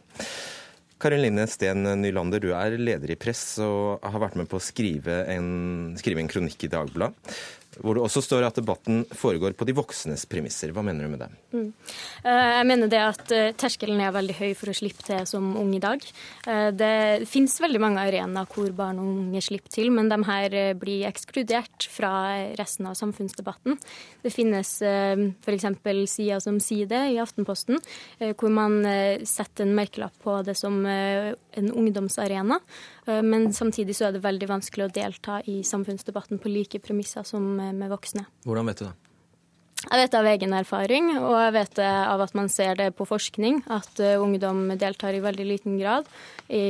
Karoline 1.01 1.43
Steen 1.49 1.81
Nylander, 1.99 2.39
du 2.39 2.53
er 2.55 2.77
leder 2.77 3.11
i 3.11 3.17
Press 3.19 3.57
og 3.65 4.05
har 4.05 4.21
vært 4.21 4.37
med 4.37 4.47
på 4.47 4.61
å 4.61 4.63
skrive 4.63 5.25
en, 5.33 5.97
skrive 5.97 6.21
en 6.21 6.29
kronikk 6.29 6.69
i 6.69 6.71
Dagbladet 6.71 7.33
hvor 7.81 7.97
det 7.97 8.03
også 8.05 8.21
står 8.23 8.45
at 8.47 8.57
debatten 8.59 9.03
foregår 9.15 9.55
på 9.57 9.67
de 9.67 9.75
voksnes 9.75 10.25
premisser. 10.29 10.71
Hva 10.75 10.83
mener 10.85 11.05
du 11.05 11.11
med 11.11 11.21
det? 11.23 11.29
Mm. 11.55 11.67
Eh, 12.23 12.51
jeg 12.59 12.67
mener 12.69 12.91
det 12.91 13.01
at 13.01 13.33
eh, 13.35 13.51
terskelen 13.57 14.01
er 14.03 14.13
veldig 14.15 14.37
høy 14.37 14.53
for 14.57 14.71
å 14.71 14.75
slippe 14.77 15.05
til 15.05 15.25
som 15.29 15.51
ung 15.59 15.73
i 15.75 15.81
dag. 15.83 16.03
Eh, 16.47 16.69
det 16.75 17.27
finnes 17.29 17.57
veldig 17.61 17.81
mange 17.83 18.03
arenaer 18.05 18.49
hvor 18.51 18.71
barn 18.75 19.01
og 19.03 19.11
unge 19.11 19.43
slipper 19.43 19.73
til, 19.75 19.91
men 19.95 20.09
de 20.11 20.19
her 20.27 20.57
blir 20.79 21.07
ekskludert 21.09 21.87
fra 21.91 22.13
resten 22.59 22.87
av 22.89 22.97
samfunnsdebatten. 22.99 23.79
Det 24.23 24.33
finnes 24.33 24.71
f.eks. 24.81 25.67
sider 26.09 26.41
som 26.43 26.59
Side 26.63 27.01
i 27.11 27.19
Aftenposten, 27.21 27.79
hvor 28.39 28.51
man 28.53 28.79
setter 29.27 29.65
en 29.65 29.75
merkelapp 29.77 30.15
på 30.23 30.37
det 30.47 30.55
som 30.57 30.79
en 30.85 31.69
ungdomsarena. 31.71 32.59
Men 33.05 33.51
samtidig 33.53 33.97
så 33.97 34.07
er 34.07 34.15
det 34.15 34.23
veldig 34.25 34.49
vanskelig 34.49 34.87
å 34.87 34.93
delta 34.93 35.39
i 35.51 35.59
samfunnsdebatten 35.67 36.41
på 36.41 36.51
like 36.51 36.81
premisser 36.83 37.25
som 37.27 37.59
med 37.73 37.91
voksne. 37.93 38.25
Hvordan 38.45 38.69
vet 38.69 38.83
du 38.83 38.85
det? 38.89 38.93
Jeg 39.85 40.01
vet 40.01 40.13
det 40.13 40.19
av 40.19 40.27
egen 40.31 40.53
erfaring, 40.57 41.09
og 41.19 41.35
jeg 41.37 41.53
vet 41.53 41.73
det 41.77 41.89
av 42.09 42.21
at 42.23 42.35
man 42.37 42.47
ser 42.49 42.77
det 42.79 42.87
på 42.97 43.05
forskning, 43.05 43.61
at 43.69 43.99
eh, 44.01 44.17
ungdom 44.17 44.71
deltar 44.81 45.13
i 45.13 45.21
veldig 45.21 45.45
liten 45.45 45.75
grad 45.77 46.07
i, 46.49 46.63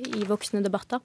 i, 0.00 0.22
voksne 0.28 0.62
debatter. 0.64 1.02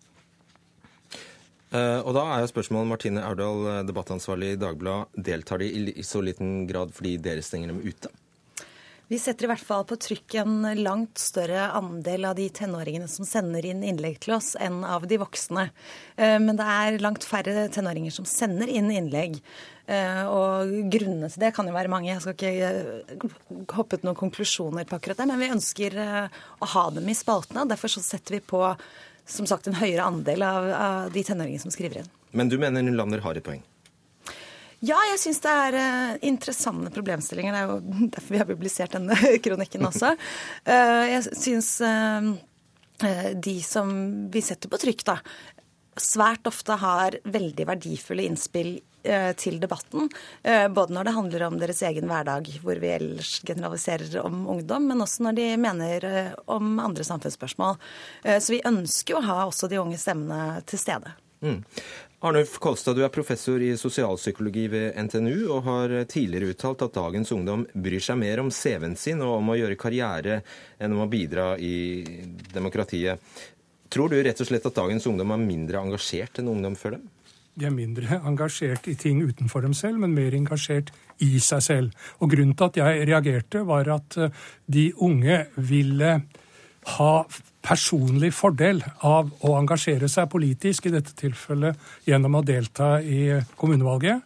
Uh, 1.76 2.00
og 2.06 2.14
da 2.16 2.22
er 2.32 2.44
jo 2.46 2.52
spørsmålet 2.54 2.88
Martine 2.88 3.24
Aurdal, 3.28 3.84
debattansvarlig 3.84 4.54
i 4.54 4.60
Dagbladet, 4.62 5.26
deltar 5.28 5.60
de 5.60 5.68
i, 5.68 5.82
i 6.00 6.06
så 6.08 6.22
liten 6.24 6.64
grad 6.70 6.94
fordi 6.96 7.18
dere 7.20 7.44
stenger 7.44 7.74
dem 7.74 7.82
ute? 7.84 8.14
Vi 9.08 9.20
setter 9.22 9.46
i 9.46 9.50
hvert 9.52 9.62
fall 9.62 9.84
på 9.86 9.98
trykk 10.02 10.36
en 10.42 10.66
langt 10.80 11.20
større 11.22 11.68
andel 11.78 12.26
av 12.26 12.40
de 12.40 12.48
tenåringene 12.50 13.06
som 13.12 13.28
sender 13.28 13.68
inn 13.70 13.84
innlegg 13.86 14.18
til 14.24 14.34
oss, 14.40 14.56
enn 14.58 14.80
av 14.82 15.06
de 15.06 15.20
voksne. 15.22 15.68
Eh, 16.18 16.40
men 16.42 16.58
det 16.58 16.66
er 16.66 16.98
langt 17.04 17.28
færre 17.28 17.68
tenåringer 17.74 18.16
som 18.16 18.26
sender 18.26 18.72
inn 18.72 18.90
innlegg. 18.90 19.38
Eh, 19.86 20.24
og 20.26 20.74
grunnene 20.90 21.30
til 21.30 21.46
det 21.46 21.54
kan 21.54 21.70
jo 21.70 21.76
være 21.76 21.92
mange. 21.94 22.10
Jeg 22.10 22.24
skal 22.26 22.34
ikke 22.34 22.72
eh, 22.72 23.28
hoppe 23.78 24.00
ut 24.00 24.08
noen 24.10 24.18
konklusjoner 24.18 24.90
på 24.90 24.98
akkurat 24.98 25.22
det, 25.22 25.30
men 25.30 25.44
vi 25.44 25.54
ønsker 25.54 26.00
å 26.02 26.72
ha 26.74 26.88
dem 26.98 27.06
i 27.06 27.18
spaltene. 27.18 27.68
Derfor 27.70 27.94
så 27.94 28.02
setter 28.02 28.40
vi 28.40 28.42
på 28.42 28.64
som 29.30 29.46
sagt 29.50 29.70
en 29.70 29.78
høyere 29.78 30.06
andel 30.06 30.50
av, 30.50 30.74
av 30.80 31.14
de 31.14 31.22
tenåringene 31.26 31.62
som 31.62 31.74
skriver 31.74 32.02
inn. 32.02 32.12
Men 32.34 32.50
du 32.50 32.58
mener 32.58 32.82
Nylander 32.82 33.22
har 33.26 33.38
et 33.38 33.46
poeng? 33.46 33.62
Ja, 34.86 34.98
jeg 35.12 35.22
syns 35.22 35.42
det 35.44 35.52
er 35.52 35.78
uh, 35.80 36.18
interessante 36.28 36.92
problemstillinger. 36.94 37.56
Det 37.56 37.62
er 37.62 37.72
jo 37.72 38.10
derfor 38.16 38.36
vi 38.36 38.42
har 38.42 38.50
publisert 38.50 38.98
denne 38.98 39.18
kronikken 39.46 39.88
også. 39.90 40.16
Uh, 40.68 41.04
jeg 41.14 41.26
syns 41.32 41.76
uh, 41.86 42.34
de 43.36 43.58
som 43.66 43.92
vi 44.32 44.44
setter 44.46 44.72
på 44.72 44.80
trykk, 44.80 45.04
da, 45.08 45.20
svært 46.02 46.48
ofte 46.48 46.76
har 46.80 47.18
veldig 47.24 47.68
verdifulle 47.68 48.26
innspill 48.28 48.78
eh, 49.04 49.32
til 49.40 49.60
debatten. 49.62 50.10
Eh, 50.44 50.68
både 50.68 50.96
når 50.96 51.08
det 51.08 51.16
handler 51.16 51.46
om 51.48 51.60
deres 51.60 51.82
egen 51.88 52.10
hverdag, 52.10 52.50
hvor 52.64 52.80
vi 52.82 52.92
ellers 52.96 53.40
generaliserer 53.48 54.20
om 54.24 54.46
ungdom, 54.52 54.90
men 54.92 55.04
også 55.06 55.28
når 55.28 55.38
de 55.40 55.50
mener 55.62 56.08
eh, 56.10 56.32
om 56.52 56.80
andre 56.84 57.08
samfunnsspørsmål. 57.08 57.78
Eh, 58.24 58.40
så 58.40 58.58
vi 58.58 58.64
ønsker 58.66 59.16
jo 59.16 59.22
å 59.22 59.28
ha 59.30 59.40
også 59.46 59.72
de 59.72 59.80
unge 59.82 60.00
stemmene 60.02 60.60
til 60.68 60.82
stede. 60.82 61.16
Mm. 61.46 61.62
Arnulf 62.26 62.56
Kolstad, 62.58 62.96
du 62.98 63.04
er 63.06 63.12
professor 63.14 63.62
i 63.62 63.76
sosialpsykologi 63.78 64.64
ved 64.74 64.96
NTNU 64.98 65.44
og 65.54 65.68
har 65.68 65.92
tidligere 66.10 66.56
uttalt 66.56 66.82
at 66.82 66.96
dagens 66.96 67.30
ungdom 67.36 67.68
bryr 67.70 68.02
seg 68.02 68.18
mer 68.18 68.40
om 68.42 68.48
CV-en 68.50 68.96
sin 68.98 69.22
og 69.22 69.36
om 69.44 69.52
å 69.54 69.58
gjøre 69.60 69.78
karriere 69.78 70.40
enn 70.82 70.96
om 70.96 71.04
å 71.04 71.08
bidra 71.12 71.52
i 71.62 72.02
demokratiet. 72.50 73.22
Tror 73.94 74.10
du 74.10 74.18
rett 74.26 74.42
og 74.42 74.50
slett 74.50 74.66
at 74.66 74.80
dagens 74.80 75.06
ungdom 75.06 75.36
er 75.36 75.44
mindre 75.44 75.84
engasjert 75.86 76.42
enn 76.42 76.50
ungdom 76.56 76.74
før 76.80 76.96
dem? 76.98 77.06
De 77.54 77.70
er 77.70 77.78
mindre 77.78 78.18
engasjert 78.18 78.90
i 78.90 78.98
ting 78.98 79.22
utenfor 79.22 79.62
dem 79.62 79.78
selv, 79.78 80.02
men 80.02 80.18
mer 80.18 80.34
engasjert 80.34 80.90
i 81.22 81.38
seg 81.38 81.62
selv. 81.62 82.08
Og 82.26 82.34
Grunnen 82.34 82.58
til 82.58 82.72
at 82.72 82.82
jeg 82.82 83.06
reagerte, 83.06 83.62
var 83.70 83.94
at 84.00 84.18
eh, 84.18 84.34
de 84.66 84.88
unge 84.98 85.44
ville 85.62 86.16
ha 86.98 87.14
personlig 87.66 88.32
fordel 88.36 88.84
av 89.08 89.32
å 89.46 89.56
engasjere 89.58 90.10
seg 90.12 90.30
politisk, 90.32 90.86
i 90.86 90.94
dette 90.94 91.16
tilfellet 91.18 91.80
gjennom 92.06 92.38
å 92.40 92.46
delta 92.46 93.00
i 93.02 93.40
kommunevalget, 93.58 94.22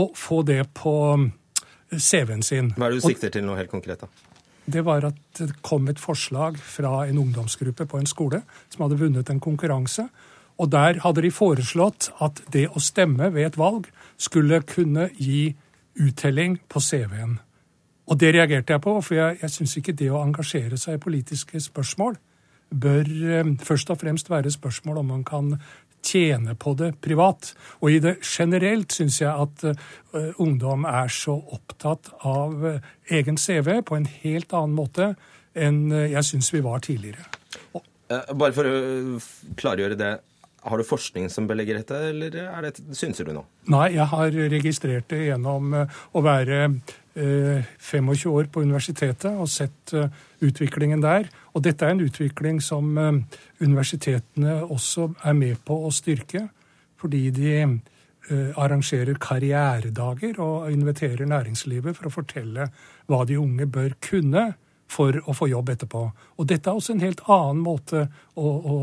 og 0.00 0.16
få 0.18 0.42
det 0.46 0.62
på 0.76 0.94
eh, 1.18 1.98
CV-en 1.98 2.44
sin. 2.46 2.72
Hva 2.76 2.88
er 2.88 2.94
det 2.94 3.02
du 3.02 3.08
sikter 3.08 3.34
til 3.34 3.46
nå 3.46 3.58
helt 3.58 3.72
konkret, 3.72 4.04
da? 4.04 4.30
Det 4.70 4.84
var 4.86 5.04
at 5.08 5.40
det 5.40 5.56
kom 5.66 5.88
et 5.90 5.98
forslag 5.98 6.58
fra 6.62 7.04
en 7.08 7.18
ungdomsgruppe 7.18 7.88
på 7.90 7.98
en 7.98 8.06
skole 8.06 8.42
som 8.70 8.84
hadde 8.84 9.00
vunnet 9.00 9.32
en 9.32 9.42
konkurranse. 9.42 10.04
Og 10.60 10.70
der 10.70 11.00
hadde 11.02 11.24
de 11.24 11.32
foreslått 11.34 12.10
at 12.22 12.42
det 12.54 12.68
å 12.68 12.82
stemme 12.84 13.32
ved 13.34 13.48
et 13.48 13.58
valg 13.58 13.88
skulle 14.20 14.60
kunne 14.68 15.08
gi 15.16 15.48
uttelling 15.98 16.60
på 16.70 16.82
CV-en. 16.84 17.38
Og 18.10 18.18
det 18.20 18.34
reagerte 18.36 18.76
jeg 18.76 18.82
på, 18.84 18.94
for 19.02 19.16
jeg, 19.16 19.40
jeg 19.42 19.54
syns 19.56 19.76
ikke 19.80 19.96
det 19.96 20.10
å 20.12 20.22
engasjere 20.22 20.78
seg 20.78 20.98
i 20.98 21.02
politiske 21.02 21.62
spørsmål 21.64 22.18
bør 22.70 23.06
eh, 23.06 23.54
først 23.62 23.90
og 23.90 24.00
fremst 24.00 24.30
være 24.30 24.50
spørsmål 24.50 25.02
om 25.02 25.14
man 25.14 25.24
kan 25.24 25.54
tjene 26.02 26.54
på 26.56 26.72
det 26.78 26.94
privat. 27.04 27.52
Og 27.80 27.92
i 27.92 27.98
det 28.00 28.18
generelt 28.24 28.92
syns 28.94 29.20
jeg 29.20 29.28
at 29.28 29.64
uh, 29.68 30.30
ungdom 30.40 30.86
er 30.88 31.12
så 31.12 31.34
opptatt 31.36 32.08
av 32.24 32.56
uh, 32.64 32.78
egen 33.12 33.36
CV 33.36 33.82
på 33.84 33.98
en 33.98 34.08
helt 34.22 34.54
annen 34.56 34.78
måte 34.78 35.12
enn 35.52 35.90
jeg 35.92 36.22
syns 36.24 36.48
vi 36.54 36.62
var 36.64 36.80
tidligere. 36.86 37.26
Bare 38.08 38.54
for 38.54 38.64
å 38.70 39.18
klargjøre 39.58 39.98
det. 39.98 40.12
Har 40.62 40.78
du 40.78 40.86
forskning 40.86 41.28
som 41.32 41.46
belegger 41.48 41.80
dette, 41.80 41.98
eller 42.10 42.36
er 42.46 42.64
det, 42.66 42.72
synser 42.96 43.26
du 43.26 43.32
nå? 43.34 43.42
Nei, 43.72 43.90
jeg 43.96 44.06
har 44.12 44.34
registrert 44.52 45.08
det 45.10 45.24
gjennom 45.26 45.72
å 45.74 46.22
være 46.24 46.68
25 47.14 48.30
år 48.30 48.46
på 48.52 48.62
universitetet 48.62 49.32
og 49.34 49.48
sett 49.50 49.94
utviklingen 50.40 51.02
der. 51.02 51.28
Og 51.54 51.64
dette 51.64 51.86
er 51.86 51.94
en 51.94 52.04
utvikling 52.04 52.60
som 52.64 52.96
eh, 52.98 53.12
universitetene 53.60 54.60
også 54.64 55.10
er 55.26 55.36
med 55.36 55.60
på 55.66 55.76
å 55.86 55.92
styrke, 55.94 56.46
fordi 57.00 57.28
de 57.34 57.52
eh, 57.60 58.50
arrangerer 58.60 59.20
karrieredager 59.20 60.40
og 60.42 60.70
inviterer 60.72 61.28
næringslivet 61.28 61.96
for 61.96 62.08
å 62.08 62.14
fortelle 62.20 62.70
hva 63.10 63.22
de 63.28 63.38
unge 63.40 63.66
bør 63.66 63.96
kunne 64.04 64.50
for 64.90 65.20
å 65.30 65.34
få 65.36 65.46
jobb 65.50 65.70
etterpå. 65.70 66.02
Og 66.38 66.48
dette 66.50 66.70
er 66.70 66.78
også 66.78 66.96
en 66.96 67.04
helt 67.04 67.22
annen 67.30 67.62
måte 67.62 68.08
å, 68.34 68.46
å 68.46 68.76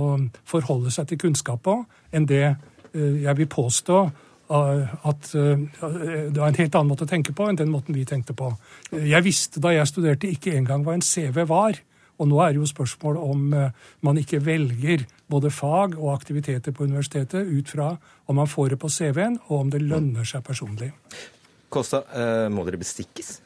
forholde 0.47 0.93
seg 0.93 1.09
til 1.09 1.25
kunnskap 1.25 1.65
på 1.67 1.81
enn 2.15 2.29
det 2.29 2.45
eh, 2.47 3.23
jeg 3.23 3.37
vil 3.41 3.51
påstå 3.51 4.05
at 4.47 5.29
det 5.33 6.37
var 6.37 6.47
en 6.47 6.59
helt 6.59 6.75
annen 6.75 6.91
måte 6.91 7.03
å 7.03 7.09
tenke 7.09 7.33
på 7.35 7.49
enn 7.49 7.59
den 7.59 7.71
måten 7.73 7.95
vi 7.95 8.05
tenkte 8.07 8.35
på. 8.37 8.53
Jeg 8.95 9.25
visste 9.25 9.59
da 9.63 9.73
jeg 9.75 9.89
studerte 9.89 10.29
ikke 10.31 10.55
engang 10.55 10.85
hva 10.85 10.95
en 10.95 11.03
CV 11.03 11.43
var. 11.49 11.81
Og 12.17 12.29
nå 12.29 12.39
er 12.41 12.53
det 12.53 12.61
jo 12.61 12.69
spørsmål 12.69 13.17
om 13.21 13.41
eh, 13.53 13.73
man 14.05 14.17
ikke 14.17 14.41
velger 14.45 15.05
både 15.29 15.51
fag 15.53 15.97
og 15.99 16.13
aktiviteter 16.15 16.73
på 16.73 16.87
universitetet 16.89 17.45
ut 17.45 17.69
fra 17.69 17.91
om 18.27 18.39
man 18.41 18.49
får 18.49 18.73
det 18.73 18.79
på 18.81 18.89
CV-en, 18.89 19.37
og 19.47 19.59
om 19.59 19.73
det 19.73 19.83
lønner 19.85 20.25
seg 20.27 20.43
personlig. 20.45 20.91
Kosta, 21.69 22.03
eh, 22.15 22.47
må 22.49 22.65
dere 22.65 22.81
bestikkes? 22.81 23.37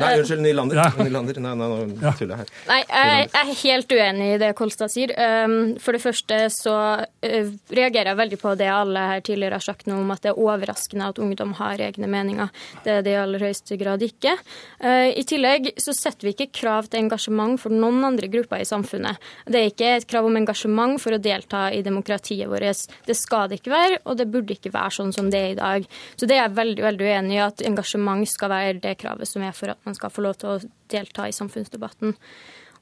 Nei, 0.00 0.12
unnskyld, 0.20 0.42
Nylander. 0.44 0.80
Ja. 0.80 0.88
Nylander. 1.04 1.40
Nei, 1.44 1.52
nei, 1.60 1.68
nå 1.68 2.12
tuller 2.18 2.34
jeg 2.34 2.40
her. 2.40 2.52
Nei, 2.70 2.78
jeg 2.88 3.28
er 3.40 3.50
helt 3.62 3.94
uenig 3.94 4.28
i 4.34 4.38
det 4.40 4.50
Kolstad 4.58 4.92
sier. 4.92 5.12
Um, 5.16 5.56
for 5.82 5.96
det 5.96 6.02
første 6.02 6.38
så 6.54 6.76
uh, 7.04 7.50
reagerer 7.70 8.12
jeg 8.12 8.20
veldig 8.20 8.40
på 8.40 8.54
det 8.60 8.70
alle 8.72 9.04
her 9.12 9.24
tidligere 9.26 9.58
har 9.60 9.66
sagt 9.66 9.90
nå 9.90 9.98
om 10.00 10.12
at 10.14 10.24
det 10.24 10.32
er 10.32 10.40
overraskende 10.40 11.10
at 11.12 11.20
ungdom 11.22 11.54
har 11.60 11.82
egne 11.84 12.10
meninger. 12.10 12.52
Det 12.84 12.96
er 12.96 13.06
det 13.06 13.14
i 13.14 13.20
aller 13.20 13.44
høyeste 13.44 13.78
grad 13.80 14.04
ikke. 14.06 14.36
Uh, 14.82 15.10
I 15.12 15.24
tillegg 15.28 15.72
så 15.80 15.94
setter 15.96 16.28
vi 16.28 16.34
ikke 16.36 16.50
krav 16.62 16.90
til 16.90 17.04
engasjement 17.04 17.60
for 17.60 17.74
noen 17.74 18.02
andre 18.12 18.30
grupper 18.32 18.64
i 18.64 18.68
samfunnet. 18.68 19.20
Det 19.46 19.60
er 19.60 19.70
ikke 19.72 19.92
et 19.98 20.08
krav 20.10 20.28
om 20.28 20.40
engasjement 20.40 21.00
for 21.02 21.16
å 21.16 21.22
delta 21.22 21.68
i 21.74 21.84
demokratiet 21.86 22.48
vårt. 22.50 22.60
Det 23.06 23.16
skal 23.16 23.48
det 23.48 23.60
ikke 23.60 23.72
være, 23.72 24.00
og 24.04 24.18
det 24.20 24.28
burde 24.30 24.52
ikke 24.56 24.72
være 24.74 24.92
sånn 24.98 25.14
som 25.16 25.30
det 25.32 25.40
er 25.40 25.54
i 25.54 25.58
dag. 25.58 25.86
Så 26.16 26.28
det 26.28 26.36
er 26.36 26.44
jeg 26.44 26.56
veldig, 26.58 26.82
veldig 26.84 27.06
uenig 27.08 27.36
i, 27.36 27.42
at 27.44 27.62
engasjement 27.66 28.28
skal 28.28 28.52
være 28.52 28.80
det 28.82 28.96
kravet 29.00 29.28
som 29.28 29.44
er 29.44 29.54
for 29.56 29.72
at 29.72 29.80
man 29.88 29.89
skal 29.98 30.12
få 30.12 30.24
lov 30.26 30.40
til 30.40 30.54
å 30.54 30.58
delta 30.92 31.28
i 31.28 31.36
samfunnsdebatten. 31.36 32.16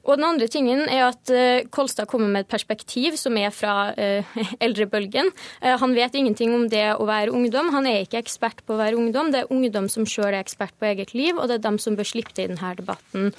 Og 0.07 0.15
den 0.15 0.25
andre 0.25 0.47
tingen 0.47 0.85
er 0.87 1.09
at 1.09 1.31
uh, 1.33 1.65
Kolstad 1.73 2.07
kommer 2.09 2.29
med 2.31 2.45
et 2.45 2.51
perspektiv 2.51 3.17
som 3.19 3.35
er 3.37 3.51
fra 3.53 3.91
uh, 3.99 4.43
eldrebølgen. 4.63 5.31
Uh, 5.61 5.75
han 5.81 5.95
vet 5.97 6.15
ingenting 6.15 6.55
om 6.55 6.67
det 6.71 6.85
å 6.95 7.07
være 7.09 7.33
ungdom. 7.35 7.73
Han 7.75 7.89
er 7.89 8.05
ikke 8.05 8.21
ekspert 8.23 8.63
på 8.65 8.75
å 8.75 8.81
være 8.81 8.99
ungdom. 8.99 9.33
Det 9.33 9.43
er 9.43 9.53
ungdom 9.53 9.89
som 9.91 10.07
sjøl 10.09 10.31
er 10.31 10.41
ekspert 10.41 10.75
på 10.79 10.89
eget 10.91 11.13
liv, 11.17 11.35
og 11.35 11.49
det 11.49 11.59
er 11.59 11.67
dem 11.67 11.81
som 11.81 11.99
bør 11.99 12.07
slippe 12.07 12.35
til 12.35 12.47
i 12.47 12.53
denne 12.53 12.77
debatten. 12.79 13.33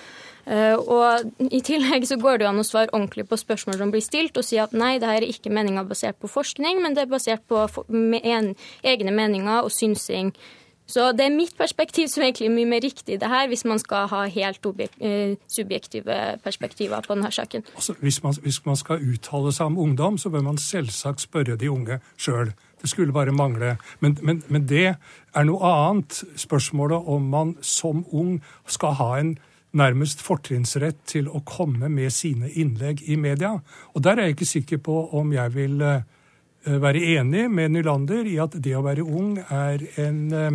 Og 0.51 1.51
I 1.53 1.59
tillegg 1.63 2.07
så 2.09 2.17
går 2.19 2.41
det 2.41 2.47
jo 2.47 2.49
an 2.49 2.63
å 2.63 2.65
svare 2.67 2.91
ordentlig 2.97 3.27
på 3.29 3.37
spørsmål 3.39 3.77
som 3.77 3.91
blir 3.93 4.03
stilt, 4.03 4.39
og 4.41 4.47
si 4.47 4.57
at 4.59 4.73
nei, 4.75 4.95
det 4.99 5.07
her 5.07 5.21
er 5.21 5.29
ikke 5.29 5.53
meninga 5.53 5.85
basert 5.87 6.17
på 6.19 6.31
forskning, 6.33 6.81
men 6.83 6.97
det 6.97 7.05
er 7.05 7.13
basert 7.13 7.45
på 7.47 7.61
egne 7.87 9.15
meninger 9.15 9.61
og 9.61 9.71
synsing 9.71 10.33
så 10.91 11.11
det 11.17 11.27
er 11.27 11.35
mitt 11.35 11.55
perspektiv 11.59 12.09
som 12.11 12.25
er 12.27 12.35
mye 12.51 12.69
mer 12.69 12.83
riktig 12.83 13.15
i 13.15 13.21
det 13.21 13.31
her, 13.31 13.47
hvis 13.49 13.65
man 13.65 13.79
skal 13.79 14.09
ha 14.11 14.25
helt 14.27 14.67
eh, 14.99 15.37
subjektive 15.49 16.17
perspektiver 16.45 17.01
på 17.07 17.15
denne 17.15 17.31
saken. 17.33 17.65
Altså, 17.75 17.95
hvis, 18.01 18.23
man, 18.23 18.35
hvis 18.43 18.65
man 18.67 18.77
skal 18.77 19.05
uttale 19.13 19.53
seg 19.53 19.71
om 19.71 19.79
ungdom, 19.79 20.19
så 20.19 20.31
bør 20.31 20.43
man 20.51 20.59
selvsagt 20.59 21.21
spørre 21.21 21.57
de 21.57 21.71
unge 21.71 22.01
sjøl. 22.19 22.53
Det 22.83 22.89
skulle 22.89 23.13
bare 23.13 23.33
mangle. 23.33 23.77
Men, 24.01 24.19
men, 24.23 24.43
men, 24.49 24.69
det 24.69 24.95
er 25.35 25.45
noe 25.45 25.61
annet. 25.65 26.25
Spørsmålet 26.37 27.07
om 27.07 27.23
man 27.23 27.57
som 27.61 28.05
ung 28.11 28.41
skal 28.67 28.97
ha 29.01 29.11
en 29.21 29.37
nærmest 29.77 30.23
fortrinnsrett 30.25 30.99
til 31.07 31.29
å 31.29 31.43
komme 31.47 31.89
med 31.93 32.11
sine 32.15 32.51
innlegg 32.51 33.05
i 33.07 33.17
media. 33.21 33.59
Og 33.95 34.03
der 34.03 34.19
er 34.19 34.31
jeg 34.31 34.39
ikke 34.39 34.55
sikker 34.55 34.83
på 34.83 34.97
om 35.21 35.33
jeg 35.33 35.55
vil 35.55 35.83
eh, 35.87 36.03
være 36.65 37.05
enig 37.17 37.47
med 37.51 37.77
Nylander 37.77 38.27
i 38.27 38.37
at 38.43 38.57
det 38.59 38.75
å 38.77 38.85
være 38.87 39.07
ung 39.07 39.37
er 39.39 39.85
en 40.01 40.21
eh, 40.33 40.51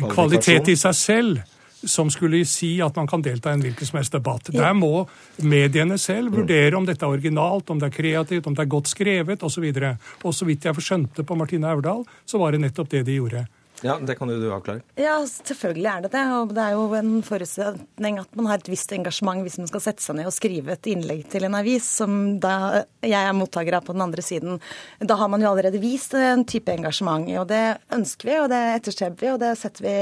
en 0.00 0.10
kvalitet 0.10 0.70
i 0.72 0.76
seg 0.78 0.96
selv 0.98 1.42
som 1.84 2.08
skulle 2.10 2.40
si 2.48 2.78
at 2.82 2.96
man 2.96 3.08
kan 3.08 3.22
delta 3.22 3.50
i 3.50 3.58
en 3.58 3.64
hvilken 3.64 3.86
som 3.86 3.98
helst 3.98 4.14
debatt. 4.14 4.48
Der 4.54 4.72
må 4.76 5.04
mediene 5.44 5.98
selv 6.00 6.32
vurdere 6.32 6.78
om 6.78 6.86
dette 6.88 7.04
er 7.04 7.12
originalt, 7.12 7.70
om 7.70 7.80
det 7.80 7.90
er 7.90 7.96
kreativt, 7.98 8.46
om 8.48 8.56
det 8.56 8.64
er 8.64 8.72
godt 8.72 8.88
skrevet 8.88 9.44
osv. 9.44 9.66
Og, 9.68 9.82
så 9.82 10.24
og 10.24 10.34
så 10.34 10.48
vidt 10.48 10.64
jeg 10.64 10.86
skjønte 10.86 11.26
på 11.26 11.36
Martine 11.36 11.68
Aurdal, 11.68 12.04
så 12.24 12.40
var 12.40 12.54
det 12.54 12.64
nettopp 12.64 12.90
det 12.94 13.04
de 13.04 13.18
gjorde. 13.18 13.44
Ja, 13.84 13.98
Det 14.00 14.16
kan 14.16 14.30
jo 14.32 14.38
du 14.40 14.48
avklare. 14.48 14.80
Ja, 14.96 15.18
selvfølgelig 15.28 15.88
er 15.90 16.04
det 16.06 16.10
det. 16.14 16.24
Og 16.32 16.54
det 16.56 16.62
er 16.64 16.72
jo 16.72 16.86
en 16.96 17.18
forutsetning 17.26 18.18
at 18.22 18.38
man 18.38 18.48
har 18.48 18.62
et 18.62 18.70
visst 18.72 18.92
engasjement 18.96 19.44
hvis 19.44 19.58
man 19.60 19.68
skal 19.68 19.84
sette 19.84 20.04
seg 20.04 20.16
ned 20.16 20.30
og 20.30 20.36
skrive 20.36 20.72
et 20.72 20.88
innlegg 20.88 21.26
til 21.32 21.44
en 21.44 21.58
avis, 21.58 21.88
som 22.00 22.38
da 22.40 22.84
jeg 23.04 23.20
er 23.20 23.36
mottaker 23.36 23.76
av 23.76 23.84
på 23.84 23.92
den 23.92 24.06
andre 24.06 24.24
siden. 24.24 24.56
Da 25.04 25.18
har 25.20 25.28
man 25.28 25.44
jo 25.44 25.50
allerede 25.52 25.82
vist 25.82 26.16
en 26.16 26.46
type 26.48 26.72
engasjement. 26.72 27.28
Og 27.42 27.48
det 27.50 27.62
ønsker 27.92 28.30
vi, 28.30 28.38
og 28.40 28.48
det 28.52 28.62
etterstreber 28.78 29.20
vi, 29.20 29.32
og 29.34 29.42
det 29.44 29.52
setter 29.60 29.84
vi 29.84 29.96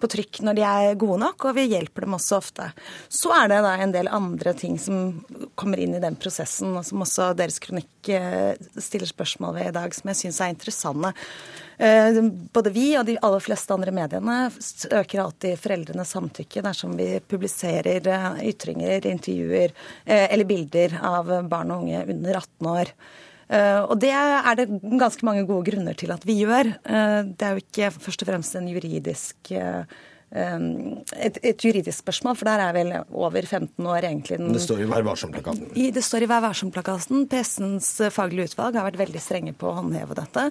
på 0.00 0.10
trykk 0.10 0.40
når 0.46 0.58
de 0.58 0.64
er 0.66 0.98
gode 1.00 1.18
nok, 1.22 1.48
og 1.48 1.56
vi 1.58 1.66
hjelper 1.72 2.06
dem 2.06 2.16
også 2.16 2.38
ofte. 2.38 2.70
Så 3.12 3.32
er 3.34 3.50
det 3.50 3.60
da 3.64 3.74
en 3.78 3.94
del 3.94 4.10
andre 4.12 4.54
ting 4.58 4.78
som 4.80 5.20
kommer 5.58 5.80
inn 5.82 5.96
i 5.98 6.02
den 6.02 6.18
prosessen, 6.20 6.76
og 6.78 6.86
som 6.86 7.04
også 7.04 7.32
deres 7.38 7.58
kronikk 7.62 8.10
eh, 8.14 8.54
stiller 8.78 9.10
spørsmål 9.10 9.58
ved 9.58 9.70
i 9.70 9.76
dag, 9.78 9.94
som 9.96 10.12
jeg 10.12 10.20
syns 10.22 10.40
er 10.44 10.54
interessante. 10.54 11.12
Eh, 11.78 12.20
både 12.54 12.74
vi 12.74 12.88
og 12.98 13.06
de 13.08 13.18
aller 13.26 13.44
fleste 13.44 13.74
andre 13.74 13.94
mediene 13.94 14.38
øker 14.48 15.24
alltid 15.24 15.60
foreldrenes 15.62 16.14
samtykke 16.14 16.64
dersom 16.66 16.96
vi 16.98 17.12
publiserer 17.20 18.10
eh, 18.14 18.42
ytringer, 18.52 19.06
intervjuer 19.06 19.74
eller 20.08 20.48
bilder 20.48 21.00
av 21.04 21.30
barn 21.50 21.72
og 21.74 21.86
unge 21.86 22.04
under 22.06 22.38
18 22.42 22.70
år. 22.74 22.94
Og 23.48 23.94
det 24.02 24.10
er 24.12 24.58
det 24.58 24.66
ganske 25.00 25.24
mange 25.24 25.46
gode 25.48 25.70
grunner 25.70 25.96
til 25.96 26.12
at 26.12 26.26
vi 26.28 26.36
gjør. 26.42 26.74
Det 26.84 27.46
er 27.46 27.56
jo 27.56 27.62
ikke 27.62 27.90
først 27.96 28.24
og 28.24 28.28
fremst 28.28 28.58
en 28.58 28.68
juridisk 28.68 29.52
et, 30.30 31.38
et, 31.40 31.64
juridisk 31.64 32.02
spørsmål, 32.02 32.36
for 32.36 32.48
der 32.48 32.60
er 32.60 32.74
vel 32.76 32.90
over 33.16 33.46
15 33.46 33.86
år 33.88 34.04
egentlig 34.10 34.36
den 34.36 34.52
Det 34.52 34.60
står 34.60 34.82
i 34.84 34.88
Vær 34.90 35.06
varsom-plakaten. 35.06 35.70
Det 35.94 36.04
står 36.04 36.26
i 36.26 36.28
Vær 36.28 36.42
varsom-plakaten. 36.44 37.24
Pressens 37.30 37.88
faglige 38.12 38.50
utvalg 38.50 38.76
har 38.76 38.84
vært 38.84 39.00
veldig 39.00 39.22
strenge 39.22 39.54
på 39.56 39.70
å 39.70 39.78
håndheve 39.78 40.16
dette. 40.18 40.44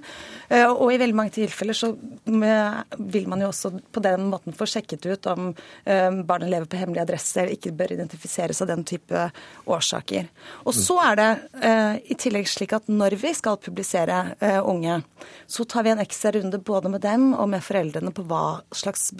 Eh, 0.50 0.66
og 0.66 0.90
i 0.94 0.98
veldig 0.98 1.18
mange 1.18 1.36
tilfeller 1.36 1.78
så 1.78 1.92
vil 1.94 3.30
man 3.30 3.44
jo 3.44 3.52
også 3.52 3.74
på 3.94 4.04
den 4.04 4.28
måten 4.32 4.56
få 4.58 4.66
sjekket 4.70 5.06
ut 5.06 5.30
om 5.30 5.52
eh, 5.86 6.10
barnet 6.26 6.52
lever 6.52 6.70
på 6.72 6.82
hemmelig 6.82 7.04
adresse 7.06 7.44
eller 7.44 7.54
ikke 7.58 7.76
bør 7.78 7.94
identifiseres 7.98 8.64
av 8.66 8.72
den 8.72 8.84
type 8.88 9.28
årsaker. 9.70 10.30
Og 10.66 10.74
så 10.76 10.98
er 11.06 11.22
det 11.22 11.30
eh, 11.62 11.94
i 12.14 12.18
tillegg 12.18 12.50
slik 12.50 12.74
at 12.78 12.90
når 12.90 13.18
vi 13.22 13.36
skal 13.38 13.62
publisere 13.62 14.24
unge, 14.68 15.02
så 15.50 15.66
tar 15.70 15.86
vi 15.86 15.92
en 15.94 16.02
ekstra 16.02 16.32
runde 16.36 16.60
både 16.66 16.90
med 16.92 17.04
dem 17.06 17.30
og 17.36 17.50
med 17.52 17.64
foreldrene 17.66 18.14
på 18.16 18.26
hva 18.28 18.60
slags 18.76 19.12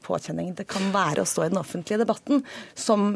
påkjenning 0.00 0.54
det 0.58 0.68
kan 0.70 0.90
være 0.94 1.24
å 1.24 1.28
stå 1.28 1.46
i 1.46 1.52
den 1.52 1.60
offentlige 1.60 2.02
debatten, 2.04 2.44
som 2.74 3.14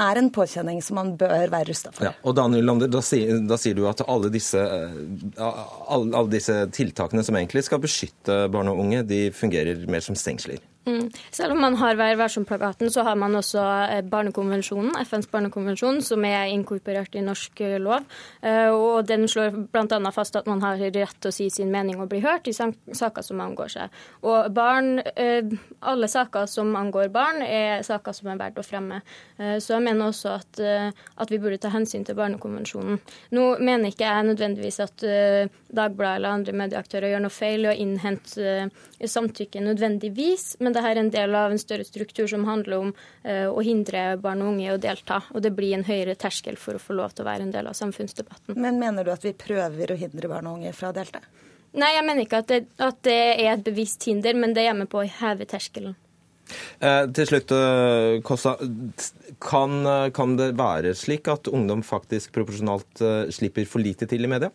er 0.00 0.18
en 0.18 0.30
påkjenning 0.34 0.80
som 0.82 0.98
man 0.98 1.12
bør 1.18 1.50
være 1.52 1.68
rusta 1.70 1.92
for. 1.94 2.08
Ja, 2.08 2.14
og 2.26 2.34
Daniel 2.38 2.66
Lander, 2.66 2.90
da 2.90 3.02
sier, 3.04 3.38
da 3.46 3.58
sier, 3.60 3.76
du 3.78 3.86
at 3.86 4.02
alle 4.10 4.30
disse, 4.34 4.58
alle, 5.38 6.08
alle 6.10 6.30
disse 6.32 6.56
tiltakene 6.74 7.22
som 7.26 7.38
egentlig 7.38 7.64
skal 7.68 7.82
beskytte 7.82 8.44
barn 8.52 8.72
og 8.72 8.82
unge, 8.82 9.04
de 9.06 9.28
fungerer 9.34 9.86
mer 9.90 10.02
som 10.04 10.18
stengsler? 10.18 10.62
Mm. 10.86 11.10
Selv 11.30 11.52
om 11.52 11.60
man 11.60 11.76
har 11.80 11.96
Vær 11.96 12.18
varsom-plakaten, 12.20 12.90
så 12.92 13.02
har 13.06 13.16
man 13.16 13.34
også 13.38 13.62
eh, 13.88 14.02
barnekonvensjonen, 14.04 14.92
FNs 15.08 15.30
barnekonvensjon, 15.32 16.02
som 16.04 16.24
er 16.28 16.50
inkorporert 16.52 17.14
i 17.16 17.22
norsk 17.24 17.62
eh, 17.64 17.78
lov. 17.80 18.04
Eh, 18.44 18.68
og 18.68 19.06
Den 19.08 19.24
slår 19.28 19.56
bl.a. 19.72 20.12
fast 20.12 20.36
at 20.36 20.50
man 20.50 20.60
har 20.64 20.76
rett 20.76 21.16
til 21.16 21.30
å 21.30 21.34
si 21.34 21.48
sin 21.50 21.72
mening 21.72 22.02
og 22.02 22.10
bli 22.12 22.20
hørt 22.24 22.50
i 22.50 22.54
saker 22.54 23.24
som 23.24 23.40
angår 23.40 23.72
seg. 23.76 24.02
Og 24.28 24.50
barn, 24.52 25.00
Alle 25.80 26.08
saker 26.08 26.46
som 26.50 26.74
angår 26.76 27.08
barn, 27.14 27.40
er 27.42 27.82
saker 27.86 28.12
som 28.12 28.28
er 28.32 28.38
verdt 28.40 28.60
å 28.60 28.64
fremme. 28.66 29.00
Så 29.38 29.74
jeg 29.74 29.84
mener 29.84 30.10
også 30.10 30.34
at, 30.36 30.60
at 30.60 31.30
vi 31.30 31.38
burde 31.40 31.58
ta 31.62 31.70
hensyn 31.72 32.04
til 32.04 32.16
barnekonvensjonen. 32.18 33.00
Nå 33.36 33.44
mener 33.60 33.92
ikke 33.92 34.06
jeg 34.06 34.28
nødvendigvis 34.30 34.80
at 34.84 35.04
Dagbladet 35.74 36.20
eller 36.20 36.36
andre 36.38 36.56
medieaktører 36.56 37.12
gjør 37.12 37.24
noe 37.24 37.34
feil 37.34 37.66
i 37.66 37.70
å 37.70 37.76
innhente 37.84 38.68
samtykke 39.00 39.62
nødvendigvis. 39.64 40.56
men 40.60 40.73
det 40.74 40.82
her 40.84 40.96
er 40.96 41.02
en 41.04 41.12
del 41.14 41.36
av 41.38 41.54
en 41.54 41.60
større 41.60 41.86
struktur 41.86 42.28
som 42.30 42.46
handler 42.48 42.76
om 42.78 42.92
uh, 42.94 43.48
å 43.50 43.64
hindre 43.64 44.06
barn 44.22 44.44
og 44.44 44.54
unge 44.54 44.66
i 44.66 44.72
å 44.74 44.80
delta. 44.80 45.22
Og 45.34 45.44
det 45.44 45.54
blir 45.56 45.76
en 45.76 45.86
høyere 45.86 46.16
terskel 46.18 46.58
for 46.60 46.76
å 46.76 46.82
få 46.82 46.96
lov 46.98 47.14
til 47.14 47.24
å 47.24 47.30
være 47.30 47.46
en 47.46 47.54
del 47.54 47.70
av 47.70 47.78
samfunnsdebatten. 47.78 48.58
Men 48.58 48.80
mener 48.82 49.06
du 49.06 49.12
at 49.14 49.24
vi 49.26 49.34
prøver 49.38 49.94
å 49.94 49.98
hindre 49.98 50.30
barn 50.30 50.50
og 50.50 50.60
unge 50.60 50.74
fra 50.76 50.92
å 50.92 50.96
delta? 50.96 51.22
Nei, 51.74 51.90
jeg 51.96 52.06
mener 52.06 52.22
ikke 52.22 52.44
at 52.44 52.50
det, 52.52 52.60
at 52.78 53.02
det 53.06 53.20
er 53.34 53.50
et 53.56 53.66
bevisst 53.66 54.06
hinder, 54.06 54.36
men 54.38 54.54
det 54.54 54.68
er 54.68 54.76
med 54.78 54.90
på 54.92 55.02
å 55.02 55.08
heve 55.20 55.46
terskelen. 55.50 55.96
Eh, 56.78 57.04
til 57.16 57.28
slutt, 57.28 57.54
eh, 57.56 58.20
Kossa. 58.26 58.54
Kan, 59.42 59.82
kan, 60.14 60.36
det 60.38 60.52
være 60.56 60.94
slik 60.96 61.28
at 61.32 61.48
ungdom 61.50 61.82
faktisk 61.84 62.32
proporsjonalt 62.36 63.02
eh, 63.02 63.32
slipper 63.34 63.66
for 63.68 63.82
lite 63.82 64.06
til 64.10 64.24
i 64.24 64.30
media? 64.30 64.52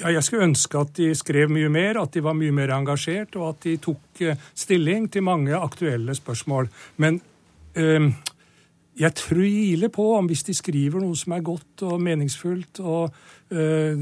Ja, 0.00 0.08
jeg 0.08 0.24
skulle 0.24 0.46
ønske 0.48 0.80
at 0.80 0.94
de 0.96 1.10
skrev 1.14 1.50
mye 1.52 1.68
mer, 1.72 1.98
at 2.00 2.14
de 2.14 2.22
var 2.24 2.36
mye 2.36 2.52
mer 2.54 2.72
engasjert, 2.72 3.36
og 3.36 3.50
at 3.52 3.66
de 3.66 3.76
tok 3.82 4.22
eh, 4.24 4.38
stilling 4.56 5.10
til 5.12 5.24
mange 5.26 5.52
aktuelle 5.52 6.14
spørsmål. 6.16 6.70
Men 6.96 7.20
øh, 7.76 8.08
jeg 8.98 9.14
tviler 9.20 9.92
på 9.92 10.14
om 10.16 10.30
hvis 10.30 10.46
de 10.48 10.56
skriver 10.56 11.00
noe 11.02 11.16
som 11.18 11.36
er 11.36 11.44
godt 11.44 11.84
og 11.88 12.00
meningsfullt 12.00 12.80
og 12.80 13.12
øh, 13.52 14.00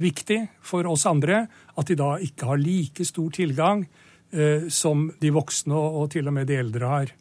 viktig 0.00 0.40
for 0.64 0.88
oss 0.88 1.06
andre, 1.08 1.44
at 1.76 1.88
de 1.88 1.98
da 2.00 2.16
ikke 2.16 2.48
har 2.48 2.60
like 2.60 3.04
stor 3.04 3.30
tilgang 3.36 3.84
øh, 4.32 4.70
som 4.72 5.10
de 5.20 5.32
voksne 5.36 5.76
og 5.76 6.10
til 6.16 6.28
og 6.28 6.36
med 6.36 6.48
de 6.48 6.56
eldre 6.64 6.92
har. 6.92 7.12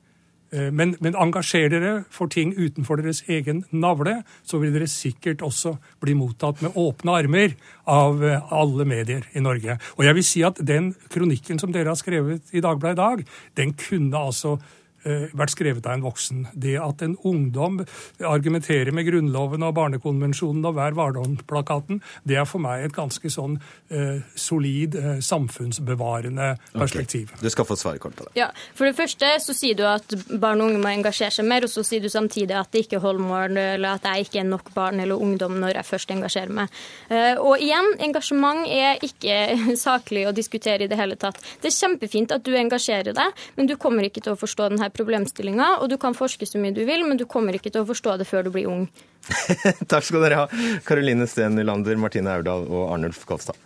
Eh, 0.55 0.71
men, 0.71 0.95
men 1.03 1.17
engasjer 1.19 1.69
dere 1.73 1.93
for 2.13 2.31
ting 2.31 2.53
utenfor 2.55 3.01
deres 3.01 3.23
egen 3.31 3.63
navle, 3.75 4.21
så 4.47 4.59
vil 4.61 4.73
dere 4.75 4.87
sikkert 4.89 5.43
også 5.45 5.75
bli 6.03 6.15
mottatt 6.17 6.63
med 6.63 6.77
åpne 6.79 7.17
armer 7.19 7.57
av 7.91 8.23
eh, 8.23 8.55
alle 8.55 8.87
medier 8.87 9.27
i 9.35 9.43
Norge. 9.43 9.77
Og 9.99 10.07
jeg 10.07 10.17
vil 10.17 10.27
si 10.27 10.45
at 10.47 10.61
den 10.63 10.93
kronikken 11.11 11.59
som 11.61 11.75
dere 11.75 11.91
har 11.91 11.99
skrevet 11.99 12.55
i 12.55 12.63
Dagbladet 12.63 12.95
i 12.95 13.03
dag, 13.03 13.37
den 13.59 13.75
kunne 13.79 14.25
altså 14.31 14.57
vært 15.05 15.53
skrevet 15.53 15.85
av 15.85 15.97
en 15.97 16.05
voksen. 16.05 16.47
Det 16.53 16.75
at 16.81 17.01
en 17.05 17.15
ungdom 17.27 17.81
argumenterer 18.25 18.91
med 18.95 19.07
Grunnloven 19.07 19.63
og 19.65 19.75
Barnekonvensjonen 19.77 20.65
og 20.65 20.77
Vær 20.77 20.95
Vardom-plakaten, 20.97 22.01
det 22.23 22.39
er 22.39 22.47
for 22.49 22.63
meg 22.63 22.85
et 22.85 22.95
ganske 22.95 23.29
sånn 23.31 23.57
eh, 23.89 24.23
solid 24.39 24.97
eh, 24.99 25.19
samfunnsbevarende 25.25 26.51
perspektiv. 26.73 27.31
Okay. 27.33 27.43
Du 27.45 27.53
skal 27.53 27.67
få 27.69 27.77
svare 27.79 28.01
kort 28.01 28.17
på 28.17 28.27
det. 28.27 28.35
Ja, 28.39 28.49
For 28.77 28.87
det 28.87 28.95
første 28.97 29.31
så 29.43 29.55
sier 29.57 29.77
du 29.77 29.85
at 29.89 30.15
barn 30.29 30.63
og 30.63 30.71
unge 30.71 30.81
må 30.83 30.91
engasjere 30.91 31.33
seg 31.35 31.47
mer, 31.49 31.65
og 31.67 31.73
så 31.73 31.83
sier 31.85 32.03
du 32.03 32.09
samtidig 32.11 32.57
at 32.57 32.71
det 32.73 32.85
ikke 32.85 33.01
holder 33.03 33.25
mål, 33.25 33.59
eller 33.75 33.99
at 33.99 34.07
jeg 34.09 34.27
ikke 34.27 34.41
er 34.43 34.49
nok 34.49 34.71
barn 34.75 35.01
eller 35.03 35.21
ungdom 35.21 35.59
når 35.61 35.79
jeg 35.79 35.89
først 35.91 36.15
engasjerer 36.15 36.55
meg. 36.61 36.81
Eh, 37.09 37.33
og 37.39 37.61
igjen, 37.61 37.91
engasjement 38.07 38.65
er 38.69 39.01
ikke 39.05 39.39
saklig 39.87 40.25
å 40.29 40.35
diskutere 40.35 40.85
i 40.85 40.91
det 40.91 40.99
hele 40.99 41.19
tatt. 41.19 41.41
Det 41.61 41.71
er 41.71 41.77
kjempefint 41.77 42.35
at 42.35 42.45
du 42.45 42.53
engasjerer 42.57 43.15
deg, 43.15 43.45
men 43.57 43.69
du 43.69 43.75
kommer 43.79 44.07
ikke 44.07 44.23
til 44.23 44.35
å 44.35 44.39
forstå 44.39 44.71
denne 44.71 44.89
problemstillinga, 44.95 45.75
og 45.81 45.91
du 45.91 45.97
kan 46.01 46.17
forske 46.17 46.47
så 46.49 46.61
mye 46.61 46.75
du 46.75 46.83
vil, 46.87 47.05
men 47.07 47.19
du 47.19 47.27
kommer 47.29 47.57
ikke 47.57 47.71
til 47.71 47.83
å 47.83 47.89
forstå 47.91 48.17
det 48.21 48.29
før 48.29 48.47
du 48.47 48.53
blir 48.55 48.71
ung. 48.71 48.87
Takk 49.91 50.07
skal 50.07 50.25
dere 50.25 50.43
ha, 50.43 50.65
Karoline 50.87 51.27
Steen 51.29 51.57
Nylander, 51.57 51.99
Martine 51.99 52.35
Aurdal 52.37 52.67
og 52.69 52.91
Arnulf 52.95 53.25
Kolstad. 53.29 53.59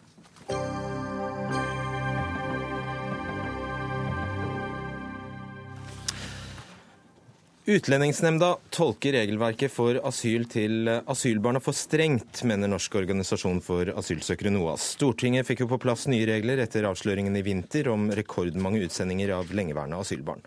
Utlendingsnemnda 7.70 8.56
tolker 8.74 9.14
regelverket 9.14 9.70
for 9.70 10.00
asyl 10.10 10.48
til 10.50 10.90
asylbarna 10.90 11.60
for 11.62 11.78
strengt, 11.78 12.40
mener 12.50 12.72
Norsk 12.72 12.96
organisasjon 12.98 13.60
for 13.62 13.92
asylsøkere 13.94 14.50
NOAS. 14.56 14.88
Stortinget 14.96 15.46
fikk 15.46 15.62
jo 15.62 15.68
på 15.70 15.78
plass 15.84 16.08
nye 16.10 16.26
regler 16.26 16.64
etter 16.64 16.88
avsløringen 16.90 17.38
i 17.38 17.44
vinter 17.46 17.92
om 17.94 18.08
rekordmange 18.18 18.82
utsendinger 18.88 19.36
av 19.38 19.54
lengeværende 19.54 20.02
asylbarn. 20.02 20.42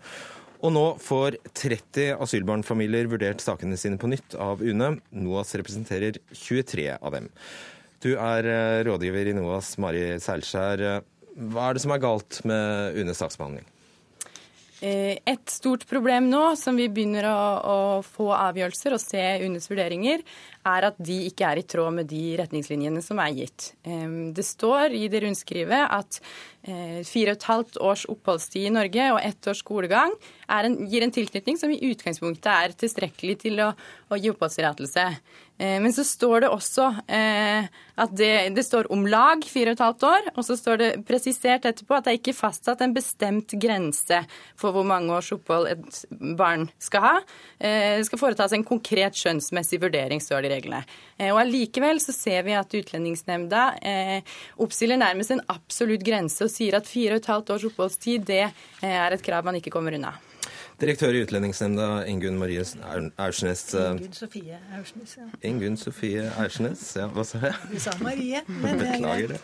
Og 0.63 0.71
nå 0.71 0.83
får 1.03 1.35
30 1.59 2.21
asylbarnfamilier 2.23 3.09
vurdert 3.11 3.43
sakene 3.43 3.75
sine 3.79 3.99
på 3.99 4.07
nytt 4.11 4.37
av 4.39 4.63
UNE. 4.63 4.93
NOAS 5.11 5.51
representerer 5.59 6.21
23 6.31 6.87
av 6.95 7.17
dem. 7.17 7.27
Du 8.03 8.13
er 8.13 8.47
eh, 8.47 8.79
rådgiver 8.87 9.31
i 9.31 9.35
NOAS, 9.35 9.75
Mari 9.83 10.05
Seilskjær. 10.23 11.03
Hva 11.51 11.67
er 11.67 11.75
det 11.75 11.83
som 11.83 11.95
er 11.95 12.03
galt 12.03 12.39
med 12.47 12.99
UNEs 12.99 13.19
saksbehandling? 13.23 13.67
Eh, 14.83 15.15
et 15.23 15.47
stort 15.47 15.85
problem 15.87 16.25
nå, 16.27 16.41
som 16.59 16.75
vi 16.75 16.89
begynner 16.91 17.23
å, 17.29 17.37
å 17.63 17.77
få 18.03 18.33
avgjørelser 18.35 18.97
og 18.97 18.99
se 18.99 19.21
UNEs 19.45 19.69
vurderinger, 19.71 20.25
er 20.67 20.87
at 20.89 20.97
de 20.99 21.21
ikke 21.29 21.47
er 21.47 21.61
i 21.61 21.65
tråd 21.71 21.95
med 21.95 22.09
de 22.11 22.23
retningslinjene 22.39 23.03
som 23.03 23.19
er 23.23 23.31
gitt. 23.37 23.69
Det 23.83 24.43
står 24.47 24.95
i 24.95 25.05
det 25.11 25.21
rundskrivet 25.23 25.87
at 25.91 26.19
eh, 26.67 26.99
fire 27.07 27.31
og 27.31 27.39
et 27.39 27.47
halvt 27.47 27.79
års 27.83 28.03
oppholdstid 28.11 28.67
i 28.67 28.73
Norge 28.75 29.07
og 29.15 29.21
ett 29.23 29.49
års 29.51 29.63
skolegang 29.63 30.15
en, 30.47 30.77
gir 30.91 31.03
en 31.03 31.15
tilknytning 31.15 31.59
som 31.59 31.71
i 31.71 31.79
utgangspunktet 31.91 32.51
er 32.51 32.75
tilstrekkelig 32.83 33.39
til 33.45 33.63
å, 33.63 33.71
å 34.11 34.19
gi 34.19 34.31
oppholdstillatelse. 34.31 35.07
Eh, 35.57 35.81
men 35.81 35.93
så 35.93 36.03
står 36.03 36.43
det 36.43 36.49
også 36.49 36.87
eh, 37.07 37.67
at 38.01 38.13
det, 38.17 38.55
det, 38.55 38.63
står 38.65 38.89
om 38.93 39.05
lag 39.07 39.43
fire 39.45 39.73
og 39.73 39.77
et 39.77 39.83
halvt 39.85 40.05
år, 40.09 40.29
og 40.33 40.47
så 40.47 40.57
står 40.57 40.81
det 40.81 40.89
presisert 41.05 41.67
etterpå 41.69 41.97
at 41.97 42.07
det 42.07 42.13
er 42.13 42.19
ikke 42.19 42.35
fastsatt 42.35 42.81
en 42.81 42.95
bestemt 42.95 43.53
grense 43.61 44.23
for 44.59 44.73
hvor 44.73 44.87
mange 44.87 45.13
års 45.13 45.29
opphold 45.35 45.69
et 45.69 46.01
barn 46.39 46.65
skal 46.81 47.05
ha. 47.05 47.13
Eh, 47.59 47.99
det 48.01 48.09
skal 48.09 48.23
foretas 48.23 48.57
en 48.57 48.65
konkret 48.65 49.19
skjønnsmessig 49.19 49.81
vurdering, 49.85 50.23
står 50.23 50.43
det 50.43 50.51
i 50.51 50.55
reglene. 50.55 50.83
Og 51.29 51.39
Allikevel 51.43 52.01
så 52.01 52.15
ser 52.15 52.41
vi 52.47 52.57
at 52.57 52.73
Utlendingsnemnda 52.73 53.67
oppstiller 54.61 54.97
nærmest 54.99 55.31
en 55.35 55.43
absolutt 55.53 56.03
grense 56.03 56.43
og 56.43 56.51
sier 56.51 56.79
at 56.79 56.89
fire 56.89 57.15
og 57.15 57.21
et 57.21 57.29
halvt 57.29 57.53
års 57.53 57.69
oppholdstid 57.69 58.27
det 58.27 58.43
er 58.81 59.15
et 59.15 59.23
krav 59.23 59.45
man 59.45 59.61
ikke 59.61 59.71
kommer 59.71 59.95
unna. 59.95 60.15
Direktør 60.81 61.15
i 61.15 61.21
Utlendingsnemnda, 61.23 61.87
Ingunn 62.09 62.39
Marie 62.41 62.63
Aursnes. 63.21 63.65
Ingunn 63.77 64.15
Sofie 64.17 64.57
Aursnes, 64.73 65.15
ja. 65.19 65.27
Ingunn 65.45 65.77
Sofie 65.77 66.25
Aursnes, 66.41 66.81
ja, 66.97 67.07
hva 67.13 67.25
sa 67.27 67.41
jeg? 67.45 67.59
Du 67.71 67.77
sa 67.83 67.93
Marie. 68.01 68.41
Men 68.63 68.81
Beklager 68.81 69.35
det. 69.35 69.41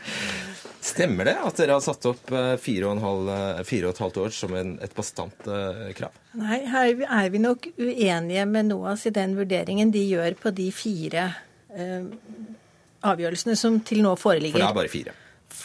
Stemmer 0.90 1.30
det 1.30 1.36
at 1.44 1.60
dere 1.60 1.78
har 1.78 1.84
satt 1.86 2.08
opp 2.10 2.34
fire 2.64 2.88
og, 2.88 2.96
en 2.96 3.04
halv, 3.04 3.32
fire 3.68 3.90
og 3.90 3.96
et 3.96 4.04
halvt 4.06 4.22
år 4.24 4.36
som 4.36 4.56
en, 4.58 4.76
et 4.84 4.96
bastant 4.96 5.50
krav? 5.98 6.18
Nei, 6.40 6.62
her 6.70 7.06
er 7.06 7.32
vi 7.34 7.42
nok 7.42 7.70
uenige 7.78 8.46
med 8.50 8.70
NOAS 8.72 9.08
i 9.10 9.14
den 9.16 9.36
vurderingen 9.38 9.94
de 9.94 10.04
gjør 10.08 10.38
på 10.40 10.54
de 10.56 10.70
fire 10.74 11.26
eh, 11.76 12.06
avgjørelsene 13.06 13.56
som 13.60 13.80
til 13.86 14.04
nå 14.06 14.16
foreligger. 14.20 14.58
For 14.58 14.66
det 14.66 14.72
er 14.72 14.80
bare 14.82 14.92
fire? 14.92 15.16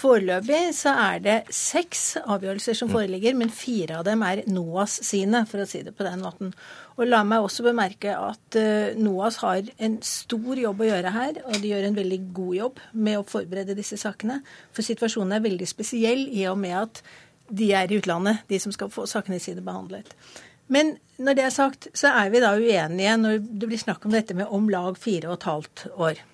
Foreløpig 0.05 0.75
så 0.77 0.93
er 1.01 1.21
det 1.25 1.35
seks 1.55 2.19
avgjørelser 2.21 2.77
som 2.77 2.91
mm. 2.91 2.93
foreligger, 2.93 3.37
men 3.41 3.53
fire 3.53 4.03
av 4.03 4.05
dem 4.05 4.21
er 4.27 4.43
NOAS 4.53 4.99
sine, 5.07 5.47
for 5.49 5.63
å 5.63 5.69
si 5.69 5.81
det 5.87 5.95
på 5.97 6.05
den 6.05 6.21
måten. 6.21 6.51
Og 6.99 7.09
la 7.09 7.23
meg 7.25 7.47
også 7.47 7.65
bemerke 7.65 8.13
at 8.13 8.59
uh, 8.61 8.93
NOAS 9.01 9.41
har 9.41 9.71
en 9.87 9.97
stor 10.05 10.61
jobb 10.61 10.85
å 10.85 10.91
gjøre 10.91 11.15
her, 11.15 11.41
og 11.49 11.57
de 11.57 11.73
gjør 11.73 11.89
en 11.89 11.97
veldig 11.97 12.21
god 12.37 12.59
jobb 12.59 12.85
med 12.93 13.21
å 13.23 13.25
forberede 13.33 13.79
disse 13.79 13.97
sakene. 14.01 14.43
For 14.77 14.85
situasjonen 14.85 15.39
er 15.39 15.47
veldig 15.47 15.71
spesiell 15.73 16.27
i 16.29 16.45
og 16.53 16.61
med 16.61 16.77
at 16.83 17.05
de 17.49 17.73
er 17.77 17.89
i 17.89 17.97
utlandet, 18.03 18.45
de 18.53 18.61
som 18.61 18.77
skal 18.77 18.93
få 18.93 19.09
sakene 19.09 19.41
sine 19.41 19.65
behandlet. 19.65 20.13
Men 20.69 20.99
når 21.17 21.37
det 21.37 21.49
er 21.49 21.59
sagt, 21.63 21.89
så 21.97 22.13
er 22.13 22.29
vi 22.33 22.45
da 22.45 22.55
uenige 22.57 23.19
når 23.21 23.41
det 23.41 23.73
blir 23.73 23.81
snakk 23.81 24.05
om 24.05 24.13
dette 24.13 24.37
med 24.37 24.53
om 24.53 24.69
lag 24.73 25.01
fire 25.01 25.33
og 25.33 25.39
et 25.39 25.49
halvt 25.49 25.87
år. 25.97 26.25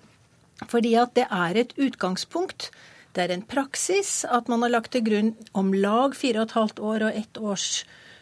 Fordi 0.71 0.95
at 0.99 1.15
det 1.17 1.27
er 1.31 1.59
et 1.59 1.77
utgangspunkt. 1.79 2.73
Det 3.15 3.25
er 3.25 3.35
en 3.35 3.47
praksis 3.47 4.25
at 4.29 4.51
man 4.51 4.63
har 4.63 4.75
lagt 4.77 4.93
til 4.95 5.07
grunn 5.07 5.33
om 5.59 5.73
lag 5.75 6.15
fire 6.19 6.43
og 6.43 6.51
et 6.51 6.59
halvt 6.59 6.83
år 6.93 7.07
og 7.09 7.17
ett 7.23 7.41
års 7.41 7.71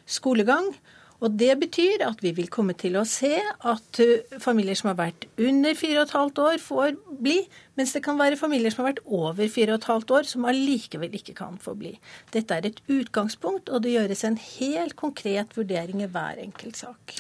skolegang. 0.09 0.73
Og 1.19 1.35
Det 1.35 1.51
betyr 1.59 2.05
at 2.07 2.21
vi 2.23 2.31
vil 2.37 2.47
komme 2.47 2.77
til 2.79 2.95
å 2.97 3.03
se 3.09 3.33
at 3.43 4.01
uh, 4.01 4.37
familier 4.39 4.79
som 4.79 4.93
har 4.93 5.01
vært 5.01 5.27
under 5.35 5.75
fire 5.75 5.99
og 5.99 6.07
et 6.07 6.15
halvt 6.15 6.39
år, 6.45 6.61
får 6.63 6.95
bli, 7.19 7.41
mens 7.75 7.93
det 7.97 8.05
kan 8.07 8.21
være 8.21 8.39
familier 8.39 8.71
som 8.71 8.85
har 8.85 8.93
vært 8.93 9.03
over 9.05 9.51
fire 9.51 9.75
og 9.75 9.83
et 9.83 9.89
halvt 9.91 10.15
år, 10.15 10.29
som 10.31 10.47
allikevel 10.47 11.19
ikke 11.19 11.35
kan 11.41 11.59
få 11.63 11.75
bli. 11.81 11.97
Dette 12.35 12.55
er 12.55 12.71
et 12.71 12.81
utgangspunkt, 12.87 13.67
og 13.67 13.83
det 13.83 13.97
gjøres 13.97 14.23
en 14.29 14.39
helt 14.39 14.95
konkret 15.01 15.59
vurdering 15.59 16.07
i 16.07 16.11
hver 16.15 16.39
enkelt 16.45 16.79
sak. 16.79 17.19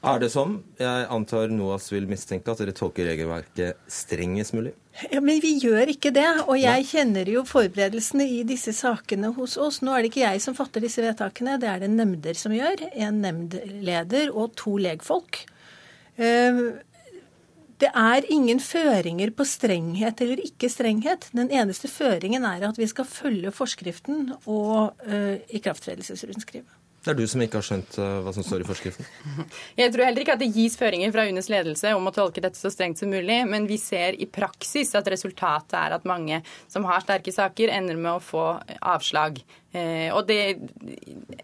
Er 0.00 0.16
det 0.16 0.30
sånn? 0.32 0.54
Jeg 0.80 1.08
antar 1.12 1.50
NOAS 1.52 1.90
vil 1.92 2.06
mistenke 2.08 2.48
at 2.48 2.60
dere 2.62 2.72
tolker 2.72 3.04
regelverket 3.04 3.82
strengest 3.92 4.54
mulig? 4.56 4.72
Ja, 5.12 5.20
Men 5.20 5.42
vi 5.44 5.52
gjør 5.60 5.92
ikke 5.92 6.12
det. 6.16 6.28
Og 6.46 6.56
jeg 6.56 6.86
kjenner 6.88 7.28
jo 7.28 7.44
forberedelsene 7.44 8.24
i 8.24 8.40
disse 8.48 8.72
sakene 8.76 9.34
hos 9.36 9.58
oss. 9.60 9.82
Nå 9.84 9.92
er 9.92 10.02
det 10.02 10.12
ikke 10.12 10.24
jeg 10.24 10.40
som 10.40 10.56
fatter 10.56 10.80
disse 10.80 11.04
vedtakene, 11.04 11.58
det 11.60 11.68
er 11.68 11.84
det 11.84 11.92
nemnder 11.92 12.38
som 12.38 12.56
gjør. 12.56 12.86
En 12.96 13.20
nemndleder 13.20 14.32
og 14.32 14.56
to 14.56 14.78
legfolk. 14.80 15.42
Eh, 16.16 16.64
det 17.80 17.92
er 17.96 18.26
ingen 18.32 18.60
føringer 18.60 19.32
på 19.36 19.44
strenghet 19.48 20.20
eller 20.24 20.40
ikke 20.44 20.68
strenghet. 20.72 21.28
Den 21.36 21.52
eneste 21.52 21.88
føringen 21.92 22.44
er 22.48 22.68
at 22.68 22.80
vi 22.80 22.88
skal 22.88 23.08
følge 23.08 23.52
forskriften 23.56 24.34
og 24.44 25.00
uh, 25.06 25.36
ikrafttredelsesrundskrivet. 25.48 26.79
Det 27.00 27.14
er 27.14 27.16
du 27.16 27.24
som 27.30 27.40
ikke 27.40 27.56
har 27.56 27.64
skjønt 27.64 27.94
uh, 27.96 28.18
hva 28.24 28.32
som 28.36 28.44
står 28.44 28.60
i 28.60 28.66
forskriften? 28.68 29.06
Jeg 29.80 29.92
tror 29.94 30.04
heller 30.04 30.20
ikke 30.20 30.34
at 30.36 30.42
det 30.42 30.50
gis 30.52 30.76
føringer 30.76 31.14
fra 31.14 31.24
UNEs 31.24 31.48
ledelse 31.48 31.94
om 31.96 32.10
å 32.10 32.12
tolke 32.12 32.42
dette 32.44 32.60
så 32.60 32.68
strengt 32.72 33.00
som 33.00 33.08
mulig, 33.08 33.38
men 33.48 33.64
vi 33.70 33.78
ser 33.80 34.18
i 34.20 34.28
praksis 34.28 34.92
at 34.98 35.08
resultatet 35.08 35.78
er 35.80 35.96
at 35.96 36.04
mange 36.08 36.42
som 36.68 36.84
har 36.88 37.00
sterke 37.04 37.32
saker, 37.32 37.72
ender 37.72 37.96
med 37.96 38.18
å 38.18 38.20
få 38.20 38.44
avslag. 38.84 39.40
Eh, 39.72 40.10
og 40.12 40.26
det 40.26 40.58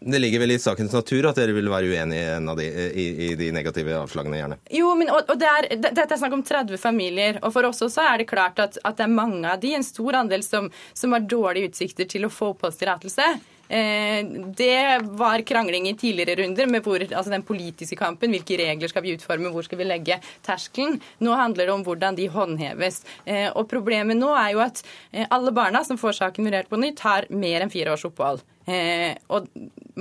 Det 0.00 0.18
ligger 0.18 0.42
vel 0.42 0.56
i 0.56 0.58
sakens 0.58 0.92
natur 0.92 1.28
at 1.30 1.38
dere 1.38 1.54
vil 1.56 1.70
være 1.70 1.88
uenig 1.88 2.20
i, 2.20 2.54
de, 2.60 2.68
i, 2.90 3.06
i 3.28 3.32
de 3.38 3.50
negative 3.54 3.96
avslagene, 3.96 4.40
gjerne? 4.42 4.60
Jo, 4.76 4.92
men 4.98 5.12
og, 5.14 5.24
og 5.30 5.40
det 5.40 5.50
er, 5.50 5.70
dette 5.88 6.08
er 6.10 6.20
snakk 6.20 6.36
om 6.36 6.44
30 6.44 6.76
familier, 6.82 7.40
og 7.40 7.56
for 7.56 7.70
oss 7.70 7.84
også 7.86 8.04
er 8.04 8.20
det 8.20 8.28
klart 8.28 8.60
at, 8.60 8.76
at 8.84 9.00
det 9.00 9.08
er 9.08 9.18
mange 9.24 9.48
av 9.48 9.62
de, 9.62 9.72
en 9.78 9.86
stor 9.86 10.20
andel, 10.20 10.44
som, 10.44 10.68
som 10.92 11.16
har 11.16 11.24
dårlige 11.24 11.72
utsikter 11.72 12.12
til 12.12 12.28
å 12.28 12.34
få 12.34 12.52
oppholdstillatelse. 12.52 13.36
Eh, 13.68 14.26
det 14.56 14.98
var 15.18 15.42
krangling 15.46 15.88
i 15.90 15.96
tidligere 15.98 16.42
runder 16.42 16.68
med 16.70 16.84
hvor, 16.84 17.02
altså 17.02 17.32
den 17.32 17.44
politiske 17.46 17.98
kampen. 17.98 18.34
Hvilke 18.34 18.58
regler 18.60 18.92
skal 18.92 19.04
vi 19.04 19.14
utforme, 19.16 19.50
hvor 19.54 19.66
skal 19.66 19.80
vi 19.80 19.88
legge 19.88 20.20
terskelen? 20.46 21.00
Nå 21.24 21.36
handler 21.38 21.66
det 21.66 21.74
om 21.74 21.86
hvordan 21.86 22.18
de 22.18 22.28
håndheves. 22.32 23.02
Eh, 23.24 23.48
og 23.52 23.68
Problemet 23.70 24.18
nå 24.18 24.30
er 24.38 24.52
jo 24.54 24.62
at 24.64 24.82
eh, 25.12 25.26
alle 25.30 25.52
barna 25.54 25.82
som 25.86 25.98
får 26.00 26.20
saken 26.20 26.46
vurdert 26.46 26.70
på 26.70 26.80
nytt, 26.80 27.02
har 27.06 27.26
mer 27.30 27.64
enn 27.64 27.72
fire 27.72 27.94
års 27.94 28.06
opphold. 28.08 28.44
Og 28.66 29.44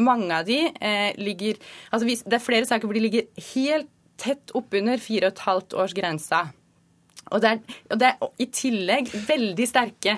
mange 0.02 0.34
av 0.34 0.48
de 0.48 0.56
ligger 1.22 1.60
altså 1.94 2.08
Det 2.08 2.34
er 2.34 2.42
flere 2.42 2.66
saker 2.66 2.90
hvor 2.90 2.98
de 2.98 3.04
ligger 3.04 3.28
helt 3.54 3.92
tett 4.18 4.54
oppunder 4.58 4.98
fire 4.98 5.30
og 5.30 5.36
et 5.36 5.44
halvt 5.46 5.76
års 5.78 5.94
grensa. 5.94 6.40
Og 7.34 7.42
det, 7.42 7.52
er, 7.52 7.78
og 7.92 8.02
det 8.02 8.10
er 8.10 8.42
i 8.42 8.48
tillegg 8.54 9.12
veldig 9.28 9.68
sterke 9.70 10.18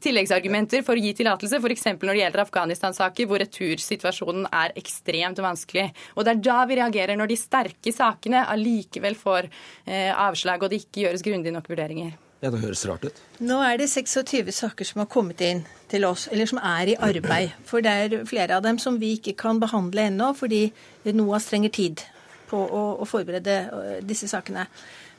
tilleggsargumenter 0.00 0.84
for 0.86 0.98
å 0.98 1.02
gi 1.02 1.12
tillatelse, 1.18 1.60
f.eks. 1.60 1.86
når 1.92 2.12
det 2.12 2.22
gjelder 2.22 2.44
Afghanistan-saker, 2.44 3.28
hvor 3.30 3.42
retursituasjonen 3.42 4.48
er 4.50 4.74
ekstremt 4.80 5.42
vanskelig. 5.42 5.90
Og 6.16 6.26
Det 6.26 6.34
er 6.34 6.42
da 6.48 6.64
vi 6.68 6.80
reagerer, 6.80 7.18
når 7.18 7.32
de 7.32 7.38
sterke 7.40 7.94
sakene 7.94 8.46
allikevel 8.48 9.18
får 9.18 9.50
eh, 9.50 10.10
avslag 10.14 10.62
og 10.62 10.72
det 10.72 10.84
ikke 10.84 11.06
gjøres 11.06 11.24
grundige 11.26 11.54
nok 11.56 11.70
vurderinger. 11.70 12.16
Ja, 12.40 12.48
Det 12.50 12.62
høres 12.62 12.86
rart 12.88 13.04
ut. 13.04 13.18
Nå 13.44 13.58
er 13.60 13.76
det 13.76 13.90
26 13.92 14.48
saker 14.56 14.88
som 14.88 15.02
har 15.02 15.10
kommet 15.12 15.42
inn 15.44 15.60
til 15.92 16.06
oss, 16.08 16.26
eller 16.32 16.48
som 16.48 16.60
er 16.62 16.94
i 16.94 16.96
arbeid. 16.96 17.52
For 17.68 17.84
det 17.84 17.92
er 17.92 18.24
flere 18.28 18.56
av 18.56 18.64
dem 18.64 18.78
som 18.80 18.96
vi 19.00 19.12
ikke 19.18 19.36
kan 19.36 19.60
behandle 19.60 20.08
ennå, 20.08 20.32
fordi 20.38 20.70
NOAS 21.04 21.50
trenger 21.50 21.74
tid 21.76 22.04
på 22.48 22.56
å, 22.56 22.82
å 23.02 23.08
forberede 23.08 23.56
eh, 23.68 24.00
disse 24.06 24.28
sakene. 24.30 24.64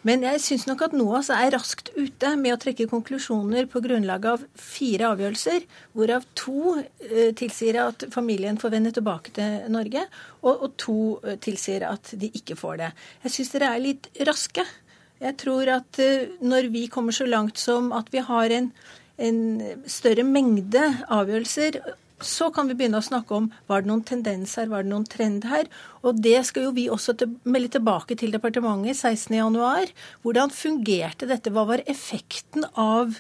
Men 0.08 0.24
jeg 0.26 0.42
syns 0.42 0.64
nok 0.66 0.82
at 0.88 0.94
NOAS 0.98 1.30
er 1.34 1.52
raskt 1.54 1.92
ute 1.94 2.32
med 2.40 2.56
å 2.56 2.60
trekke 2.62 2.88
konklusjoner 2.90 3.68
på 3.70 3.84
grunnlag 3.86 4.26
av 4.32 4.46
fire 4.58 5.12
avgjørelser, 5.14 5.68
hvorav 5.94 6.26
to 6.38 6.80
eh, 6.80 7.30
tilsier 7.38 7.78
at 7.84 8.08
familien 8.14 8.58
får 8.62 8.74
vende 8.74 8.94
tilbake 8.96 9.36
til 9.36 9.68
Norge, 9.74 10.08
og, 10.42 10.66
to 10.82 10.98
eh, 11.22 11.38
tilsier 11.44 11.86
at 11.86 12.16
de 12.18 12.32
ikke 12.42 12.58
får 12.58 12.82
det. 12.82 12.90
Jeg 13.28 13.36
syns 13.36 13.54
dere 13.54 13.70
er 13.76 13.86
litt 13.86 14.10
raske. 14.26 14.66
Jeg 15.22 15.38
tror 15.44 15.70
at 15.78 16.02
eh, 16.02 16.34
når 16.42 16.72
vi 16.74 16.88
kommer 16.90 17.14
så 17.14 17.30
langt 17.30 17.62
som 17.62 17.94
at 17.94 18.10
vi 18.10 18.26
har 18.26 18.58
en, 18.58 18.72
en 19.22 19.42
større 19.86 20.26
mengde 20.26 20.82
avgjørelser 21.14 21.78
så 22.26 22.50
kan 22.54 22.70
vi 22.70 22.78
begynne 22.80 23.02
å 23.02 23.06
snakke 23.06 23.36
om 23.38 23.50
var 23.70 23.84
det 23.84 23.92
noen 23.92 24.06
tendens 24.08 24.56
her, 24.60 24.70
var 24.72 24.86
det 24.86 24.92
noen 24.94 25.08
trend 25.10 25.46
her. 25.50 25.70
Og 26.06 26.22
det 26.24 26.40
skal 26.48 26.70
jo 26.70 26.76
vi 26.78 26.88
også 26.94 27.16
til, 27.20 27.36
melde 27.44 27.76
tilbake 27.78 28.18
til 28.20 28.34
departementet 28.36 29.00
16.1. 29.00 29.94
Hvordan 30.26 30.54
fungerte 30.56 31.30
dette? 31.30 31.54
Hva 31.54 31.68
var 31.70 31.86
effekten 31.92 32.68
av 32.74 33.20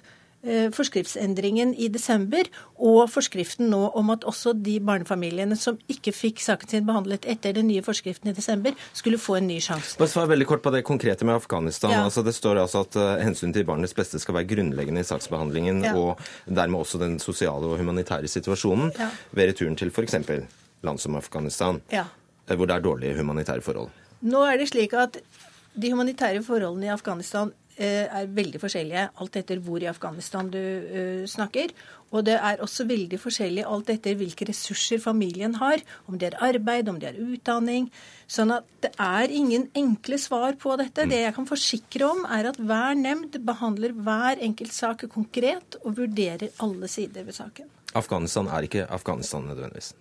forskriftsendringen 0.73 1.75
i 1.77 1.87
desember 1.93 2.47
og 2.81 3.03
forskriften 3.13 3.67
nå 3.69 3.81
om 3.97 4.09
at 4.13 4.23
også 4.25 4.55
de 4.57 4.79
barnefamiliene 4.81 5.57
som 5.59 5.77
ikke 5.91 6.13
fikk 6.15 6.41
saken 6.41 6.71
sin 6.71 6.87
behandlet 6.87 7.27
etter 7.29 7.53
den 7.53 7.67
nye 7.69 7.83
forskriften 7.85 8.31
i 8.31 8.33
desember, 8.33 8.73
skulle 8.97 9.19
få 9.21 9.37
en 9.37 9.49
ny 9.51 9.59
sjanse. 9.61 9.97
Bare 9.99 10.11
svar 10.11 10.29
veldig 10.31 10.47
kort 10.49 10.63
på 10.65 10.73
det 10.73 10.83
konkrete 10.87 11.27
med 11.27 11.37
Afghanistan. 11.37 11.93
Ja. 11.93 12.03
Altså, 12.07 12.23
det 12.25 12.33
står 12.37 12.63
altså 12.63 12.83
at 12.87 12.97
uh, 12.97 13.21
hensynet 13.21 13.59
til 13.59 13.67
barnets 13.69 13.93
beste 13.97 14.21
skal 14.21 14.39
være 14.39 14.49
grunnleggende 14.55 15.05
i 15.05 15.07
saksbehandlingen, 15.07 15.83
ja. 15.85 15.93
og 15.97 16.21
dermed 16.49 16.81
også 16.81 17.01
den 17.01 17.19
sosiale 17.21 17.69
og 17.69 17.77
humanitære 17.81 18.31
situasjonen 18.31 18.91
ja. 18.97 19.11
ved 19.31 19.53
returen 19.53 19.77
til 19.77 19.93
f.eks. 19.93 20.17
land 20.81 20.99
som 20.99 21.15
Afghanistan, 21.15 21.81
eh, 21.93 22.05
hvor 22.55 22.65
det 22.65 22.75
er 22.75 22.85
dårlige 22.85 23.17
humanitære 23.21 23.61
forhold. 23.61 23.93
Nå 24.21 24.43
er 24.45 24.57
det 24.61 24.71
slik 24.73 24.93
at 24.97 25.21
de 25.71 25.91
humanitære 25.93 26.43
forholdene 26.43 26.89
i 26.89 26.93
Afghanistan 26.93 27.53
Eh, 27.70 27.70
er 27.85 28.29
veldig 28.35 28.59
forskjellige 28.61 29.07
alt 29.21 29.37
etter 29.39 29.61
hvor 29.63 29.81
i 29.83 29.89
Afghanistan 29.89 30.49
du 30.51 30.59
uh, 30.59 31.23
snakker. 31.29 31.73
Og 32.11 32.25
det 32.27 32.35
er 32.35 32.59
også 32.63 32.85
veldig 32.89 33.19
forskjellig 33.21 33.63
alt 33.67 33.89
etter 33.93 34.17
hvilke 34.19 34.47
ressurser 34.49 34.99
familien 34.99 35.55
har. 35.61 35.83
Om 36.11 36.19
det 36.19 36.31
er 36.31 36.39
arbeid, 36.43 36.91
om 36.91 36.99
det 36.99 37.13
er 37.13 37.21
utdanning. 37.23 37.87
Sånn 38.27 38.51
at 38.57 38.67
det 38.83 38.91
er 38.99 39.31
ingen 39.31 39.69
enkle 39.77 40.19
svar 40.19 40.57
på 40.59 40.75
dette. 40.81 41.07
Det 41.07 41.23
jeg 41.23 41.35
kan 41.37 41.47
forsikre 41.47 42.11
om, 42.11 42.25
er 42.27 42.51
at 42.51 42.59
hver 42.59 42.99
nemnd 42.99 43.39
behandler 43.47 43.95
hver 43.95 44.43
enkelt 44.43 44.75
sak 44.75 45.07
konkret 45.13 45.79
og 45.85 45.95
vurderer 46.01 46.51
alle 46.63 46.91
sider 46.91 47.27
ved 47.27 47.39
saken. 47.39 47.71
Afghanistan 47.95 48.47
er 48.51 48.67
ikke 48.67 48.87
Afghanistan 48.91 49.47
nødvendigvis. 49.47 49.93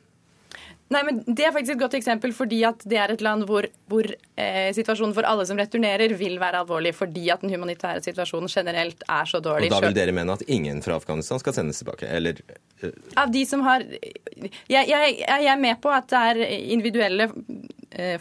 Nei, 0.90 1.02
men 1.06 1.20
Det 1.26 1.44
er 1.46 1.52
faktisk 1.54 1.76
et 1.76 1.82
godt 1.84 1.94
eksempel, 2.00 2.32
fordi 2.34 2.64
at 2.66 2.82
det 2.90 2.98
er 2.98 3.12
et 3.14 3.22
land 3.22 3.46
hvor, 3.46 3.68
hvor 3.90 4.06
eh, 4.10 4.70
situasjonen 4.74 5.14
for 5.14 5.28
alle 5.28 5.46
som 5.46 5.60
returnerer, 5.60 6.16
vil 6.18 6.34
være 6.42 6.64
alvorlig 6.64 6.92
fordi 6.98 7.28
at 7.30 7.44
den 7.44 7.54
humanitære 7.54 8.02
situasjonen 8.02 8.50
generelt 8.50 9.04
er 9.06 9.30
så 9.30 9.38
dårlig. 9.44 9.70
Og 9.70 9.78
Da 9.78 9.86
vil 9.86 9.98
dere 10.00 10.16
mene 10.16 10.34
at 10.34 10.42
ingen 10.50 10.82
fra 10.82 10.98
Afghanistan 10.98 11.42
skal 11.42 11.54
sendes 11.54 11.78
tilbake? 11.82 12.10
Eller 12.10 12.42
uh... 12.82 12.90
Av 13.22 13.30
de 13.30 13.44
som 13.46 13.62
har 13.66 13.86
jeg, 13.86 14.82
jeg, 14.90 15.14
jeg 15.20 15.52
er 15.54 15.60
med 15.62 15.78
på 15.82 15.92
at 15.94 16.10
det 16.10 16.24
er 16.32 16.42
individuelle 16.74 17.30
Eh, 17.30 17.69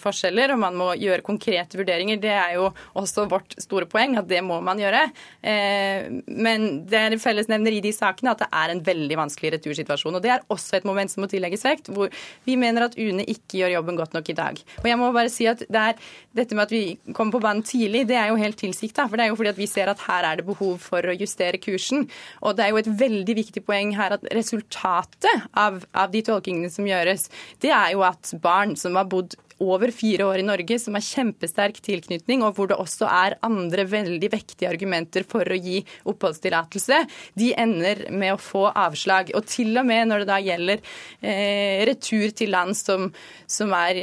forskjeller, 0.02 0.54
og 0.54 0.62
man 0.64 0.78
må 0.78 0.88
gjøre 0.98 1.26
konkrete 1.26 1.78
vurderinger. 1.78 2.18
Det 2.22 2.32
er 2.34 2.56
jo 2.58 2.70
også 2.98 3.28
vårt 3.30 3.54
store 3.62 3.88
poeng, 3.90 4.16
at 4.20 4.28
det 4.30 4.42
må 4.46 4.60
man 4.66 4.80
gjøre. 4.82 5.04
Eh, 5.42 6.10
men 6.26 6.68
det 6.90 7.00
er 7.00 7.14
en 7.14 7.22
fellesnevner 7.22 7.78
i 7.78 7.84
de 7.84 7.92
sakene 7.96 8.34
at 8.34 8.44
det 8.44 8.50
er 8.62 8.74
en 8.74 8.82
veldig 8.86 9.20
vanskelig 9.20 9.54
retursituasjon. 9.58 10.18
Og 10.18 10.24
det 10.24 10.34
er 10.34 10.46
også 10.52 10.80
et 10.80 10.88
moment 10.88 11.12
som 11.12 11.24
må 11.24 11.30
tillegges 11.32 11.66
vekt, 11.68 11.92
hvor 11.94 12.14
vi 12.48 12.58
mener 12.60 12.88
at 12.88 12.98
UNE 13.00 13.26
ikke 13.30 13.62
gjør 13.62 13.76
jobben 13.78 14.00
godt 14.00 14.18
nok 14.18 14.32
i 14.32 14.38
dag. 14.38 14.62
Og 14.82 14.90
jeg 14.90 15.00
må 15.02 15.12
bare 15.16 15.34
si 15.34 15.48
at 15.50 15.64
det 15.66 15.84
er, 15.84 16.00
dette 16.38 16.58
med 16.58 16.68
at 16.68 16.74
vi 16.74 16.84
kommer 17.14 17.38
på 17.38 17.44
banen 17.44 17.66
tidlig, 17.66 18.06
det 18.10 18.18
er 18.20 18.32
jo 18.32 18.40
helt 18.42 18.60
tilsikta. 18.60 19.08
For 19.10 19.20
det 19.20 19.28
er 19.28 19.34
jo 19.34 19.40
fordi 19.40 19.54
at 19.54 19.62
vi 19.62 19.70
ser 19.70 19.92
at 19.92 20.06
her 20.08 20.32
er 20.32 20.40
det 20.40 20.48
behov 20.50 20.80
for 20.84 21.06
å 21.06 21.18
justere 21.18 21.62
kursen. 21.62 22.08
Og 22.44 22.58
det 22.58 22.66
er 22.66 22.74
jo 22.74 22.82
et 22.82 22.94
veldig 23.04 23.38
viktig 23.44 23.66
poeng 23.68 23.94
her 23.98 24.18
at 24.18 24.26
resultatet 24.36 25.50
av, 25.54 25.84
av 25.94 26.10
de 26.14 26.24
tolkingene 26.26 26.72
som 26.74 26.88
gjøres, 26.88 27.30
det 27.64 27.74
er 27.76 27.94
jo 27.96 28.04
at 28.08 28.34
barn 28.42 28.76
som 28.80 28.98
har 29.00 29.08
bodd 29.10 29.38
over 29.64 29.91
fire 29.95 30.28
år 30.28 30.41
i 30.41 30.45
Norge, 30.47 30.80
som 30.82 30.95
har 30.97 31.05
kjempesterk 31.05 31.80
tilknytning, 31.86 32.43
og 32.45 32.55
hvor 32.57 32.70
det 32.72 32.78
også 32.80 33.07
er 33.10 33.38
andre 33.45 33.86
veldig 33.89 34.32
vektige 34.32 34.70
argumenter 34.72 35.26
for 35.28 35.47
å 35.47 35.57
gi 35.60 35.82
oppholdstillatelse, 36.10 37.01
de 37.39 37.51
ender 37.60 38.05
med 38.12 38.36
å 38.36 38.41
få 38.41 38.68
avslag. 38.70 39.34
Og 39.38 39.47
til 39.49 39.76
og 39.80 39.88
med 39.89 40.10
når 40.10 40.24
det 40.24 40.30
da 40.32 40.39
gjelder 40.43 40.82
eh, 41.22 41.84
retur 41.89 42.30
til 42.36 42.53
land 42.55 42.78
som, 42.78 43.10
som 43.49 43.74
er 43.78 43.99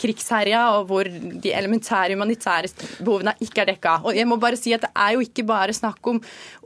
krigsherja, 0.00 0.64
og 0.78 0.88
hvor 0.90 1.08
de 1.08 1.52
elementære 1.54 2.16
humanitære 2.16 2.72
behovene 3.00 3.36
ikke 3.44 3.64
er 3.64 3.74
dekka. 3.74 4.00
Og 4.04 4.16
jeg 4.16 4.28
må 4.30 4.40
bare 4.40 4.60
si 4.60 4.74
at 4.76 4.86
det 4.86 4.92
er 4.94 5.16
jo 5.16 5.24
ikke 5.24 5.46
bare 5.48 5.76
snakk 5.76 6.12
om, 6.14 6.20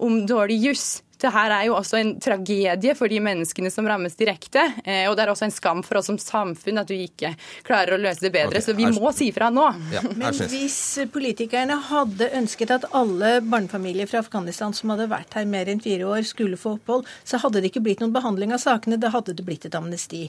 om 0.05 0.23
dårlig 0.29 0.63
juss. 0.69 0.89
Det 1.23 1.33
her 1.35 1.53
er 1.55 1.67
jo 1.67 1.77
også 1.79 1.99
en 1.99 2.13
tragedie 2.23 2.95
for 2.99 3.11
de 3.11 3.19
menneskene 3.23 3.71
som 3.73 3.87
rammes 3.89 4.15
direkte. 4.19 4.63
Eh, 4.85 5.05
og 5.09 5.17
det 5.19 5.25
er 5.25 5.33
også 5.33 5.49
en 5.49 5.55
skam 5.55 5.83
for 5.87 6.01
oss 6.01 6.11
som 6.11 6.19
samfunn 6.23 6.81
at 6.83 6.93
vi 6.93 7.03
ikke 7.09 7.33
klarer 7.67 7.97
å 7.97 8.01
løse 8.01 8.25
det 8.25 8.33
bedre. 8.37 8.61
Okay. 8.61 8.67
Så 8.69 8.77
vi 8.79 8.87
må 8.95 9.13
si 9.17 9.31
fra 9.35 9.51
nå. 9.55 9.67
Ja, 9.95 10.05
Men 10.19 10.37
hvis 10.53 10.79
politikerne 11.13 11.81
hadde 11.91 12.31
ønsket 12.39 12.75
at 12.79 12.89
alle 12.97 13.39
barnefamilier 13.43 14.11
fra 14.11 14.23
Afghanistan 14.23 14.75
som 14.77 14.95
hadde 14.95 15.09
vært 15.11 15.35
her 15.39 15.49
mer 15.49 15.71
enn 15.71 15.83
fire 15.85 16.07
år, 16.09 16.23
skulle 16.29 16.61
få 16.61 16.77
opphold, 16.79 17.07
så 17.27 17.41
hadde 17.43 17.63
det 17.63 17.73
ikke 17.73 17.85
blitt 17.87 18.03
noen 18.05 18.15
behandling 18.15 18.55
av 18.55 18.63
sakene. 18.63 19.01
Da 19.01 19.13
hadde 19.15 19.37
det 19.39 19.47
blitt 19.47 19.67
et 19.69 19.79
amnesti. 19.79 20.29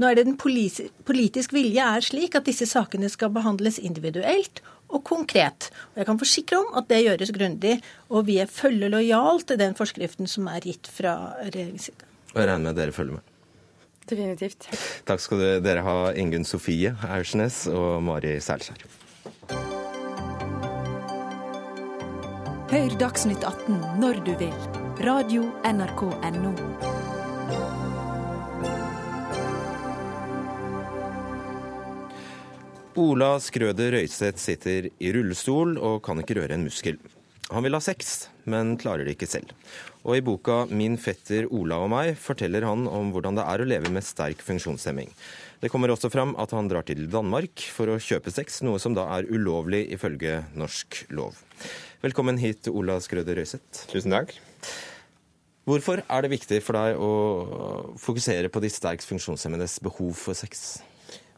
Nå 0.00 0.08
er 0.08 0.18
det 0.18 0.28
den 0.30 0.40
politisk 0.40 1.54
vilje 1.56 1.84
er 1.84 2.04
slik 2.04 2.36
at 2.38 2.48
disse 2.48 2.68
sakene 2.70 3.10
skal 3.12 3.32
behandles 3.34 3.80
individuelt 3.82 4.62
og 4.90 5.02
konkret. 5.06 5.70
Og 5.94 6.02
jeg 6.02 6.08
kan 6.10 6.20
forsikre 6.20 6.60
om 6.60 6.78
at 6.80 6.88
det 6.90 7.02
gjøres 7.06 7.32
grundig, 7.36 7.78
og 8.10 8.26
vi 8.28 8.38
følger 8.50 8.92
lojalt 8.92 9.54
den 9.60 9.76
forskriften 9.78 10.30
som 10.30 10.48
er 10.50 10.64
gitt 10.66 10.90
fra 10.90 11.34
regjeringssiden. 11.46 12.06
Og 12.34 12.40
jeg 12.42 12.48
regner 12.50 12.64
med 12.66 12.74
at 12.74 12.80
dere 12.82 12.94
følger 12.94 13.18
med? 13.18 13.26
Definitivt. 14.10 14.66
Takk 15.06 15.22
skal 15.22 15.62
dere 15.62 15.84
ha, 15.86 15.96
Ingunn 16.18 16.46
Sofie 16.46 16.94
Aursnes 17.06 17.66
og 17.70 18.02
Mari 18.02 18.38
Sælskjær. 18.42 18.86
Hør 22.70 22.96
Dagsnytt 23.00 23.42
18 23.42 23.80
når 24.02 24.22
du 24.26 24.34
vil. 24.38 24.54
Radio 25.02 25.48
NRK 25.66 26.02
Radio.nrk.no. 26.22 26.99
Ola 33.00 33.38
Skrøder 33.40 33.94
Røiseth 33.94 34.36
sitter 34.36 34.90
i 35.00 35.10
rullestol 35.14 35.78
og 35.80 36.02
kan 36.04 36.18
ikke 36.20 36.34
røre 36.36 36.58
en 36.58 36.66
muskel. 36.66 36.98
Han 37.48 37.64
vil 37.64 37.72
ha 37.72 37.80
sex, 37.80 38.26
men 38.44 38.74
klarer 38.80 39.08
det 39.08 39.14
ikke 39.14 39.28
selv. 39.30 39.54
Og 40.04 40.18
i 40.18 40.24
boka 40.24 40.66
'Min 40.68 40.98
fetter 41.00 41.48
Ola 41.48 41.78
og 41.80 41.88
meg' 41.94 42.18
forteller 42.20 42.66
han 42.68 42.84
om 42.86 43.08
hvordan 43.14 43.38
det 43.40 43.46
er 43.46 43.64
å 43.64 43.68
leve 43.70 43.88
med 43.88 44.04
sterk 44.04 44.44
funksjonshemming. 44.44 45.08
Det 45.62 45.70
kommer 45.72 45.88
også 45.88 46.12
fram 46.12 46.36
at 46.36 46.52
han 46.52 46.68
drar 46.68 46.84
til 46.84 47.08
Danmark 47.08 47.64
for 47.72 47.88
å 47.88 47.96
kjøpe 47.96 48.30
sex, 48.30 48.60
noe 48.60 48.78
som 48.78 48.92
da 48.92 49.08
er 49.16 49.32
ulovlig 49.32 49.88
ifølge 49.96 50.44
norsk 50.54 51.06
lov. 51.08 51.40
Velkommen 52.04 52.36
hit, 52.36 52.68
Ola 52.68 53.00
Skrøder 53.00 53.40
Røiseth. 53.40 53.88
Tusen 53.88 54.12
takk. 54.12 54.36
Hvorfor 55.64 56.04
er 56.04 56.20
det 56.20 56.36
viktig 56.36 56.60
for 56.62 56.76
deg 56.76 57.00
å 57.00 57.96
fokusere 57.96 58.52
på 58.52 58.60
de 58.60 58.68
sterkt 58.68 59.08
funksjonshemmedes 59.08 59.80
behov 59.80 60.12
for 60.12 60.36
sex? 60.36 60.82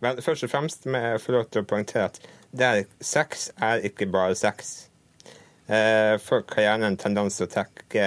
Vel, 0.03 0.22
først 0.24 0.46
og 0.46 0.50
fremst 0.50 0.86
må 0.90 0.98
jeg 0.98 1.20
få 1.22 1.36
lov 1.36 1.48
til 1.50 1.62
å 1.62 1.68
poengtere 1.68 2.11
at 2.11 2.22
der 2.53 2.84
sex 3.00 3.50
er 3.62 3.84
ikke 3.86 4.09
bare 4.12 4.34
sex. 4.38 4.88
Eh, 5.70 6.18
folk 6.20 6.53
har 6.59 6.66
gjerne 6.66 6.90
en 6.90 6.98
tendens 7.00 7.38
til 7.38 7.46
å 7.46 7.53
trekke 7.53 8.07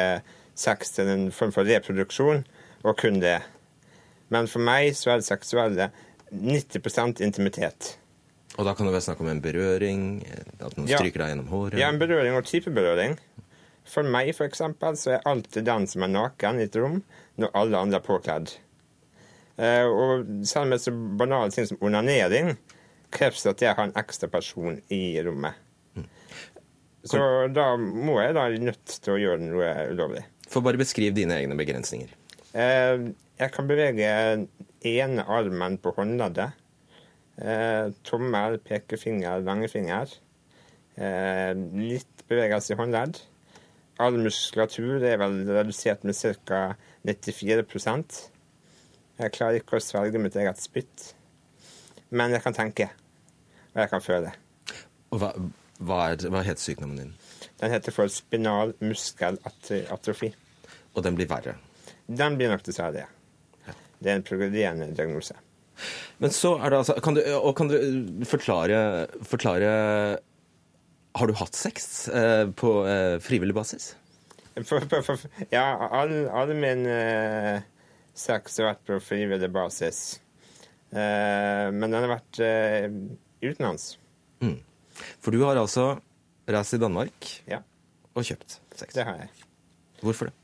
sex 0.56 0.96
til 0.98 1.12
en 1.12 1.30
form 1.36 1.54
for 1.56 1.68
reproduksjon, 1.68 2.44
og 2.84 2.98
kun 3.00 3.22
det. 3.24 3.40
Men 4.34 4.50
for 4.52 4.64
meg 4.64 4.92
så 4.98 5.14
er 5.14 5.22
det 5.22 5.30
seksuelle 5.30 5.90
90% 6.32 7.24
intimitet. 7.24 7.96
Og 8.56 8.68
da 8.68 8.76
kan 8.76 8.88
det 8.88 8.94
være 8.96 9.08
snakk 9.10 9.24
om 9.24 9.32
en 9.32 9.42
berøring? 9.44 10.04
At 10.60 10.76
noen 10.78 10.88
ja. 10.90 11.00
stryker 11.00 11.24
deg 11.24 11.34
gjennom 11.34 11.50
håret? 11.52 11.80
Ja, 11.80 11.90
en 11.92 12.00
berøring 12.00 12.38
og 12.38 12.48
type 12.48 12.72
berøring. 12.76 13.18
For 13.86 14.08
meg, 14.08 14.32
for 14.38 14.48
eksempel, 14.48 14.96
så 14.98 15.16
er 15.16 15.28
alltid 15.30 15.68
den 15.68 15.86
som 15.90 16.06
er 16.06 16.14
naken 16.14 16.60
i 16.60 16.68
et 16.68 16.78
rom, 16.80 17.02
når 17.40 17.52
alle 17.60 17.82
andre 17.86 18.00
er 18.00 18.06
påkledd. 18.06 18.56
Eh, 19.56 19.88
og 19.88 20.26
selv 20.48 20.72
med 20.72 20.82
så 20.84 20.92
banale 20.92 21.54
ting 21.54 21.68
som 21.70 21.80
onanering 21.86 22.56
kreves 23.16 23.46
det 23.46 23.54
at 23.54 23.64
jeg 23.64 23.78
har 23.78 23.88
en 23.88 23.98
ekstra 24.00 24.28
person 24.32 24.82
i 24.92 25.16
rommet. 25.24 25.56
Mm. 25.96 26.10
Så 27.08 27.22
da 27.56 27.70
må 27.80 28.18
jeg 28.20 28.36
da 28.36 28.50
nødt 28.52 28.98
til 29.06 29.14
å 29.14 29.22
gjøre 29.22 29.46
noe 29.46 29.72
ulovlig. 29.94 30.26
Få 30.52 30.62
bare 30.66 30.82
beskriv 30.82 31.16
dine 31.16 31.38
egne 31.40 31.56
begrensninger. 31.58 32.12
Eh, 32.56 33.08
jeg 33.40 33.54
kan 33.56 33.70
bevege 33.70 34.12
ene 34.86 35.28
armen 35.32 35.80
på 35.82 35.96
håndleddet. 35.96 36.60
Eh, 37.40 37.94
tommel, 38.08 38.60
pekefinger, 38.64 39.44
langefinger. 39.48 40.12
Litt 40.96 42.22
bevegelse 42.32 42.72
i 42.72 42.78
håndledd. 42.80 43.18
All 44.00 44.16
muskulatur 44.20 45.04
er 45.04 45.20
vel 45.20 45.42
redusert 45.48 46.06
med 46.08 46.16
ca. 46.48 46.62
94 47.08 47.66
jeg 49.20 49.36
klarer 49.36 49.62
ikke 49.62 49.78
å 49.80 49.84
svelge 49.84 50.20
mitt 50.22 50.36
eget 50.40 50.60
spytt. 50.62 51.12
Men 52.16 52.36
jeg 52.36 52.44
kan 52.44 52.56
tenke, 52.56 52.90
og 53.74 53.80
jeg 53.84 53.92
kan 53.92 54.04
føle. 54.04 54.34
Hva, 55.16 55.32
hva, 55.80 56.02
er, 56.10 56.28
hva 56.32 56.44
heter 56.46 56.64
sykdommen 56.64 57.00
din? 57.00 57.14
Den 57.62 57.72
heter 57.72 57.96
for 57.96 58.12
spinal 58.12 58.76
muskelatrofi. 58.84 60.34
Og 60.96 61.04
den 61.04 61.18
blir 61.18 61.30
verre? 61.32 61.56
Den 62.06 62.38
blir 62.38 62.52
nok 62.52 62.64
dessverre 62.66 62.96
det. 62.96 63.06
Ja. 63.66 63.76
Det 64.00 64.12
er 64.12 64.20
en 64.20 64.28
progredierende 64.28 64.92
diagnose. 64.96 65.38
Men 66.24 66.32
så 66.32 66.54
er 66.56 66.72
det 66.72 66.78
altså 66.78 66.94
Kan 67.04 67.18
du, 67.18 67.22
kan 67.58 67.68
du 67.68 68.24
forklare, 68.24 69.08
forklare 69.28 69.72
Har 71.20 71.28
du 71.28 71.34
hatt 71.36 71.58
sex 71.60 72.08
eh, 72.08 72.48
på 72.48 72.78
eh, 72.88 73.18
frivillig 73.20 73.56
basis? 73.56 73.96
For, 74.64 74.80
for, 74.88 75.02
for, 75.04 75.20
ja, 75.52 75.66
alle, 75.92 76.30
all 76.32 76.54
mine 76.56 76.88
eh, 76.88 77.66
seks 78.16 78.60
har 78.62 78.72
vært 78.72 78.86
på 78.88 79.00
frivillig 79.04 79.50
basis. 79.54 80.00
Eh, 80.96 81.68
men 81.76 81.90
den 81.90 82.00
har 82.00 82.12
vært 82.12 82.40
eh, 82.44 82.88
utenlands. 83.44 83.96
Mm. 84.44 84.60
For 85.20 85.36
du 85.36 85.44
har 85.44 85.60
altså 85.60 85.96
reist 86.48 86.78
i 86.78 86.82
Danmark 86.82 87.30
ja. 87.50 87.62
og 88.14 88.28
kjøpt 88.28 88.60
sex? 88.76 88.94
Det 88.96 89.06
har 89.08 89.26
jeg. 89.26 89.32
Hvorfor 90.04 90.30
det? 90.30 90.36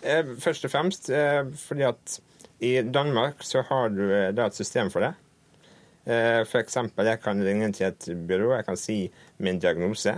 Eh, 0.00 0.32
først 0.40 0.64
og 0.64 0.72
fremst 0.72 1.10
eh, 1.12 1.42
fordi 1.60 1.84
at 1.88 2.16
i 2.64 2.78
Danmark 2.84 3.44
så 3.44 3.64
har 3.68 3.92
du 3.92 4.04
eh, 4.06 4.30
da 4.36 4.48
et 4.48 4.56
system 4.56 4.92
for 4.92 5.04
det. 5.04 5.12
Eh, 6.08 6.40
eksempel, 6.60 7.06
jeg 7.06 7.20
kan 7.20 7.42
ringe 7.44 7.68
til 7.76 7.90
et 7.90 8.08
byrå, 8.28 8.54
jeg 8.56 8.68
kan 8.68 8.80
si 8.80 8.98
min 9.38 9.60
diagnose. 9.60 10.16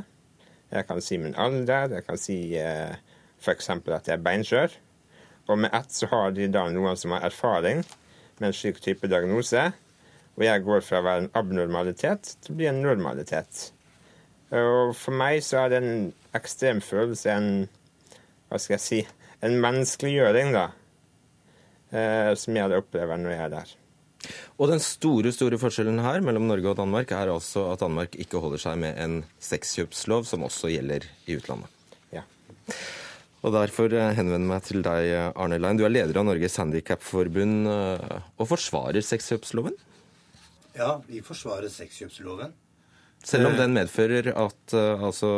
Jeg 0.73 0.87
kan 0.89 1.03
si 1.05 1.19
min 1.21 1.35
alder, 1.37 1.99
jeg 1.99 2.07
kan 2.07 2.17
si 2.17 2.37
f.eks. 2.57 3.69
at 3.69 4.09
jeg 4.09 4.15
er 4.15 4.23
beinskjør. 4.25 4.79
Og 5.51 5.59
med 5.65 5.75
ett 5.75 5.91
så 5.93 6.09
har 6.13 6.35
de 6.37 6.49
da 6.53 6.69
noen 6.71 6.99
som 6.99 7.15
har 7.17 7.27
erfaring 7.27 7.83
med 8.39 8.51
en 8.51 8.57
slik 8.57 8.81
type 8.85 9.11
diagnose. 9.11 9.71
Og 10.39 10.45
jeg 10.47 10.65
går 10.65 10.85
fra 10.87 11.01
å 11.03 11.07
være 11.07 11.25
en 11.25 11.33
abnormalitet 11.39 12.37
til 12.41 12.55
å 12.55 12.59
bli 12.61 12.71
en 12.71 12.83
normalitet. 12.85 13.71
Og 14.53 14.93
for 14.97 15.17
meg 15.17 15.41
så 15.45 15.65
er 15.65 15.73
det 15.73 15.83
en 15.83 16.09
ekstrem 16.37 16.81
følelse, 16.85 17.33
en 17.33 17.69
hva 18.53 18.61
skal 18.61 18.77
jeg 18.77 18.85
si, 18.85 19.03
en 19.45 19.59
menneskeliggjøring, 19.61 20.53
da. 20.55 20.67
Eh, 21.93 22.33
som 22.39 22.57
jeg 22.57 22.77
opplever 22.77 23.21
når 23.21 23.35
jeg 23.35 23.45
er 23.47 23.53
der. 23.53 23.73
Og 24.61 24.71
den 24.71 24.81
store 24.83 25.33
store 25.35 25.59
forskjellen 25.61 25.99
her 26.05 26.23
mellom 26.25 26.47
Norge 26.49 26.71
og 26.71 26.79
Danmark 26.79 27.11
er 27.17 27.33
altså 27.33 27.67
at 27.73 27.83
Danmark 27.83 28.15
ikke 28.21 28.41
holder 28.41 28.63
seg 28.63 28.79
med 28.81 28.99
en 29.03 29.17
sexkjøpslov 29.43 30.29
som 30.29 30.47
også 30.47 30.71
gjelder 30.73 31.09
i 31.27 31.37
utlandet. 31.41 31.73
Ja. 32.15 32.23
Og 33.43 33.55
Derfor 33.57 33.91
eh, 33.91 34.13
henvender 34.15 34.45
jeg 34.45 34.51
meg 34.53 34.67
til 34.67 34.85
deg, 34.87 35.09
Arne 35.35 35.59
Lein. 35.59 35.79
Du 35.79 35.85
er 35.87 35.93
leder 35.93 36.21
av 36.21 36.29
Norges 36.29 36.59
Handikapforbund 36.63 37.71
eh, 37.71 38.21
og 38.39 38.49
forsvarer 38.53 39.03
sexkjøpsloven? 39.03 39.75
Ja, 40.77 40.95
vi 41.09 41.21
forsvarer 41.27 41.73
sexkjøpsloven. 41.73 42.55
Selv 43.27 43.51
om 43.51 43.59
den 43.59 43.75
medfører 43.75 44.33
at 44.35 44.73
altså, 44.75 45.29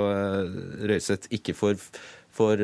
Røiseth 0.88 1.28
ikke 1.36 1.52
får, 1.52 1.74
får 2.32 2.62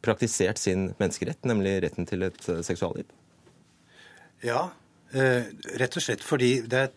praktisert 0.00 0.56
sin 0.56 0.86
menneskerett, 0.96 1.42
nemlig 1.44 1.74
retten 1.84 2.08
til 2.08 2.24
et 2.24 2.40
seksualliv? 2.64 3.04
Ja, 4.40 4.70
rett 5.12 5.98
og 6.00 6.06
slett 6.06 6.24
fordi 6.24 6.62
det 6.64 6.80
er 6.86 6.96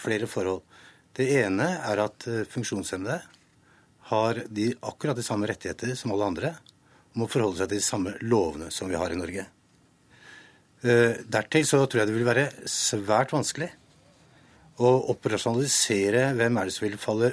flere 0.00 0.30
forhold. 0.32 0.64
Det 1.12 1.28
ene 1.42 1.68
er 1.90 2.00
at 2.06 2.24
funksjonshemmede 2.48 3.20
har 4.10 4.42
de 4.48 4.70
akkurat 4.86 5.18
de 5.18 5.24
samme 5.26 5.48
rettigheter 5.50 5.94
som 5.98 6.12
alle 6.14 6.30
andre, 6.30 6.52
må 7.16 7.26
forholde 7.30 7.62
seg 7.62 7.70
til 7.70 7.80
de 7.80 7.86
samme 7.86 8.12
lovene 8.22 8.68
som 8.74 8.90
vi 8.90 8.98
har 8.98 9.12
i 9.12 9.18
Norge. 9.18 9.46
Uh, 10.84 11.16
dertil 11.32 11.64
så 11.66 11.80
tror 11.86 12.02
jeg 12.02 12.10
det 12.10 12.16
vil 12.18 12.28
være 12.28 12.50
svært 12.70 13.32
vanskelig 13.32 13.70
å 14.76 14.90
operasjonalisere 15.14 16.28
hvem 16.36 16.58
er 16.60 16.68
det 16.68 16.74
som 16.76 16.84
vil 16.84 16.98
falle 17.00 17.32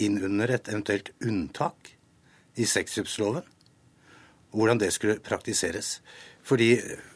inn 0.00 0.16
under 0.24 0.54
et 0.56 0.70
eventuelt 0.72 1.12
unntak 1.20 1.92
i 2.56 2.66
sexkjøpsloven, 2.66 3.44
hvordan 4.56 4.80
det 4.80 4.90
skulle 4.94 5.20
praktiseres. 5.22 5.98
Fordi 6.42 6.72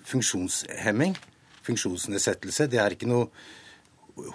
funksjonshemming, 0.06 1.16
funksjonsnedsettelse, 1.64 2.68
det 2.70 2.80
er 2.82 2.94
ikke 2.94 3.08
noe 3.08 3.30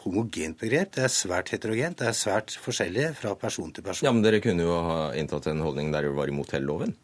homogent 0.04 0.60
begrep. 0.60 0.94
Det 0.96 1.04
er 1.06 1.14
svært 1.14 1.52
heterogent. 1.54 2.00
Det 2.02 2.10
er 2.10 2.18
svært 2.18 2.56
forskjellig 2.62 3.12
fra 3.20 3.36
person 3.40 3.72
til 3.74 3.86
person. 3.86 4.06
Ja, 4.08 4.14
Men 4.16 4.26
dere 4.26 4.42
kunne 4.44 4.66
jo 4.66 4.80
ha 4.86 4.98
inntatt 5.16 5.48
en 5.48 5.62
holdning 5.64 5.94
der 5.94 6.08
dere 6.08 6.18
var 6.18 6.32
imot 6.32 6.52
hele 6.56 6.68
loven? 6.68 6.96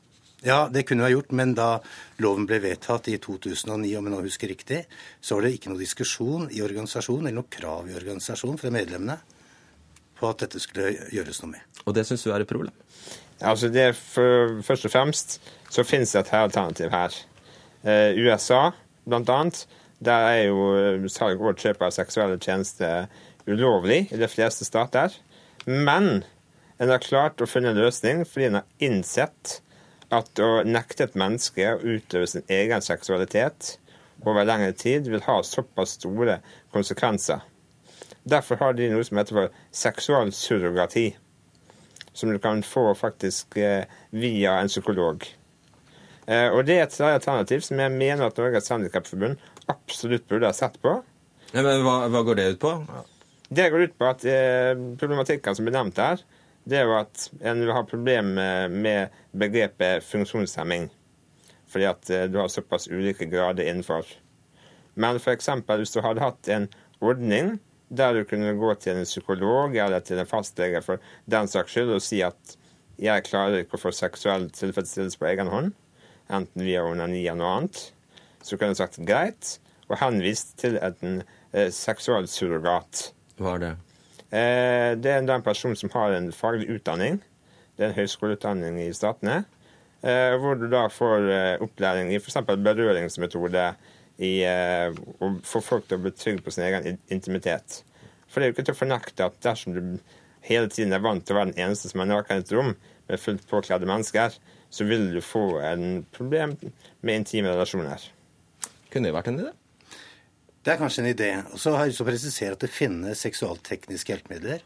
Ja, 0.45 0.67
det 0.69 0.84
kunne 0.86 1.01
vi 1.01 1.09
ha 1.09 1.15
gjort, 1.15 1.32
men 1.34 1.55
da 1.57 1.80
loven 2.21 2.45
ble 2.45 2.59
vedtatt 2.61 3.07
i 3.09 3.17
2009, 3.17 3.95
om 3.97 4.05
jeg 4.05 4.13
nå 4.13 4.19
husker 4.21 4.51
riktig, 4.51 4.84
så 5.17 5.38
var 5.38 5.47
det 5.47 5.55
ikke 5.55 5.71
noe 5.71 5.82
diskusjon 5.82 6.49
i 6.53 6.61
organisasjonen 6.61 7.32
eller 7.32 7.39
noe 7.39 7.49
krav 7.49 7.89
i 7.89 7.95
organisasjonen 7.97 8.59
fra 8.61 8.69
medlemmene 8.76 9.17
på 10.19 10.30
at 10.30 10.43
dette 10.45 10.61
skulle 10.61 10.91
gjøres 11.15 11.41
noe 11.41 11.55
med. 11.55 11.80
Og 11.86 11.95
det 11.97 12.05
syns 12.07 12.23
du 12.28 12.30
er 12.32 12.43
et 12.43 12.51
problem? 12.51 12.76
Altså 13.41 13.71
det 13.73 13.89
for, 13.97 14.61
Først 14.63 14.86
og 14.88 14.93
fremst 14.93 15.39
så 15.73 15.84
finnes 15.84 16.13
det 16.13 16.21
et 16.21 16.34
alternativ 16.38 16.93
her. 16.93 17.17
Eh, 17.84 18.15
USA, 18.21 18.69
blant 19.05 19.30
annet, 19.30 19.65
der 20.06 20.30
er 20.32 20.41
jo 20.47 20.70
eh, 20.78 21.08
salg 21.12 21.41
og 21.41 21.60
kjøp 21.60 21.84
av 21.86 21.93
seksuelle 21.95 22.39
tjenester 22.41 23.10
ulovlig 23.45 24.06
i 24.14 24.20
de 24.20 24.30
fleste 24.30 24.66
stater. 24.68 25.14
Men 25.66 26.24
en 26.78 26.91
har 26.91 27.03
klart 27.03 27.41
å 27.41 27.49
finne 27.49 27.74
en 27.74 27.80
løsning 27.80 28.26
fordi 28.28 28.49
en 28.49 28.60
har 28.62 28.68
innsett 28.84 29.60
at 30.14 30.41
å 30.43 30.64
nekte 30.68 31.08
et 31.08 31.18
menneske 31.18 31.74
å 31.74 31.82
utøve 31.82 32.28
sin 32.30 32.45
egen 32.51 32.84
seksualitet 32.86 33.76
over 34.26 34.47
lengre 34.47 34.74
tid 34.78 35.10
vil 35.12 35.24
ha 35.26 35.41
såpass 35.43 35.97
store 35.99 36.39
konsekvenser. 36.74 37.41
Derfor 38.26 38.60
har 38.62 38.74
de 38.74 38.89
noe 38.89 39.06
som 39.06 39.20
heter 39.20 39.38
for 39.38 39.58
seksualsurrogati, 39.76 41.08
som 42.14 42.32
du 42.32 42.39
kan 42.41 42.64
få 42.66 42.93
faktisk 42.97 43.58
eh, 43.62 43.86
via 44.10 44.58
en 44.62 44.72
psykolog. 44.72 45.26
Eh, 46.26 46.49
og 46.49 46.64
det 46.66 46.80
er 46.80 46.88
et 46.88 47.01
alternativ 47.06 47.62
som 47.68 47.80
jeg 47.80 47.93
mener 47.93 48.26
at 48.26 48.39
Norges 48.41 48.72
Handikapforbund 48.74 49.38
absolutt 49.72 50.28
burde 50.30 50.49
ha 50.49 50.55
sett 50.55 50.80
på. 50.82 50.97
Ja, 51.51 51.61
men 51.61 51.84
hva, 51.86 52.05
hva, 52.11 52.24
går 52.26 52.39
det 52.39 52.47
ut 52.55 52.61
på? 52.63 52.72
Det 53.49 53.70
går 53.72 53.88
ut 53.88 53.97
på 53.99 54.09
at 54.09 54.26
eh, 54.28 54.74
problematikken 54.99 55.55
som 55.55 55.68
ble 55.68 55.76
nevnt 55.76 56.01
her, 56.01 56.24
det 56.66 56.80
er 56.80 56.89
jo 56.89 56.95
at 56.97 57.28
en 57.45 57.61
vil 57.61 57.74
ha 57.78 57.84
problemer 57.86 58.72
med 58.74 59.13
begrepet 59.38 60.03
funksjonshemming. 60.05 60.89
Fordi 61.70 61.88
at 61.89 62.09
eh, 62.09 62.26
du 62.32 62.39
har 62.41 62.49
såpass 62.49 62.89
ulike 62.89 63.30
grader 63.30 63.70
innenfor. 63.70 64.09
Men 64.95 65.20
f.eks. 65.22 65.49
hvis 65.68 65.93
du 65.93 66.01
hadde 66.01 66.24
hatt 66.24 66.49
en 66.49 66.68
ordning 67.03 67.57
der 67.95 68.16
du 68.16 68.24
kunne 68.26 68.55
gå 68.57 68.74
til 68.82 68.97
en 68.97 69.07
psykolog 69.07 69.76
eller 69.78 70.01
til 70.01 70.20
en 70.20 70.30
fastlege 70.30 70.82
for 70.82 71.03
den 71.30 71.47
saks 71.51 71.76
skyld 71.76 71.93
og 71.93 72.03
si 72.03 72.24
at 72.26 72.55
jeg 73.01 73.26
klarer 73.28 73.61
ikke 73.61 73.78
å 73.78 73.84
få 73.86 73.91
seksuell 73.93 74.47
tilfredsstillelse 74.55 75.20
på 75.20 75.28
egen 75.30 75.51
hånd, 75.51 75.74
enten 76.32 76.63
via 76.66 76.86
onani 76.88 77.26
eller 77.26 77.41
noe 77.41 77.53
annet, 77.59 77.82
så 78.45 78.57
kunne 78.57 78.75
du 78.75 78.79
sagt 78.79 79.01
greit, 79.07 79.57
og 79.89 79.97
henvist 80.01 80.55
til 80.61 80.77
en 80.81 81.23
eh, 81.53 81.71
seksualsurrogat. 81.73 83.09
Hva 83.41 83.55
er 83.57 83.63
det? 83.63 83.73
Eh, 84.29 84.91
det 85.01 85.11
er 85.11 85.23
en 85.23 85.45
person 85.45 85.75
som 85.77 85.91
har 85.93 86.13
en 86.15 86.31
faglig 86.33 86.69
utdanning. 86.77 87.19
Det 87.75 87.85
er 87.85 87.91
en 87.91 87.99
høyskoleutdanning 87.99 88.79
i 88.85 88.91
statene. 88.95 89.43
Eh, 90.05 90.35
hvor 90.37 90.57
du 90.59 90.67
da 90.69 90.85
får 90.91 91.29
eh, 91.33 91.63
opplæring 91.65 92.11
i 92.13 92.19
f.eks. 92.19 92.37
berøringsmetode 92.45 93.65
i 94.21 94.33
eh, 94.45 94.93
å 94.93 95.31
få 95.43 95.61
folk 95.65 95.87
til 95.89 95.97
å 95.97 96.03
bli 96.03 96.13
trygge 96.13 96.45
på 96.45 96.53
sin 96.53 96.67
egen 96.67 96.99
intimitet. 97.11 97.81
For 98.29 98.39
det 98.39 98.45
er 98.45 98.51
jo 98.51 98.55
ikke 98.55 98.67
til 98.69 98.75
å 98.75 98.81
fornekte 98.83 99.29
at 99.29 99.39
dersom 99.43 99.73
du 99.73 99.81
hele 100.45 100.69
tiden 100.69 100.93
er 100.93 101.01
vant 101.01 101.25
til 101.25 101.35
å 101.35 101.39
være 101.39 101.53
den 101.53 101.65
eneste 101.65 101.89
som 101.89 102.03
er 102.03 102.11
naken 102.11 102.37
i 102.37 102.45
et 102.45 102.53
rom 102.53 102.75
med 103.09 103.21
fullt 103.21 103.47
påkledde 103.49 103.89
mennesker, 103.89 104.37
så 104.69 104.85
vil 104.85 105.09
du 105.15 105.21
få 105.23 105.59
en 105.65 106.03
problem 106.13 106.53
med 107.01 107.21
intime 107.21 107.53
relasjoner. 107.53 108.05
Kunne 108.95 109.09
det 109.09 109.15
vært 109.17 109.27
en 109.27 109.41
idé? 109.41 109.49
Det 110.63 110.71
er 110.71 110.77
kanskje 110.79 111.01
en 111.03 111.09
idé. 111.09 111.27
Og 111.51 111.59
så 111.59 111.73
har 111.75 111.83
jeg 111.83 111.91
lyst 111.91 111.99
til 111.99 112.05
å 112.05 112.07
presisere 112.07 112.55
at 112.55 112.61
det 112.63 112.71
finnes 112.71 113.23
seksualtekniske 113.25 114.13
hjelpemidler. 114.13 114.63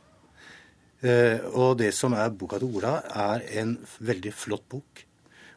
Eh, 1.02 1.48
og 1.50 1.80
det 1.80 1.90
som 1.98 2.14
er 2.14 2.30
boka 2.38 2.60
til 2.62 2.78
Ola, 2.78 3.00
er 3.10 3.48
en 3.64 3.74
veldig 3.98 4.36
flott 4.38 4.68
bok. 4.70 5.02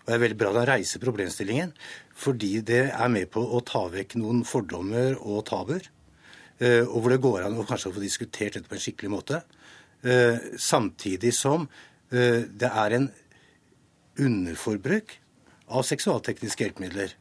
Og 0.00 0.08
det 0.08 0.16
er 0.16 0.24
veldig 0.24 0.40
bra 0.40 0.54
at 0.54 0.60
han 0.62 0.70
reiser 0.72 1.04
problemstillingen, 1.04 1.76
fordi 2.16 2.54
det 2.64 2.86
er 2.88 3.12
med 3.12 3.28
på 3.36 3.44
å 3.44 3.60
ta 3.60 3.84
vekk 3.92 4.16
noen 4.22 4.40
fordommer 4.48 5.20
og 5.20 5.44
tabuer. 5.52 5.92
Eh, 6.56 6.80
og 6.80 6.96
hvor 6.96 7.12
det 7.12 7.22
går 7.28 7.44
an 7.44 7.60
å 7.60 7.68
kanskje 7.68 7.92
få 7.92 8.08
diskutert 8.08 8.56
dette 8.56 8.72
på 8.72 8.80
en 8.80 8.86
skikkelig 8.88 9.14
måte. 9.18 9.44
Eh, 10.00 10.40
samtidig 10.56 11.36
som 11.36 11.68
det 12.12 12.68
er 12.68 12.92
en 12.92 13.06
underforbruk 14.20 15.14
av 15.72 15.86
seksualtekniske 15.88 16.66
hjelpemidler. 16.66 17.14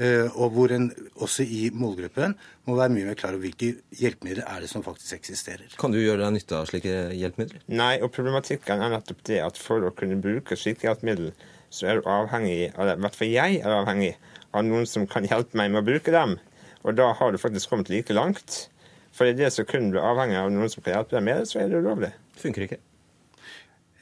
Uh, 0.00 0.24
og 0.40 0.54
hvor 0.54 0.72
en 0.72 0.86
også 1.20 1.44
i 1.44 1.66
målgruppen 1.76 2.32
må 2.64 2.76
være 2.78 2.94
mye 2.94 3.10
mer 3.10 3.16
klar 3.20 3.34
over 3.36 3.44
hvilke 3.44 3.74
hjelpemidler 4.00 4.46
er 4.48 4.64
det 4.64 4.70
som 4.70 4.84
faktisk 4.84 5.18
eksisterer. 5.18 5.74
Kan 5.76 5.92
du 5.92 5.98
gjøre 6.00 6.22
deg 6.22 6.32
nytte 6.38 6.56
av 6.56 6.70
slike 6.70 6.94
hjelpemidler? 7.12 7.60
Nei, 7.68 7.98
og 8.00 8.08
problematikken 8.14 8.80
er 8.80 8.94
nettopp 8.94 9.20
det 9.28 9.42
at 9.44 9.60
for 9.60 9.84
å 9.84 9.92
kunne 9.92 10.16
bruke 10.24 10.56
slike 10.56 10.88
hjelpemidler, 10.88 11.36
så 11.72 11.90
er 11.90 12.00
du 12.00 12.08
avhengig 12.08 12.70
eller. 12.70 12.96
I 12.96 13.04
hvert 13.04 13.18
fall 13.20 13.32
jeg 13.34 13.60
er 13.60 13.76
avhengig 13.82 14.14
av 14.52 14.64
noen 14.64 14.88
som 14.88 15.04
kan 15.08 15.28
hjelpe 15.28 15.60
meg 15.60 15.74
med 15.74 15.82
å 15.82 15.88
bruke 15.90 16.14
dem. 16.14 16.38
Og 16.82 16.96
da 16.96 17.10
har 17.18 17.32
du 17.32 17.40
faktisk 17.40 17.72
kommet 17.72 17.92
like 17.92 18.16
langt. 18.16 18.66
For 19.12 19.28
i 19.28 19.36
det 19.36 19.52
som 19.52 19.68
du 19.68 20.00
er 20.00 20.08
avhengig 20.08 20.40
av 20.40 20.50
noen 20.52 20.72
som 20.72 20.84
kan 20.84 20.96
hjelpe 20.96 21.18
deg 21.18 21.28
med 21.28 21.42
det, 21.42 21.52
så 21.52 21.60
er 21.60 21.68
det 21.68 21.84
ulovlig. 21.84 22.14
Funker 22.40 22.64
ikke. 22.64 22.80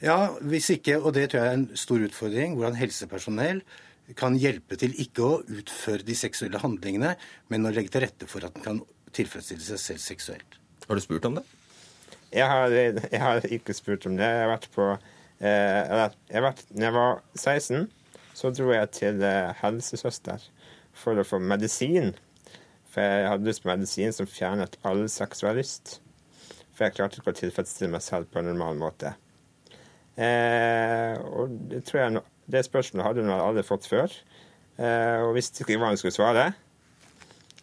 Ja, 0.01 0.31
hvis 0.41 0.71
ikke, 0.73 0.97
og 0.97 1.13
det 1.13 1.29
tror 1.29 1.43
jeg 1.43 1.51
er 1.51 1.59
en 1.59 1.69
stor 1.77 2.01
utfordring, 2.01 2.55
hvordan 2.57 2.79
helsepersonell 2.79 3.59
kan 4.17 4.35
hjelpe 4.39 4.77
til 4.79 4.93
ikke 4.99 5.23
å 5.25 5.39
utføre 5.45 6.05
de 6.07 6.15
seksuelle 6.17 6.61
handlingene, 6.61 7.15
men 7.51 7.67
å 7.67 7.73
legge 7.73 7.93
til 7.93 8.05
rette 8.05 8.27
for 8.29 8.45
at 8.47 8.55
den 8.57 8.65
kan 8.65 8.81
tilfredsstille 9.15 9.63
seg 9.63 9.81
selv 9.81 10.03
seksuelt. 10.03 10.59
Har 10.87 10.97
du 10.97 11.03
spurt 11.03 11.27
om 11.29 11.37
det? 11.39 11.45
Jeg 12.31 12.47
har, 12.47 12.71
jeg 12.71 13.21
har 13.21 13.47
ikke 13.57 13.75
spurt 13.75 14.05
om 14.07 14.15
det. 14.19 14.27
Jeg 14.27 14.45
har 14.45 14.53
vært 14.53 14.69
på 14.71 14.87
eh, 14.91 16.05
jeg 16.31 16.45
vært, 16.45 16.63
når 16.71 16.87
jeg 16.87 16.95
var 16.95 17.17
16, 17.35 17.87
så 18.39 18.51
dro 18.55 18.71
jeg 18.71 18.91
til 18.95 19.23
eh, 19.27 19.51
helsesøster 19.61 20.45
for 20.95 21.19
å 21.19 21.27
få 21.27 21.41
medisin. 21.43 22.13
For 22.91 23.03
jeg 23.03 23.27
hadde 23.31 23.47
lyst 23.47 23.63
på 23.63 23.71
medisin 23.71 24.15
som 24.15 24.29
fjernet 24.29 24.79
all 24.87 25.03
seksualist. 25.11 25.99
For 26.71 26.87
jeg 26.87 26.97
klarte 26.97 27.19
ikke 27.19 27.33
å 27.33 27.39
tilfredsstille 27.41 27.91
meg 27.93 28.03
selv 28.05 28.31
på 28.31 28.39
en 28.41 28.49
normal 28.51 28.79
måte. 28.79 29.13
Eh, 30.15 31.19
og 31.31 31.53
det 31.71 31.85
tror 31.87 32.01
jeg 32.01 32.23
det 32.51 32.65
spørsmålet 32.67 33.07
hadde 33.07 33.25
hun 33.25 33.33
aldri 33.35 33.63
fått 33.65 33.87
før, 33.89 34.13
eh, 34.77 35.19
og 35.23 35.35
visste 35.37 35.63
ikke 35.63 35.79
hva 35.81 35.91
hun 35.91 35.99
skulle 35.99 36.15
svare. 36.15 36.49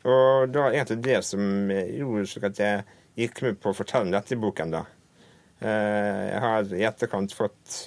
Og 0.08 0.48
det 0.52 0.62
var 0.62 0.74
egentlig 0.74 1.02
det 1.04 1.18
som 1.26 1.42
gjorde 1.72 2.48
at 2.48 2.62
jeg 2.62 2.86
gikk 3.18 3.42
med 3.44 3.58
på 3.62 3.72
å 3.72 3.76
fortelle 3.76 4.06
om 4.06 4.14
dette 4.14 4.36
i 4.36 4.40
boken. 4.40 4.72
da. 4.72 4.84
Eh, 5.60 6.24
jeg 6.30 6.40
har 6.44 6.74
i 6.74 6.86
etterkant 6.86 7.34
fått 7.34 7.78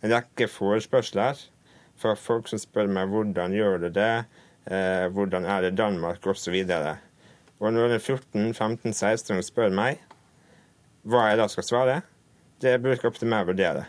en 0.00 0.12
rekke 0.14 0.48
forespørsler 0.48 1.40
fra 1.98 2.14
folk 2.16 2.48
som 2.48 2.60
spør 2.62 2.88
meg 2.94 3.10
hvordan 3.12 3.54
gjør 3.56 3.82
du 3.84 3.88
det, 3.90 4.24
eh, 4.70 5.06
hvordan 5.12 5.44
er 5.44 5.66
det 5.66 5.72
i 5.74 5.80
Danmark, 5.82 6.24
osv. 6.26 6.54
Og, 6.54 6.88
og 7.58 7.74
når 7.74 7.98
en 7.98 8.00
14-15-16 8.54 9.42
spør 9.50 9.74
meg 9.74 10.00
hva 11.08 11.28
jeg 11.28 11.40
da 11.40 11.48
skal 11.52 11.66
svare, 11.66 12.00
det 12.62 12.78
bruker 12.82 13.10
opp 13.10 13.20
til 13.20 13.30
meg 13.30 13.44
å 13.44 13.52
vurdere, 13.52 13.86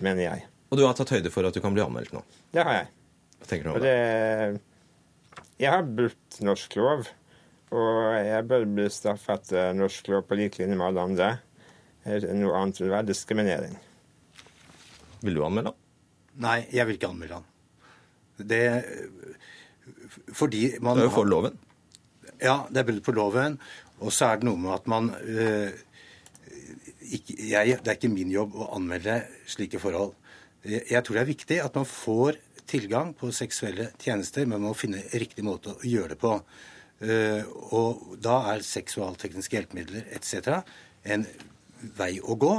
mener 0.00 0.24
jeg. 0.24 0.46
Og 0.70 0.78
du 0.78 0.86
har 0.86 0.94
tatt 0.96 1.10
høyde 1.12 1.32
for 1.34 1.46
at 1.46 1.56
du 1.56 1.62
kan 1.62 1.74
bli 1.74 1.82
anmeldt 1.82 2.14
nå? 2.14 2.22
Det 2.54 2.64
har 2.66 2.76
jeg. 2.78 2.90
Hva 3.40 3.50
tenker 3.50 3.66
du 3.66 3.70
om 3.72 3.80
det? 3.82 3.90
det? 3.90 5.44
Jeg 5.60 5.74
har 5.74 5.84
brutt 5.98 6.40
norsk 6.46 6.76
lov, 6.78 7.08
og 7.74 7.98
jeg 8.24 8.46
bør 8.48 8.66
bli 8.70 8.86
straffet 8.92 9.52
norsk 9.76 10.10
lov 10.12 10.24
på 10.28 10.38
lik 10.38 10.60
linje 10.60 10.78
med 10.78 10.86
alle 10.88 11.06
andre. 11.10 11.30
Noe 12.06 12.56
annet 12.62 12.80
vil 12.80 12.92
være 12.94 13.10
diskriminering. 13.10 13.74
Vil 15.20 15.36
du 15.36 15.42
anmelde 15.44 15.74
han? 15.74 15.80
Nei, 16.40 16.58
jeg 16.72 16.86
vil 16.88 16.96
ikke 16.96 17.10
anmelde 17.10 17.40
han. 17.40 17.48
Det 18.40 18.62
fordi 20.32 20.78
man 20.80 20.96
Det 20.96 21.02
er 21.04 21.10
jo 21.10 21.14
for 21.14 21.28
loven? 21.28 21.58
Ja, 22.40 22.64
det 22.70 22.80
er 22.80 22.88
brudd 22.88 23.04
på 23.04 23.12
loven. 23.12 23.58
Og 24.00 24.12
så 24.16 24.30
er 24.30 24.40
det 24.40 24.48
noe 24.48 24.56
med 24.60 24.72
at 24.72 24.86
man 24.88 25.10
øh, 25.12 25.70
ikke, 27.10 27.34
jeg, 27.50 27.78
Det 27.84 27.88
er 27.88 27.98
ikke 27.98 28.12
min 28.12 28.32
jobb 28.32 28.54
å 28.56 28.70
anmelde 28.76 29.20
slike 29.50 29.80
forhold. 29.82 30.14
Jeg 30.64 31.02
tror 31.04 31.16
det 31.16 31.22
er 31.22 31.30
viktig 31.30 31.60
at 31.64 31.76
man 31.78 31.88
får 31.88 32.38
tilgang 32.70 33.14
på 33.18 33.30
seksuelle 33.34 33.90
tjenester, 34.00 34.44
men 34.46 34.60
man 34.60 34.70
må 34.70 34.76
finne 34.78 35.02
riktig 35.18 35.44
måte 35.46 35.74
å 35.74 35.86
gjøre 35.86 36.14
det 36.14 36.20
på. 36.20 36.34
Eh, 37.00 37.46
og 37.72 38.18
da 38.20 38.42
er 38.52 38.66
seksualtekniske 38.66 39.56
hjelpemidler 39.56 40.10
etc. 40.12 40.60
en 41.04 41.24
vei 41.96 42.18
å 42.20 42.36
gå. 42.36 42.58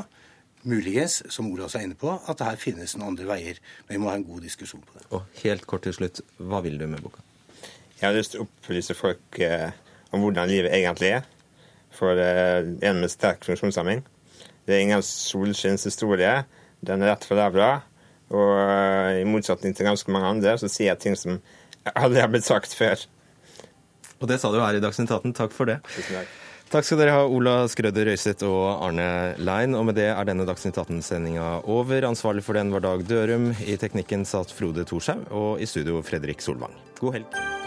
Muligens, 0.63 1.23
som 1.33 1.47
Ola 1.49 1.65
også 1.65 1.79
er 1.79 1.87
inne 1.87 1.97
på, 1.97 2.11
at 2.13 2.37
det 2.37 2.47
her 2.47 2.59
finnes 2.61 2.93
noen 2.97 3.13
andre 3.13 3.27
veier. 3.29 3.61
Men 3.87 3.95
vi 3.95 4.01
må 4.01 4.09
ha 4.11 4.17
en 4.17 4.25
god 4.25 4.43
diskusjon 4.45 4.81
på 4.85 4.97
det. 4.97 5.05
Og 5.13 5.43
helt 5.43 5.65
kort 5.69 5.85
til 5.85 5.95
slutt, 5.97 6.21
hva 6.37 6.61
vil 6.65 6.77
du 6.81 6.87
med 6.89 7.01
boka? 7.05 7.21
Jeg 7.99 8.07
har 8.07 8.17
lyst 8.17 8.33
til 8.33 8.41
å 8.41 8.47
opplyse 8.47 8.97
folk 8.97 9.39
eh, 9.45 9.69
om 10.11 10.25
hvordan 10.25 10.49
livet 10.49 10.73
egentlig 10.73 11.15
er 11.19 11.29
for 11.93 12.17
eh, 12.17 12.65
en 12.81 13.01
med 13.01 13.13
sterk 13.13 13.45
funksjonshemming. 13.45 14.03
Det 14.65 14.75
er 14.75 14.85
ingen 14.85 15.05
solskinnshistorie. 15.05 16.43
Den 16.81 17.05
er 17.05 17.13
rett 17.13 17.25
for 17.29 17.37
ræva. 17.37 17.71
Og 18.31 18.53
uh, 18.55 19.19
i 19.19 19.25
motsetning 19.27 19.75
til 19.75 19.89
ganske 19.89 20.13
mange 20.13 20.29
andre, 20.35 20.55
så 20.59 20.69
sier 20.71 20.93
jeg 20.93 21.01
ting 21.03 21.17
som 21.19 21.41
aldri 21.93 22.23
har 22.23 22.31
blitt 22.31 22.47
sagt 22.47 22.75
før. 22.77 23.03
Og 24.21 24.29
det 24.29 24.37
sa 24.41 24.51
du 24.53 24.61
her 24.61 24.77
i 24.77 24.83
Dagsnytt 24.83 25.11
18. 25.11 25.33
Takk 25.37 25.53
for 25.55 25.69
det. 25.69 25.81
Tusen 25.95 26.21
takk. 26.21 26.39
Takk 26.71 26.85
skal 26.87 27.01
dere 27.01 27.15
ha, 27.17 27.23
Ola 27.27 27.65
Skrøder 27.67 28.07
Røiseth 28.07 28.47
og 28.47 28.85
Arne 28.85 29.07
Lein. 29.43 29.75
Og 29.75 29.89
med 29.89 29.97
det 29.99 30.07
er 30.13 30.29
denne 30.29 30.45
Dagsnytt 30.47 30.79
18-sendinga 30.79 31.65
over. 31.67 32.07
Ansvarlig 32.07 32.45
for 32.47 32.55
den 32.55 32.71
var 32.71 32.85
Dag 32.85 33.03
Dørum. 33.09 33.49
I 33.65 33.75
teknikken 33.81 34.23
satt 34.29 34.55
Frode 34.55 34.87
Thorshaug, 34.87 35.25
og 35.35 35.59
i 35.59 35.67
studio 35.67 35.99
Fredrik 36.05 36.45
Solvang. 36.45 36.77
God 37.01 37.19
helg. 37.19 37.60